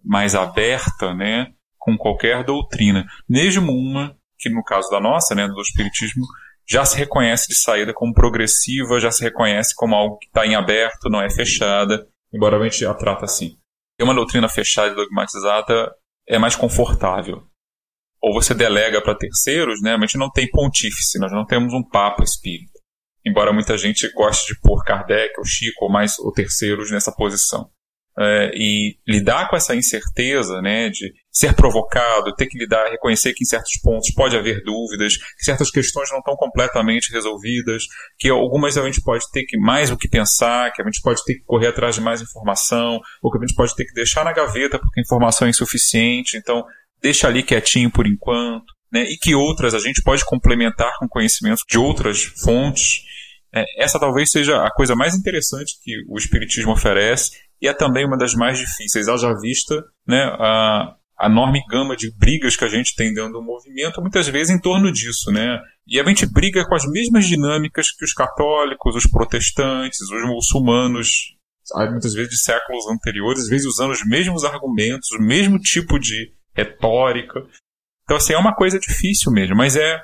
mais 0.04 0.36
aberta, 0.36 1.14
né, 1.14 1.54
com 1.86 1.96
qualquer 1.96 2.44
doutrina, 2.44 3.06
mesmo 3.30 3.72
uma 3.72 4.18
que 4.40 4.50
no 4.50 4.64
caso 4.64 4.90
da 4.90 5.00
nossa, 5.00 5.36
né, 5.36 5.48
do 5.48 5.62
espiritismo, 5.62 6.26
já 6.68 6.84
se 6.84 6.98
reconhece 6.98 7.48
de 7.48 7.56
saída 7.56 7.94
como 7.94 8.14
progressiva, 8.14 9.00
já 9.00 9.12
se 9.12 9.24
reconhece 9.24 9.74
como 9.76 9.96
algo 9.96 10.18
que 10.18 10.26
está 10.26 10.46
em 10.48 10.56
aberto, 10.56 11.10
não 11.10 11.22
é 11.22 11.30
fechada, 11.30 12.08
embora 12.34 12.58
a 12.58 12.64
gente 12.68 12.84
a 12.86 12.94
trata 12.94 13.26
assim. 13.26 13.56
Ter 13.98 14.04
uma 14.04 14.16
doutrina 14.16 14.50
fechada 14.50 14.92
e 14.92 14.96
dogmatizada 14.96 15.94
é 16.28 16.40
mais 16.40 16.56
confortável. 16.56 17.44
Ou 18.20 18.34
você 18.34 18.56
delega 18.56 19.00
para 19.02 19.16
terceiros, 19.16 19.80
né? 19.82 19.94
A 19.94 20.00
gente 20.00 20.18
não 20.18 20.32
tem 20.32 20.50
pontífice, 20.50 21.20
nós 21.20 21.32
não 21.32 21.46
temos 21.46 21.72
um 21.72 21.88
papa 21.88 22.24
espírita. 22.24 22.80
Embora 23.24 23.54
muita 23.54 23.78
gente 23.78 24.12
goste 24.12 24.54
de 24.54 24.60
pôr 24.60 24.84
Kardec 24.84 25.34
ou 25.38 25.46
Chico 25.46 25.86
ou 25.86 25.92
mais 25.92 26.18
ou 26.18 26.32
terceiros 26.32 26.92
nessa 26.92 27.12
posição 27.12 27.70
é, 28.18 28.52
e 28.56 28.98
lidar 29.08 29.50
com 29.50 29.56
essa 29.56 29.76
incerteza, 29.76 30.62
né, 30.62 30.90
de 30.90 31.14
ser 31.32 31.54
provocado, 31.54 32.34
ter 32.36 32.46
que 32.46 32.58
lidar, 32.58 32.90
reconhecer 32.90 33.34
que 33.34 33.44
em 33.44 33.48
certos 33.48 33.78
pontos 33.82 34.14
pode 34.14 34.38
haver 34.38 34.64
dúvidas, 34.64 35.18
que 35.18 35.44
certas 35.44 35.70
questões 35.70 36.10
não 36.12 36.20
estão 36.20 36.36
completamente 36.36 37.12
resolvidas, 37.12 37.84
que 38.18 38.30
algumas 38.30 38.78
a 38.78 38.86
gente 38.86 39.02
pode 39.02 39.30
ter 39.32 39.44
que 39.44 39.58
mais 39.58 39.92
o 39.92 39.98
que 39.98 40.08
pensar, 40.08 40.72
que 40.72 40.82
a 40.82 40.86
gente 40.86 41.02
pode 41.02 41.24
ter 41.26 41.36
que 41.36 41.44
correr 41.44 41.68
atrás 41.68 41.96
de 41.96 42.02
mais 42.02 42.22
informação, 42.22 43.02
ou 43.22 43.30
que 43.30 43.38
a 43.38 43.42
gente 43.42 43.56
pode 43.56 43.76
ter 43.76 43.86
que 43.86 43.94
deixar 43.94 44.24
na 44.24 44.32
gaveta 44.32 44.80
porque 44.80 45.02
a 45.02 45.04
informação 45.04 45.48
é 45.48 45.50
insuficiente, 45.50 46.38
então 46.38 46.64
deixa 47.02 47.28
ali 47.28 47.44
quietinho 47.44 47.92
por 47.92 48.08
enquanto, 48.08 48.74
né, 48.92 49.04
e 49.04 49.18
que 49.18 49.36
outras 49.36 49.74
a 49.74 49.80
gente 49.80 50.02
pode 50.02 50.24
complementar 50.24 50.98
com 51.00 51.08
conhecimentos 51.08 51.66
de 51.68 51.78
outras 51.78 52.24
fontes. 52.24 53.02
É, 53.54 53.64
essa 53.78 54.00
talvez 54.00 54.32
seja 54.32 54.64
a 54.64 54.72
coisa 54.72 54.96
mais 54.96 55.16
interessante 55.16 55.74
que 55.84 56.02
o 56.08 56.18
Espiritismo 56.18 56.72
oferece 56.72 57.45
e 57.66 57.68
é 57.68 57.74
também 57.74 58.06
uma 58.06 58.16
das 58.16 58.36
mais 58.36 58.60
difíceis, 58.60 59.08
haja 59.08 59.34
vista 59.34 59.84
né, 60.08 60.24
a, 60.40 60.96
a 61.18 61.26
enorme 61.26 61.60
gama 61.68 61.96
de 61.96 62.16
brigas 62.16 62.56
que 62.56 62.64
a 62.64 62.68
gente 62.68 62.96
tem 62.96 63.12
dentro 63.12 63.34
do 63.34 63.42
movimento, 63.42 64.00
muitas 64.02 64.28
vezes 64.28 64.56
em 64.56 64.62
torno 64.62 64.92
disso, 64.92 65.32
né? 65.32 65.60
E 65.88 66.00
a 66.00 66.04
gente 66.04 66.28
briga 66.28 66.64
com 66.64 66.76
as 66.76 66.86
mesmas 66.86 67.26
dinâmicas 67.26 67.92
que 67.92 68.06
os 68.06 68.14
católicos, 68.14 68.96
os 68.96 69.08
protestantes, 69.10 70.00
os 70.00 70.28
muçulmanos, 70.28 71.36
muitas 71.90 72.14
vezes 72.14 72.30
de 72.30 72.38
séculos 72.38 72.88
anteriores, 72.88 73.42
às 73.42 73.50
vezes 73.50 73.66
usando 73.66 73.92
os 73.92 74.06
mesmos 74.06 74.44
argumentos, 74.44 75.10
o 75.12 75.20
mesmo 75.20 75.58
tipo 75.58 75.98
de 75.98 76.34
retórica. 76.54 77.40
Então, 78.04 78.18
assim, 78.18 78.34
é 78.34 78.38
uma 78.38 78.54
coisa 78.54 78.80
difícil 78.80 79.32
mesmo, 79.32 79.56
mas 79.56 79.76
é 79.76 80.00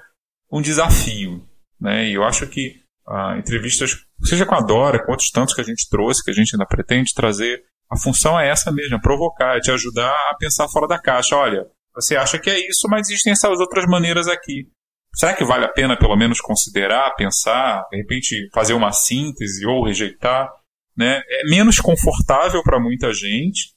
um 0.51 0.64
desafio, 0.64 1.47
né? 1.80 2.09
E 2.09 2.16
eu 2.16 2.24
acho 2.24 2.47
que 2.47 2.82
ah, 3.07 3.38
entrevistas 3.38 4.03
seja 4.24 4.45
com 4.45 4.55
a 4.55 4.61
Dora, 4.61 5.03
com 5.03 5.11
outros 5.11 5.30
tantos 5.30 5.53
que 5.53 5.61
a 5.61 5.63
gente 5.63 5.88
trouxe, 5.89 6.24
que 6.24 6.32
a 6.32 6.34
gente 6.34 6.55
ainda 6.55 6.65
pretende 6.65 7.13
trazer, 7.13 7.63
a 7.91 7.97
função 7.97 8.39
é 8.39 8.49
essa 8.49 8.72
mesmo, 8.72 8.95
é 8.95 9.01
provocar, 9.01 9.57
é 9.57 9.59
te 9.59 9.69
ajudar 9.69 10.13
a 10.30 10.36
pensar 10.39 10.67
fora 10.69 10.88
da 10.88 10.97
caixa. 10.97 11.36
Olha, 11.36 11.65
você 11.93 12.15
acha 12.15 12.39
que 12.39 12.49
é 12.49 12.57
isso, 12.57 12.88
mas 12.89 13.09
existem 13.09 13.34
essas 13.34 13.59
outras 13.59 13.86
maneiras 13.86 14.28
aqui. 14.28 14.65
Será 15.13 15.34
que 15.34 15.43
vale 15.43 15.65
a 15.65 15.72
pena 15.72 15.97
pelo 15.97 16.15
menos 16.15 16.39
considerar, 16.39 17.13
pensar, 17.15 17.86
de 17.91 17.97
repente 17.97 18.49
fazer 18.53 18.74
uma 18.74 18.93
síntese 18.93 19.65
ou 19.65 19.86
rejeitar? 19.86 20.49
Né? 20.95 21.22
É 21.28 21.49
menos 21.49 21.80
confortável 21.80 22.63
para 22.63 22.80
muita 22.80 23.13
gente 23.13 23.74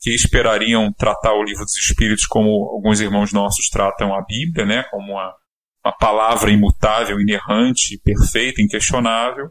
que 0.00 0.10
esperariam 0.14 0.92
tratar 0.92 1.32
o 1.32 1.42
livro 1.42 1.64
dos 1.64 1.76
Espíritos 1.76 2.26
como 2.26 2.48
alguns 2.70 3.00
irmãos 3.00 3.32
nossos 3.32 3.68
tratam 3.68 4.14
a 4.14 4.22
Bíblia, 4.22 4.64
né? 4.64 4.84
como 4.84 5.14
uma, 5.14 5.34
uma 5.84 5.96
palavra 5.98 6.52
imutável, 6.52 7.20
inerrante, 7.20 8.00
perfeita, 8.04 8.62
inquestionável. 8.62 9.50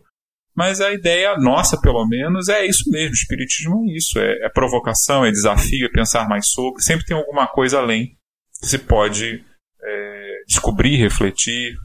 Mas 0.58 0.82
a 0.82 0.92
ideia 0.92 1.38
nossa, 1.38 1.80
pelo 1.80 2.04
menos, 2.08 2.50
é 2.50 2.66
isso 2.66 2.90
mesmo. 2.90 3.12
O 3.12 3.14
espiritismo 3.14 3.86
é 3.86 3.96
isso. 3.96 4.18
É, 4.18 4.46
é 4.46 4.50
provocação, 4.50 5.24
é 5.24 5.30
desafio, 5.30 5.86
é 5.86 5.92
pensar 5.92 6.28
mais 6.28 6.50
sobre. 6.50 6.82
Sempre 6.82 7.06
tem 7.06 7.16
alguma 7.16 7.46
coisa 7.46 7.78
além 7.78 8.18
que 8.60 8.66
se 8.66 8.80
pode 8.80 9.46
é, 9.84 10.44
descobrir, 10.48 10.96
refletir. 10.96 11.76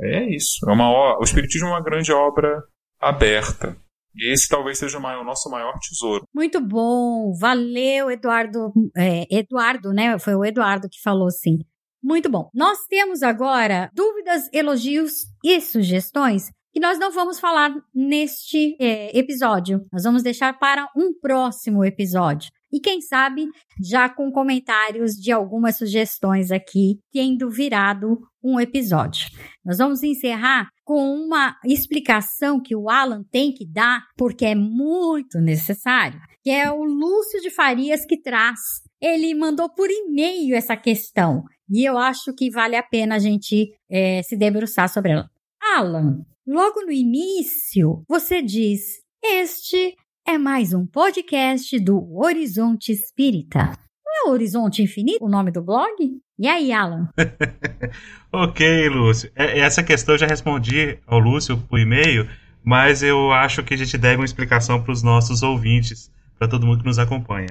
É 0.00 0.34
isso. 0.34 0.66
É 0.66 0.72
uma, 0.72 1.18
o 1.18 1.22
espiritismo 1.22 1.68
é 1.68 1.72
uma 1.72 1.82
grande 1.82 2.10
obra 2.10 2.62
aberta. 2.98 3.76
E 4.14 4.32
esse 4.32 4.48
talvez 4.48 4.78
seja 4.78 4.96
o, 4.96 5.02
maior, 5.02 5.20
o 5.20 5.26
nosso 5.26 5.50
maior 5.50 5.78
tesouro. 5.78 6.24
Muito 6.34 6.58
bom. 6.58 7.34
Valeu, 7.38 8.10
Eduardo. 8.10 8.72
É, 8.96 9.26
Eduardo, 9.30 9.92
né? 9.92 10.18
Foi 10.18 10.34
o 10.34 10.42
Eduardo 10.42 10.88
que 10.88 11.02
falou 11.02 11.30
sim. 11.30 11.58
Muito 12.02 12.30
bom. 12.30 12.48
Nós 12.54 12.78
temos 12.88 13.22
agora 13.22 13.90
dúvidas, 13.92 14.48
elogios 14.54 15.26
e 15.44 15.60
sugestões 15.60 16.50
que 16.76 16.80
nós 16.80 16.98
não 16.98 17.10
vamos 17.10 17.40
falar 17.40 17.74
neste 17.94 18.76
é, 18.78 19.18
episódio. 19.18 19.86
Nós 19.90 20.02
vamos 20.02 20.22
deixar 20.22 20.58
para 20.58 20.86
um 20.94 21.10
próximo 21.18 21.82
episódio. 21.82 22.50
E 22.70 22.78
quem 22.80 23.00
sabe 23.00 23.46
já 23.82 24.10
com 24.10 24.30
comentários 24.30 25.12
de 25.12 25.32
algumas 25.32 25.78
sugestões 25.78 26.50
aqui, 26.50 26.98
tendo 27.10 27.48
virado 27.48 28.18
um 28.44 28.60
episódio. 28.60 29.26
Nós 29.64 29.78
vamos 29.78 30.02
encerrar 30.02 30.68
com 30.84 31.14
uma 31.14 31.56
explicação 31.64 32.60
que 32.62 32.76
o 32.76 32.90
Alan 32.90 33.24
tem 33.32 33.54
que 33.54 33.66
dar, 33.66 34.02
porque 34.14 34.44
é 34.44 34.54
muito 34.54 35.38
necessário, 35.38 36.20
que 36.42 36.50
é 36.50 36.70
o 36.70 36.84
Lúcio 36.84 37.40
de 37.40 37.48
Farias 37.48 38.04
que 38.04 38.20
traz. 38.20 38.60
Ele 39.00 39.34
mandou 39.34 39.70
por 39.70 39.88
e-mail 39.90 40.54
essa 40.54 40.76
questão 40.76 41.42
e 41.70 41.88
eu 41.88 41.96
acho 41.96 42.34
que 42.34 42.50
vale 42.50 42.76
a 42.76 42.82
pena 42.82 43.14
a 43.14 43.18
gente 43.18 43.72
é, 43.90 44.22
se 44.22 44.36
debruçar 44.36 44.90
sobre 44.90 45.12
ela. 45.12 45.30
Alan, 45.74 46.22
Logo 46.48 46.82
no 46.82 46.92
início, 46.92 48.04
você 48.08 48.40
diz: 48.40 49.02
Este 49.20 49.96
é 50.24 50.38
mais 50.38 50.72
um 50.72 50.86
podcast 50.86 51.76
do 51.80 52.16
Horizonte 52.16 52.92
Espírita. 52.92 53.72
Não 54.06 54.28
é 54.28 54.30
Horizonte 54.30 54.80
Infinito 54.80 55.24
o 55.24 55.28
nome 55.28 55.50
do 55.50 55.60
blog? 55.60 55.90
E 56.38 56.46
aí, 56.46 56.70
Alan? 56.70 57.08
ok, 58.30 58.88
Lúcio. 58.88 59.28
É, 59.34 59.58
essa 59.58 59.82
questão 59.82 60.14
eu 60.14 60.20
já 60.20 60.26
respondi 60.28 61.00
ao 61.04 61.18
Lúcio 61.18 61.58
por 61.68 61.80
e-mail, 61.80 62.28
mas 62.62 63.02
eu 63.02 63.32
acho 63.32 63.64
que 63.64 63.74
a 63.74 63.76
gente 63.76 63.98
deve 63.98 64.20
uma 64.20 64.24
explicação 64.24 64.80
para 64.80 64.92
os 64.92 65.02
nossos 65.02 65.42
ouvintes, 65.42 66.12
para 66.38 66.46
todo 66.46 66.64
mundo 66.64 66.78
que 66.78 66.86
nos 66.86 67.00
acompanha. 67.00 67.48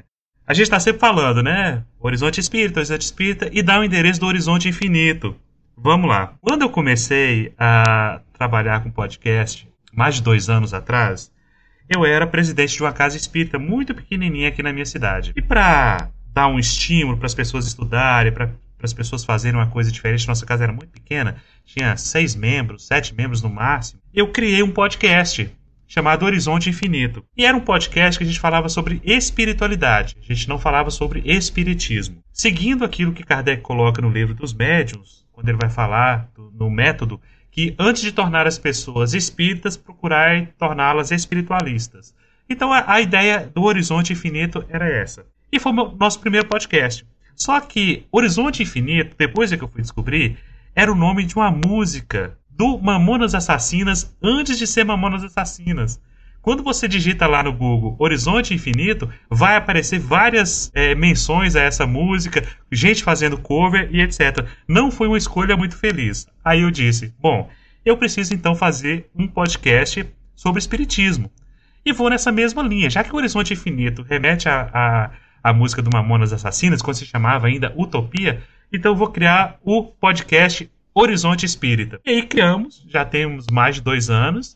A 0.48 0.54
gente 0.54 0.68
está 0.68 0.80
sempre 0.80 1.02
falando, 1.02 1.44
né? 1.44 1.84
Horizonte 2.00 2.40
Espírita, 2.40 2.80
Horizonte 2.80 3.02
Espírita, 3.02 3.50
e 3.52 3.62
dá 3.62 3.78
o 3.78 3.84
endereço 3.84 4.22
do 4.22 4.26
Horizonte 4.28 4.70
Infinito. 4.70 5.36
Vamos 5.76 6.08
lá. 6.08 6.34
Quando 6.40 6.62
eu 6.62 6.70
comecei 6.70 7.54
a 7.58 8.22
trabalhar 8.36 8.84
com 8.84 8.92
podcast, 8.92 9.68
mais 9.94 10.16
de 10.16 10.24
dois 10.24 10.50
anos 10.50 10.74
atrás, 10.74 11.32
eu 11.90 12.06
era 12.06 12.28
presidente 12.28 12.76
de 12.76 12.82
uma 12.82 12.94
casa 12.94 13.16
espírita 13.16 13.60
muito 13.60 13.94
pequenininha 13.94 14.50
aqui 14.50 14.64
na 14.64 14.74
minha 14.74 14.86
cidade. 14.86 15.34
E 15.36 15.42
para 15.42 16.10
dar 16.34 16.48
um 16.48 16.60
estímulo 16.60 17.18
para 17.18 17.28
as 17.28 17.34
pessoas 17.34 17.66
estudarem, 17.66 18.32
para 18.32 18.52
as 18.82 18.94
pessoas 18.94 19.24
fazerem 19.24 19.60
uma 19.60 19.68
coisa 19.68 19.92
diferente, 19.92 20.28
nossa 20.28 20.46
casa 20.46 20.64
era 20.64 20.74
muito 20.74 20.90
pequena, 20.90 21.38
tinha 21.64 21.96
seis 21.96 22.36
membros, 22.36 22.86
sete 22.86 23.16
membros 23.16 23.42
no 23.42 23.50
máximo, 23.50 24.02
eu 24.14 24.28
criei 24.28 24.62
um 24.62 24.72
podcast 24.72 25.50
chamado 25.88 26.26
Horizonte 26.26 26.70
Infinito. 26.70 27.24
E 27.38 27.46
era 27.46 27.56
um 27.56 27.62
podcast 27.62 28.18
que 28.18 28.24
a 28.24 28.28
gente 28.28 28.40
falava 28.40 28.68
sobre 28.68 29.02
espiritualidade, 29.04 30.18
a 30.20 30.34
gente 30.34 30.50
não 30.50 30.58
falava 30.58 30.90
sobre 30.90 31.22
espiritismo. 31.26 32.18
Seguindo 32.34 32.84
aquilo 32.84 33.14
que 33.14 33.24
Kardec 33.24 33.62
coloca 33.62 34.02
no 34.02 34.10
livro 34.10 34.34
dos 34.34 34.54
médiuns, 34.54 35.26
quando 35.32 35.50
ele 35.50 35.58
vai 35.58 35.70
falar 35.70 36.30
do, 36.36 36.52
no 36.52 36.70
método 36.70 37.22
que 37.56 37.74
antes 37.80 38.02
de 38.02 38.12
tornar 38.12 38.46
as 38.46 38.60
pessoas 38.60 39.14
espíritas, 39.14 39.78
procurar 39.78 40.46
torná-las 40.58 41.10
espiritualistas. 41.12 42.14
Então 42.50 42.74
a, 42.74 42.84
a, 42.86 43.00
ideia 43.00 43.50
do 43.56 43.64
Horizonte 43.64 44.12
Infinito 44.12 44.66
era 44.68 44.86
essa. 44.86 45.26
E 45.50 45.58
foi 45.58 45.72
o 45.72 45.96
nosso 45.98 46.20
primeiro 46.20 46.50
podcast. 46.50 47.08
Só 47.34 47.62
que 47.62 48.06
Horizonte 48.12 48.62
Infinito, 48.62 49.16
depois 49.18 49.54
é 49.54 49.58
que 49.58 49.64
eu 49.64 49.70
fui 49.70 49.82
descobrir, 49.82 50.38
era 50.76 50.92
o 50.92 50.96
nome 50.96 51.24
de 51.24 51.34
uma 51.34 51.50
música 51.50 52.38
do 52.50 52.78
Mamonas 52.78 53.34
Assassinas 53.34 54.14
antes 54.22 54.60
de 54.60 54.68
ser 54.68 54.84
Mamonas 54.84 55.24
Assassinas. 55.24 56.02
Quando 56.46 56.62
você 56.62 56.88
digita 56.88 57.26
lá 57.26 57.42
no 57.42 57.52
Google 57.52 57.96
Horizonte 57.98 58.54
Infinito, 58.54 59.10
vai 59.28 59.56
aparecer 59.56 59.98
várias 59.98 60.72
é, 60.76 60.94
menções 60.94 61.56
a 61.56 61.62
essa 61.62 61.88
música, 61.88 62.48
gente 62.72 63.04
fazendo 63.04 63.36
cover 63.36 63.90
e 63.92 64.00
etc. 64.00 64.46
Não 64.68 64.92
foi 64.92 65.08
uma 65.08 65.18
escolha 65.18 65.58
muito 65.58 65.76
feliz. 65.76 66.28
Aí 66.44 66.62
eu 66.62 66.70
disse: 66.70 67.12
bom, 67.20 67.50
eu 67.84 67.98
preciso 67.98 68.36
então 68.36 68.54
fazer 68.54 69.10
um 69.16 69.28
podcast 69.28 70.06
sobre 70.36 70.60
espiritismo. 70.60 71.32
E 71.84 71.92
vou 71.92 72.12
nessa 72.12 72.32
mesma 72.32 72.62
linha, 72.62 72.92
já 72.92 73.04
que 73.04 73.12
o 73.12 73.18
Horizonte 73.18 73.54
Infinito 73.54 74.04
remete 74.04 74.48
a, 74.48 74.70
a, 74.72 75.12
a 75.50 75.52
música 75.52 75.82
do 75.82 75.90
Mamonas 75.92 76.32
Assassinas, 76.32 76.80
quando 76.80 76.98
se 76.98 77.08
chamava 77.08 77.48
ainda 77.48 77.74
Utopia, 77.76 78.44
então 78.72 78.92
eu 78.92 78.96
vou 78.96 79.08
criar 79.08 79.58
o 79.64 79.82
podcast 79.82 80.70
Horizonte 80.94 81.44
Espírita. 81.44 82.00
E 82.06 82.12
aí 82.12 82.22
criamos, 82.22 82.86
já 82.88 83.04
temos 83.04 83.48
mais 83.52 83.74
de 83.74 83.82
dois 83.82 84.12
anos. 84.12 84.56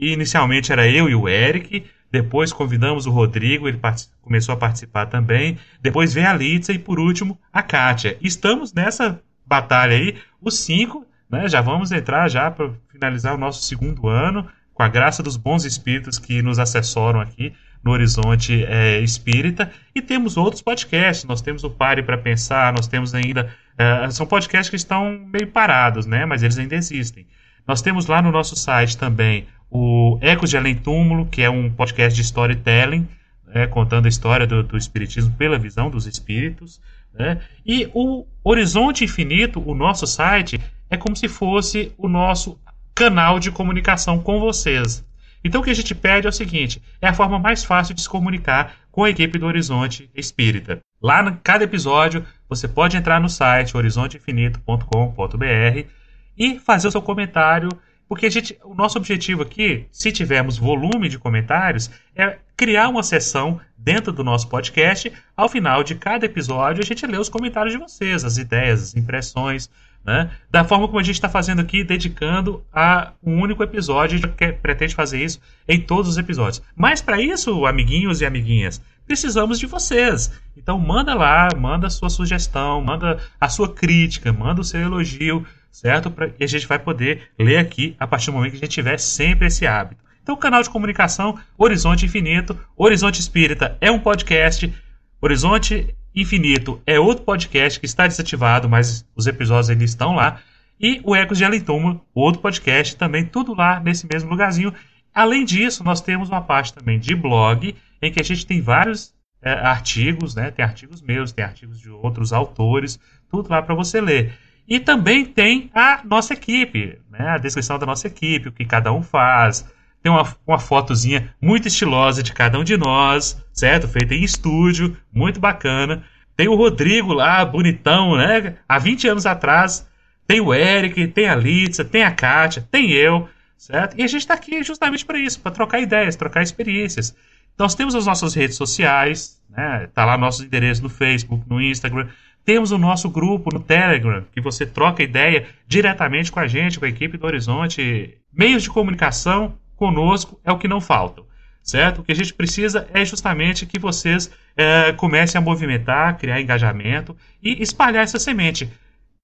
E 0.00 0.12
inicialmente 0.12 0.72
era 0.72 0.88
eu 0.88 1.08
e 1.08 1.14
o 1.14 1.28
Eric. 1.28 1.84
Depois 2.10 2.52
convidamos 2.52 3.06
o 3.06 3.10
Rodrigo, 3.10 3.68
ele 3.68 3.78
começou 4.22 4.54
a 4.54 4.58
participar 4.58 5.06
também. 5.06 5.58
Depois 5.80 6.12
veio 6.12 6.28
a 6.28 6.32
Litza 6.32 6.72
e 6.72 6.78
por 6.78 6.98
último 6.98 7.38
a 7.52 7.62
Kátia. 7.62 8.16
Estamos 8.20 8.72
nessa 8.72 9.20
batalha 9.46 9.94
aí, 9.94 10.16
os 10.40 10.58
cinco, 10.58 11.06
né? 11.30 11.48
Já 11.48 11.60
vamos 11.60 11.92
entrar 11.92 12.28
já 12.28 12.50
para 12.50 12.70
finalizar 12.90 13.34
o 13.34 13.38
nosso 13.38 13.62
segundo 13.62 14.08
ano, 14.08 14.48
com 14.74 14.82
a 14.82 14.88
graça 14.88 15.22
dos 15.22 15.36
bons 15.36 15.64
espíritos 15.64 16.18
que 16.18 16.42
nos 16.42 16.58
assessoram 16.58 17.20
aqui 17.20 17.52
no 17.82 17.92
Horizonte 17.92 18.64
é, 18.64 18.98
Espírita. 19.00 19.70
E 19.94 20.02
temos 20.02 20.36
outros 20.36 20.62
podcasts. 20.62 21.24
Nós 21.24 21.40
temos 21.40 21.62
o 21.62 21.70
Pare 21.70 22.02
para 22.02 22.18
Pensar, 22.18 22.72
nós 22.72 22.88
temos 22.88 23.14
ainda. 23.14 23.54
É, 23.78 24.10
são 24.10 24.26
podcasts 24.26 24.68
que 24.68 24.76
estão 24.76 25.18
meio 25.32 25.46
parados, 25.46 26.06
né? 26.06 26.24
Mas 26.26 26.42
eles 26.42 26.58
ainda 26.58 26.74
existem. 26.74 27.26
Nós 27.66 27.82
temos 27.82 28.06
lá 28.06 28.20
no 28.20 28.32
nosso 28.32 28.56
site 28.56 28.98
também 28.98 29.46
o 29.70 30.18
Ecos 30.20 30.50
de 30.50 30.56
Além 30.56 30.74
Túmulo, 30.74 31.26
que 31.26 31.42
é 31.42 31.48
um 31.48 31.70
podcast 31.70 32.14
de 32.14 32.22
storytelling, 32.22 33.08
né, 33.46 33.66
contando 33.66 34.06
a 34.06 34.08
história 34.08 34.46
do, 34.46 34.62
do, 34.62 34.76
Espiritismo 34.76 35.32
pela 35.36 35.58
visão 35.58 35.90
dos 35.90 36.06
espíritos. 36.06 36.80
Né? 37.14 37.40
E 37.64 37.88
o 37.94 38.26
Horizonte 38.42 39.04
Infinito, 39.04 39.62
o 39.64 39.74
nosso 39.74 40.06
site, 40.06 40.60
é 40.88 40.96
como 40.96 41.16
se 41.16 41.28
fosse 41.28 41.92
o 41.96 42.08
nosso 42.08 42.58
canal 42.94 43.38
de 43.38 43.50
comunicação 43.50 44.18
com 44.18 44.40
vocês. 44.40 45.04
Então 45.42 45.60
o 45.60 45.64
que 45.64 45.70
a 45.70 45.74
gente 45.74 45.94
pede 45.94 46.26
é 46.26 46.30
o 46.30 46.32
seguinte: 46.32 46.82
é 47.00 47.08
a 47.08 47.14
forma 47.14 47.38
mais 47.38 47.64
fácil 47.64 47.94
de 47.94 48.02
se 48.02 48.08
comunicar 48.08 48.74
com 48.90 49.04
a 49.04 49.10
equipe 49.10 49.38
do 49.38 49.46
Horizonte 49.46 50.10
Espírita. 50.14 50.80
Lá 51.02 51.26
em 51.26 51.34
cada 51.42 51.64
episódio, 51.64 52.24
você 52.48 52.68
pode 52.68 52.96
entrar 52.96 53.20
no 53.20 53.28
site 53.28 53.76
horizonteinfinito.com.br 53.76 55.88
e 56.36 56.58
fazer 56.58 56.88
o 56.88 56.90
seu 56.90 57.00
comentário 57.00 57.70
porque 58.10 58.26
a 58.26 58.30
gente, 58.30 58.58
o 58.64 58.74
nosso 58.74 58.98
objetivo 58.98 59.42
aqui, 59.42 59.86
se 59.92 60.10
tivermos 60.10 60.58
volume 60.58 61.08
de 61.08 61.16
comentários, 61.16 61.88
é 62.16 62.38
criar 62.56 62.88
uma 62.88 63.04
sessão 63.04 63.60
dentro 63.78 64.12
do 64.12 64.24
nosso 64.24 64.48
podcast. 64.48 65.12
Ao 65.36 65.48
final 65.48 65.84
de 65.84 65.94
cada 65.94 66.26
episódio, 66.26 66.82
a 66.82 66.84
gente 66.84 67.06
lê 67.06 67.16
os 67.16 67.28
comentários 67.28 67.72
de 67.72 67.78
vocês, 67.78 68.24
as 68.24 68.36
ideias, 68.36 68.82
as 68.82 68.96
impressões, 68.96 69.70
né? 70.04 70.28
Da 70.50 70.64
forma 70.64 70.88
como 70.88 70.98
a 70.98 71.04
gente 71.04 71.14
está 71.14 71.28
fazendo 71.28 71.60
aqui, 71.60 71.84
dedicando 71.84 72.64
a 72.72 73.12
um 73.22 73.40
único 73.40 73.62
episódio, 73.62 74.18
a 74.18 74.20
gente 74.20 74.54
pretende 74.54 74.92
fazer 74.92 75.22
isso 75.22 75.40
em 75.68 75.80
todos 75.80 76.10
os 76.10 76.18
episódios. 76.18 76.60
Mas 76.74 77.00
para 77.00 77.22
isso, 77.22 77.64
amiguinhos 77.64 78.20
e 78.20 78.26
amiguinhas, 78.26 78.82
precisamos 79.06 79.56
de 79.56 79.66
vocês. 79.66 80.32
Então 80.56 80.80
manda 80.80 81.14
lá, 81.14 81.48
manda 81.56 81.86
a 81.86 81.90
sua 81.90 82.10
sugestão, 82.10 82.80
manda 82.80 83.18
a 83.40 83.48
sua 83.48 83.72
crítica, 83.72 84.32
manda 84.32 84.60
o 84.60 84.64
seu 84.64 84.80
elogio 84.80 85.46
certo? 85.70 86.10
Pra, 86.10 86.30
e 86.38 86.44
a 86.44 86.46
gente 86.46 86.66
vai 86.66 86.78
poder 86.78 87.30
ler 87.38 87.58
aqui 87.58 87.96
a 87.98 88.06
partir 88.06 88.26
do 88.26 88.34
momento 88.34 88.52
que 88.52 88.58
a 88.58 88.60
gente 88.60 88.72
tiver 88.72 88.98
sempre 88.98 89.46
esse 89.46 89.66
hábito. 89.66 90.02
Então, 90.22 90.36
canal 90.36 90.62
de 90.62 90.70
comunicação 90.70 91.38
Horizonte 91.56 92.04
Infinito, 92.04 92.58
Horizonte 92.76 93.20
Espírita 93.20 93.76
é 93.80 93.90
um 93.90 93.98
podcast, 93.98 94.72
Horizonte 95.20 95.94
Infinito 96.14 96.80
é 96.86 96.98
outro 96.98 97.24
podcast 97.24 97.78
que 97.78 97.86
está 97.86 98.06
desativado, 98.06 98.68
mas 98.68 99.06
os 99.14 99.26
episódios 99.26 99.70
ainda 99.70 99.84
estão 99.84 100.14
lá. 100.14 100.40
E 100.78 101.00
o 101.04 101.14
Ecos 101.14 101.38
de 101.38 101.60
Túmulo, 101.60 102.00
outro 102.14 102.40
podcast, 102.40 102.96
também 102.96 103.24
tudo 103.24 103.54
lá 103.54 103.78
nesse 103.80 104.06
mesmo 104.10 104.30
lugarzinho. 104.30 104.72
Além 105.14 105.44
disso, 105.44 105.84
nós 105.84 106.00
temos 106.00 106.28
uma 106.28 106.40
parte 106.40 106.72
também 106.72 106.98
de 106.98 107.14
blog, 107.14 107.74
em 108.00 108.12
que 108.12 108.20
a 108.20 108.24
gente 108.24 108.46
tem 108.46 108.60
vários 108.60 109.14
é, 109.42 109.52
artigos, 109.52 110.34
né? 110.34 110.50
Tem 110.50 110.64
artigos 110.64 111.02
meus, 111.02 111.32
tem 111.32 111.44
artigos 111.44 111.80
de 111.80 111.90
outros 111.90 112.32
autores, 112.32 112.98
tudo 113.30 113.50
lá 113.50 113.60
para 113.60 113.74
você 113.74 114.00
ler. 114.00 114.32
E 114.70 114.78
também 114.78 115.24
tem 115.24 115.68
a 115.74 116.00
nossa 116.04 116.32
equipe, 116.32 116.96
né? 117.10 117.30
a 117.30 117.38
descrição 117.38 117.76
da 117.76 117.84
nossa 117.84 118.06
equipe, 118.06 118.48
o 118.48 118.52
que 118.52 118.64
cada 118.64 118.92
um 118.92 119.02
faz. 119.02 119.68
Tem 120.00 120.12
uma, 120.12 120.24
uma 120.46 120.60
fotozinha 120.60 121.34
muito 121.42 121.66
estilosa 121.66 122.22
de 122.22 122.32
cada 122.32 122.56
um 122.56 122.62
de 122.62 122.76
nós, 122.76 123.44
certo? 123.52 123.88
Feita 123.88 124.14
em 124.14 124.22
estúdio, 124.22 124.96
muito 125.12 125.40
bacana. 125.40 126.04
Tem 126.36 126.46
o 126.46 126.54
Rodrigo 126.54 127.12
lá, 127.12 127.44
bonitão, 127.44 128.16
né? 128.16 128.54
Há 128.68 128.78
20 128.78 129.08
anos 129.08 129.26
atrás. 129.26 129.86
Tem 130.24 130.40
o 130.40 130.54
Eric, 130.54 131.08
tem 131.08 131.28
a 131.28 131.34
Litza, 131.34 131.84
tem 131.84 132.04
a 132.04 132.12
Kátia, 132.12 132.66
tem 132.70 132.92
eu, 132.92 133.28
certo? 133.58 133.98
E 133.98 134.04
a 134.04 134.06
gente 134.06 134.20
está 134.20 134.34
aqui 134.34 134.62
justamente 134.62 135.04
para 135.04 135.18
isso, 135.18 135.40
para 135.40 135.50
trocar 135.50 135.80
ideias, 135.80 136.14
trocar 136.14 136.42
experiências. 136.42 137.14
Nós 137.58 137.74
temos 137.74 137.96
as 137.96 138.06
nossas 138.06 138.34
redes 138.34 138.56
sociais, 138.56 139.42
né? 139.50 139.88
Tá 139.92 140.04
lá 140.04 140.16
nossos 140.16 140.46
endereços 140.46 140.80
no 140.80 140.88
Facebook, 140.88 141.44
no 141.50 141.60
Instagram. 141.60 142.06
Temos 142.44 142.72
o 142.72 142.78
nosso 142.78 143.08
grupo 143.08 143.50
no 143.52 143.60
Telegram, 143.60 144.24
que 144.32 144.40
você 144.40 144.66
troca 144.66 145.02
ideia 145.02 145.46
diretamente 145.66 146.32
com 146.32 146.40
a 146.40 146.46
gente, 146.46 146.78
com 146.78 146.84
a 146.84 146.88
equipe 146.88 147.16
do 147.16 147.26
Horizonte. 147.26 148.18
Meios 148.32 148.62
de 148.62 148.70
comunicação 148.70 149.54
conosco 149.76 150.40
é 150.44 150.50
o 150.50 150.58
que 150.58 150.68
não 150.68 150.80
faltam, 150.80 151.24
certo? 151.62 152.00
O 152.00 152.04
que 152.04 152.12
a 152.12 152.14
gente 152.14 152.34
precisa 152.34 152.88
é 152.92 153.04
justamente 153.04 153.66
que 153.66 153.78
vocês 153.78 154.30
é, 154.56 154.92
comecem 154.92 155.38
a 155.38 155.42
movimentar, 155.42 156.18
criar 156.18 156.40
engajamento 156.40 157.16
e 157.42 157.62
espalhar 157.62 158.04
essa 158.04 158.18
semente. 158.18 158.70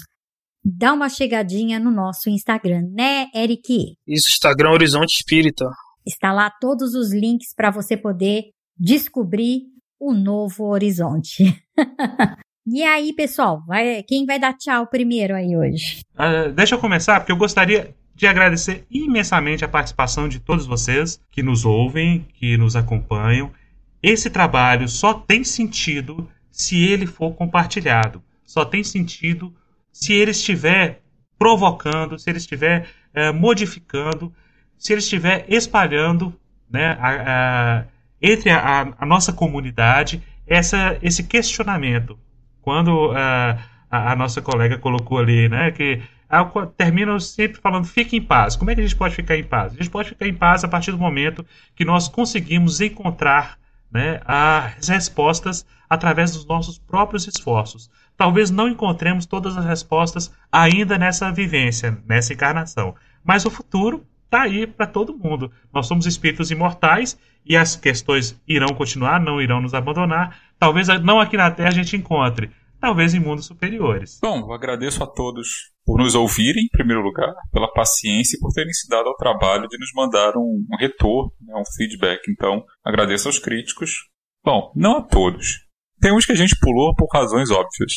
dá 0.63 0.93
uma 0.93 1.09
chegadinha 1.09 1.79
no 1.79 1.91
nosso 1.91 2.29
Instagram, 2.29 2.83
né, 2.91 3.27
Eric? 3.33 3.95
Isso, 4.07 4.29
Instagram 4.29 4.71
Horizonte 4.71 5.15
Espírita. 5.15 5.65
Está 6.05 6.31
lá 6.31 6.49
todos 6.49 6.93
os 6.93 7.13
links 7.13 7.53
para 7.55 7.71
você 7.71 7.95
poder 7.95 8.49
descobrir 8.77 9.63
o 9.99 10.13
novo 10.13 10.65
horizonte. 10.65 11.63
e 12.67 12.83
aí, 12.83 13.13
pessoal, 13.13 13.63
vai, 13.65 14.03
quem 14.03 14.25
vai 14.25 14.39
dar 14.39 14.53
tchau 14.53 14.87
primeiro 14.87 15.35
aí 15.35 15.55
hoje? 15.55 16.01
Uh, 16.15 16.51
deixa 16.51 16.75
eu 16.75 16.79
começar, 16.79 17.19
porque 17.19 17.31
eu 17.31 17.37
gostaria 17.37 17.95
de 18.15 18.27
agradecer 18.27 18.85
imensamente 18.89 19.65
a 19.65 19.67
participação 19.67 20.27
de 20.27 20.39
todos 20.39 20.65
vocês 20.65 21.19
que 21.31 21.41
nos 21.41 21.65
ouvem, 21.65 22.27
que 22.35 22.57
nos 22.57 22.75
acompanham. 22.75 23.51
Esse 24.01 24.29
trabalho 24.29 24.87
só 24.87 25.13
tem 25.13 25.43
sentido 25.43 26.29
se 26.51 26.83
ele 26.83 27.07
for 27.07 27.33
compartilhado. 27.33 28.21
Só 28.45 28.63
tem 28.63 28.83
sentido 28.83 29.53
se 29.91 30.13
ele 30.13 30.31
estiver 30.31 31.01
provocando, 31.37 32.19
se 32.19 32.29
ele 32.29 32.37
estiver 32.37 32.87
é, 33.13 33.31
modificando, 33.31 34.33
se 34.77 34.93
ele 34.93 34.99
estiver 34.99 35.45
espalhando 35.47 36.37
né, 36.69 36.97
a, 36.99 37.09
a, 37.09 37.85
entre 38.21 38.49
a, 38.49 38.93
a, 38.97 39.05
nossa 39.05 39.31
comunidade 39.31 40.21
essa, 40.45 40.97
esse 41.01 41.23
questionamento. 41.23 42.17
Quando 42.61 43.11
a, 43.11 43.57
a, 43.89 44.15
nossa 44.15 44.41
colega 44.41 44.77
colocou 44.77 45.19
ali 45.19 45.47
né, 45.49 45.71
que 45.71 46.01
terminam 46.77 47.19
sempre 47.19 47.61
falando 47.61 47.85
fique 47.85 48.15
em 48.15 48.21
paz. 48.21 48.55
Como 48.55 48.71
é 48.71 48.75
que 48.75 48.81
a 48.81 48.83
gente 48.83 48.95
pode 48.95 49.15
ficar 49.15 49.37
em 49.37 49.43
paz? 49.43 49.73
A 49.73 49.75
gente 49.75 49.89
pode 49.89 50.09
ficar 50.09 50.27
em 50.27 50.33
paz 50.33 50.63
a 50.63 50.67
partir 50.67 50.91
do 50.91 50.97
momento 50.97 51.45
que 51.75 51.85
nós 51.85 52.07
conseguimos 52.07 52.81
encontrar 52.81 53.57
né, 53.91 54.19
as 54.25 54.87
respostas 54.87 55.65
através 55.87 56.31
dos 56.31 56.45
nossos 56.45 56.79
próprios 56.79 57.27
esforços. 57.27 57.89
Talvez 58.17 58.49
não 58.49 58.67
encontremos 58.67 59.25
todas 59.25 59.57
as 59.57 59.65
respostas 59.65 60.33
ainda 60.51 60.97
nessa 60.97 61.31
vivência, 61.31 61.97
nessa 62.07 62.33
encarnação, 62.33 62.95
mas 63.23 63.45
o 63.45 63.51
futuro 63.51 64.05
está 64.25 64.43
aí 64.43 64.65
para 64.65 64.87
todo 64.87 65.17
mundo. 65.17 65.51
Nós 65.71 65.85
somos 65.85 66.07
espíritos 66.07 66.49
imortais 66.49 67.17
e 67.45 67.55
as 67.55 67.75
questões 67.75 68.41
irão 68.47 68.69
continuar, 68.69 69.19
não 69.19 69.39
irão 69.39 69.61
nos 69.61 69.75
abandonar. 69.75 70.37
Talvez 70.57 70.87
não 71.03 71.19
aqui 71.19 71.37
na 71.37 71.51
Terra 71.51 71.69
a 71.69 71.73
gente 71.73 71.95
encontre, 71.95 72.49
talvez 72.83 73.13
em 73.13 73.19
mundos 73.19 73.45
superiores. 73.45 74.19
Bom, 74.21 74.39
eu 74.39 74.51
agradeço 74.51 75.01
a 75.01 75.07
todos 75.07 75.71
por 75.85 75.97
nos 75.97 76.15
ouvirem, 76.15 76.65
em 76.65 76.69
primeiro 76.69 77.01
lugar, 77.01 77.33
pela 77.49 77.71
paciência 77.71 78.35
e 78.35 78.39
por 78.41 78.51
terem 78.51 78.73
se 78.73 78.89
dado 78.89 79.07
ao 79.07 79.15
trabalho 79.15 79.69
de 79.69 79.77
nos 79.79 79.89
mandar 79.95 80.33
um, 80.35 80.65
um 80.69 80.77
retorno, 80.77 81.31
né, 81.39 81.53
um 81.55 81.63
feedback. 81.77 82.19
Então, 82.29 82.61
agradeço 82.83 83.29
aos 83.29 83.39
críticos. 83.39 84.09
Bom, 84.43 84.73
não 84.75 84.97
a 84.97 85.01
todos. 85.01 85.61
Tem 86.01 86.13
uns 86.13 86.25
que 86.25 86.33
a 86.33 86.35
gente 86.35 86.57
pulou 86.59 86.93
por 86.93 87.07
razões 87.07 87.49
óbvias. 87.49 87.93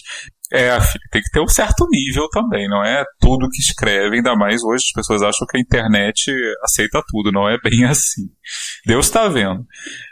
É, 0.52 0.78
tem 1.10 1.20
que 1.20 1.30
ter 1.32 1.40
um 1.40 1.48
certo 1.48 1.84
nível 1.90 2.28
também, 2.30 2.68
não 2.68 2.84
é 2.84 3.04
tudo 3.18 3.50
que 3.50 3.58
escreve, 3.58 4.14
ainda 4.14 4.36
mais 4.36 4.62
hoje 4.62 4.84
as 4.86 4.92
pessoas 4.92 5.20
acham 5.20 5.44
que 5.44 5.56
a 5.56 5.60
internet 5.60 6.30
aceita 6.62 7.02
tudo, 7.08 7.32
não 7.32 7.48
é 7.48 7.58
bem 7.58 7.82
assim. 7.90 8.22
Deus 8.86 9.06
está 9.06 9.26
vendo. 9.26 9.66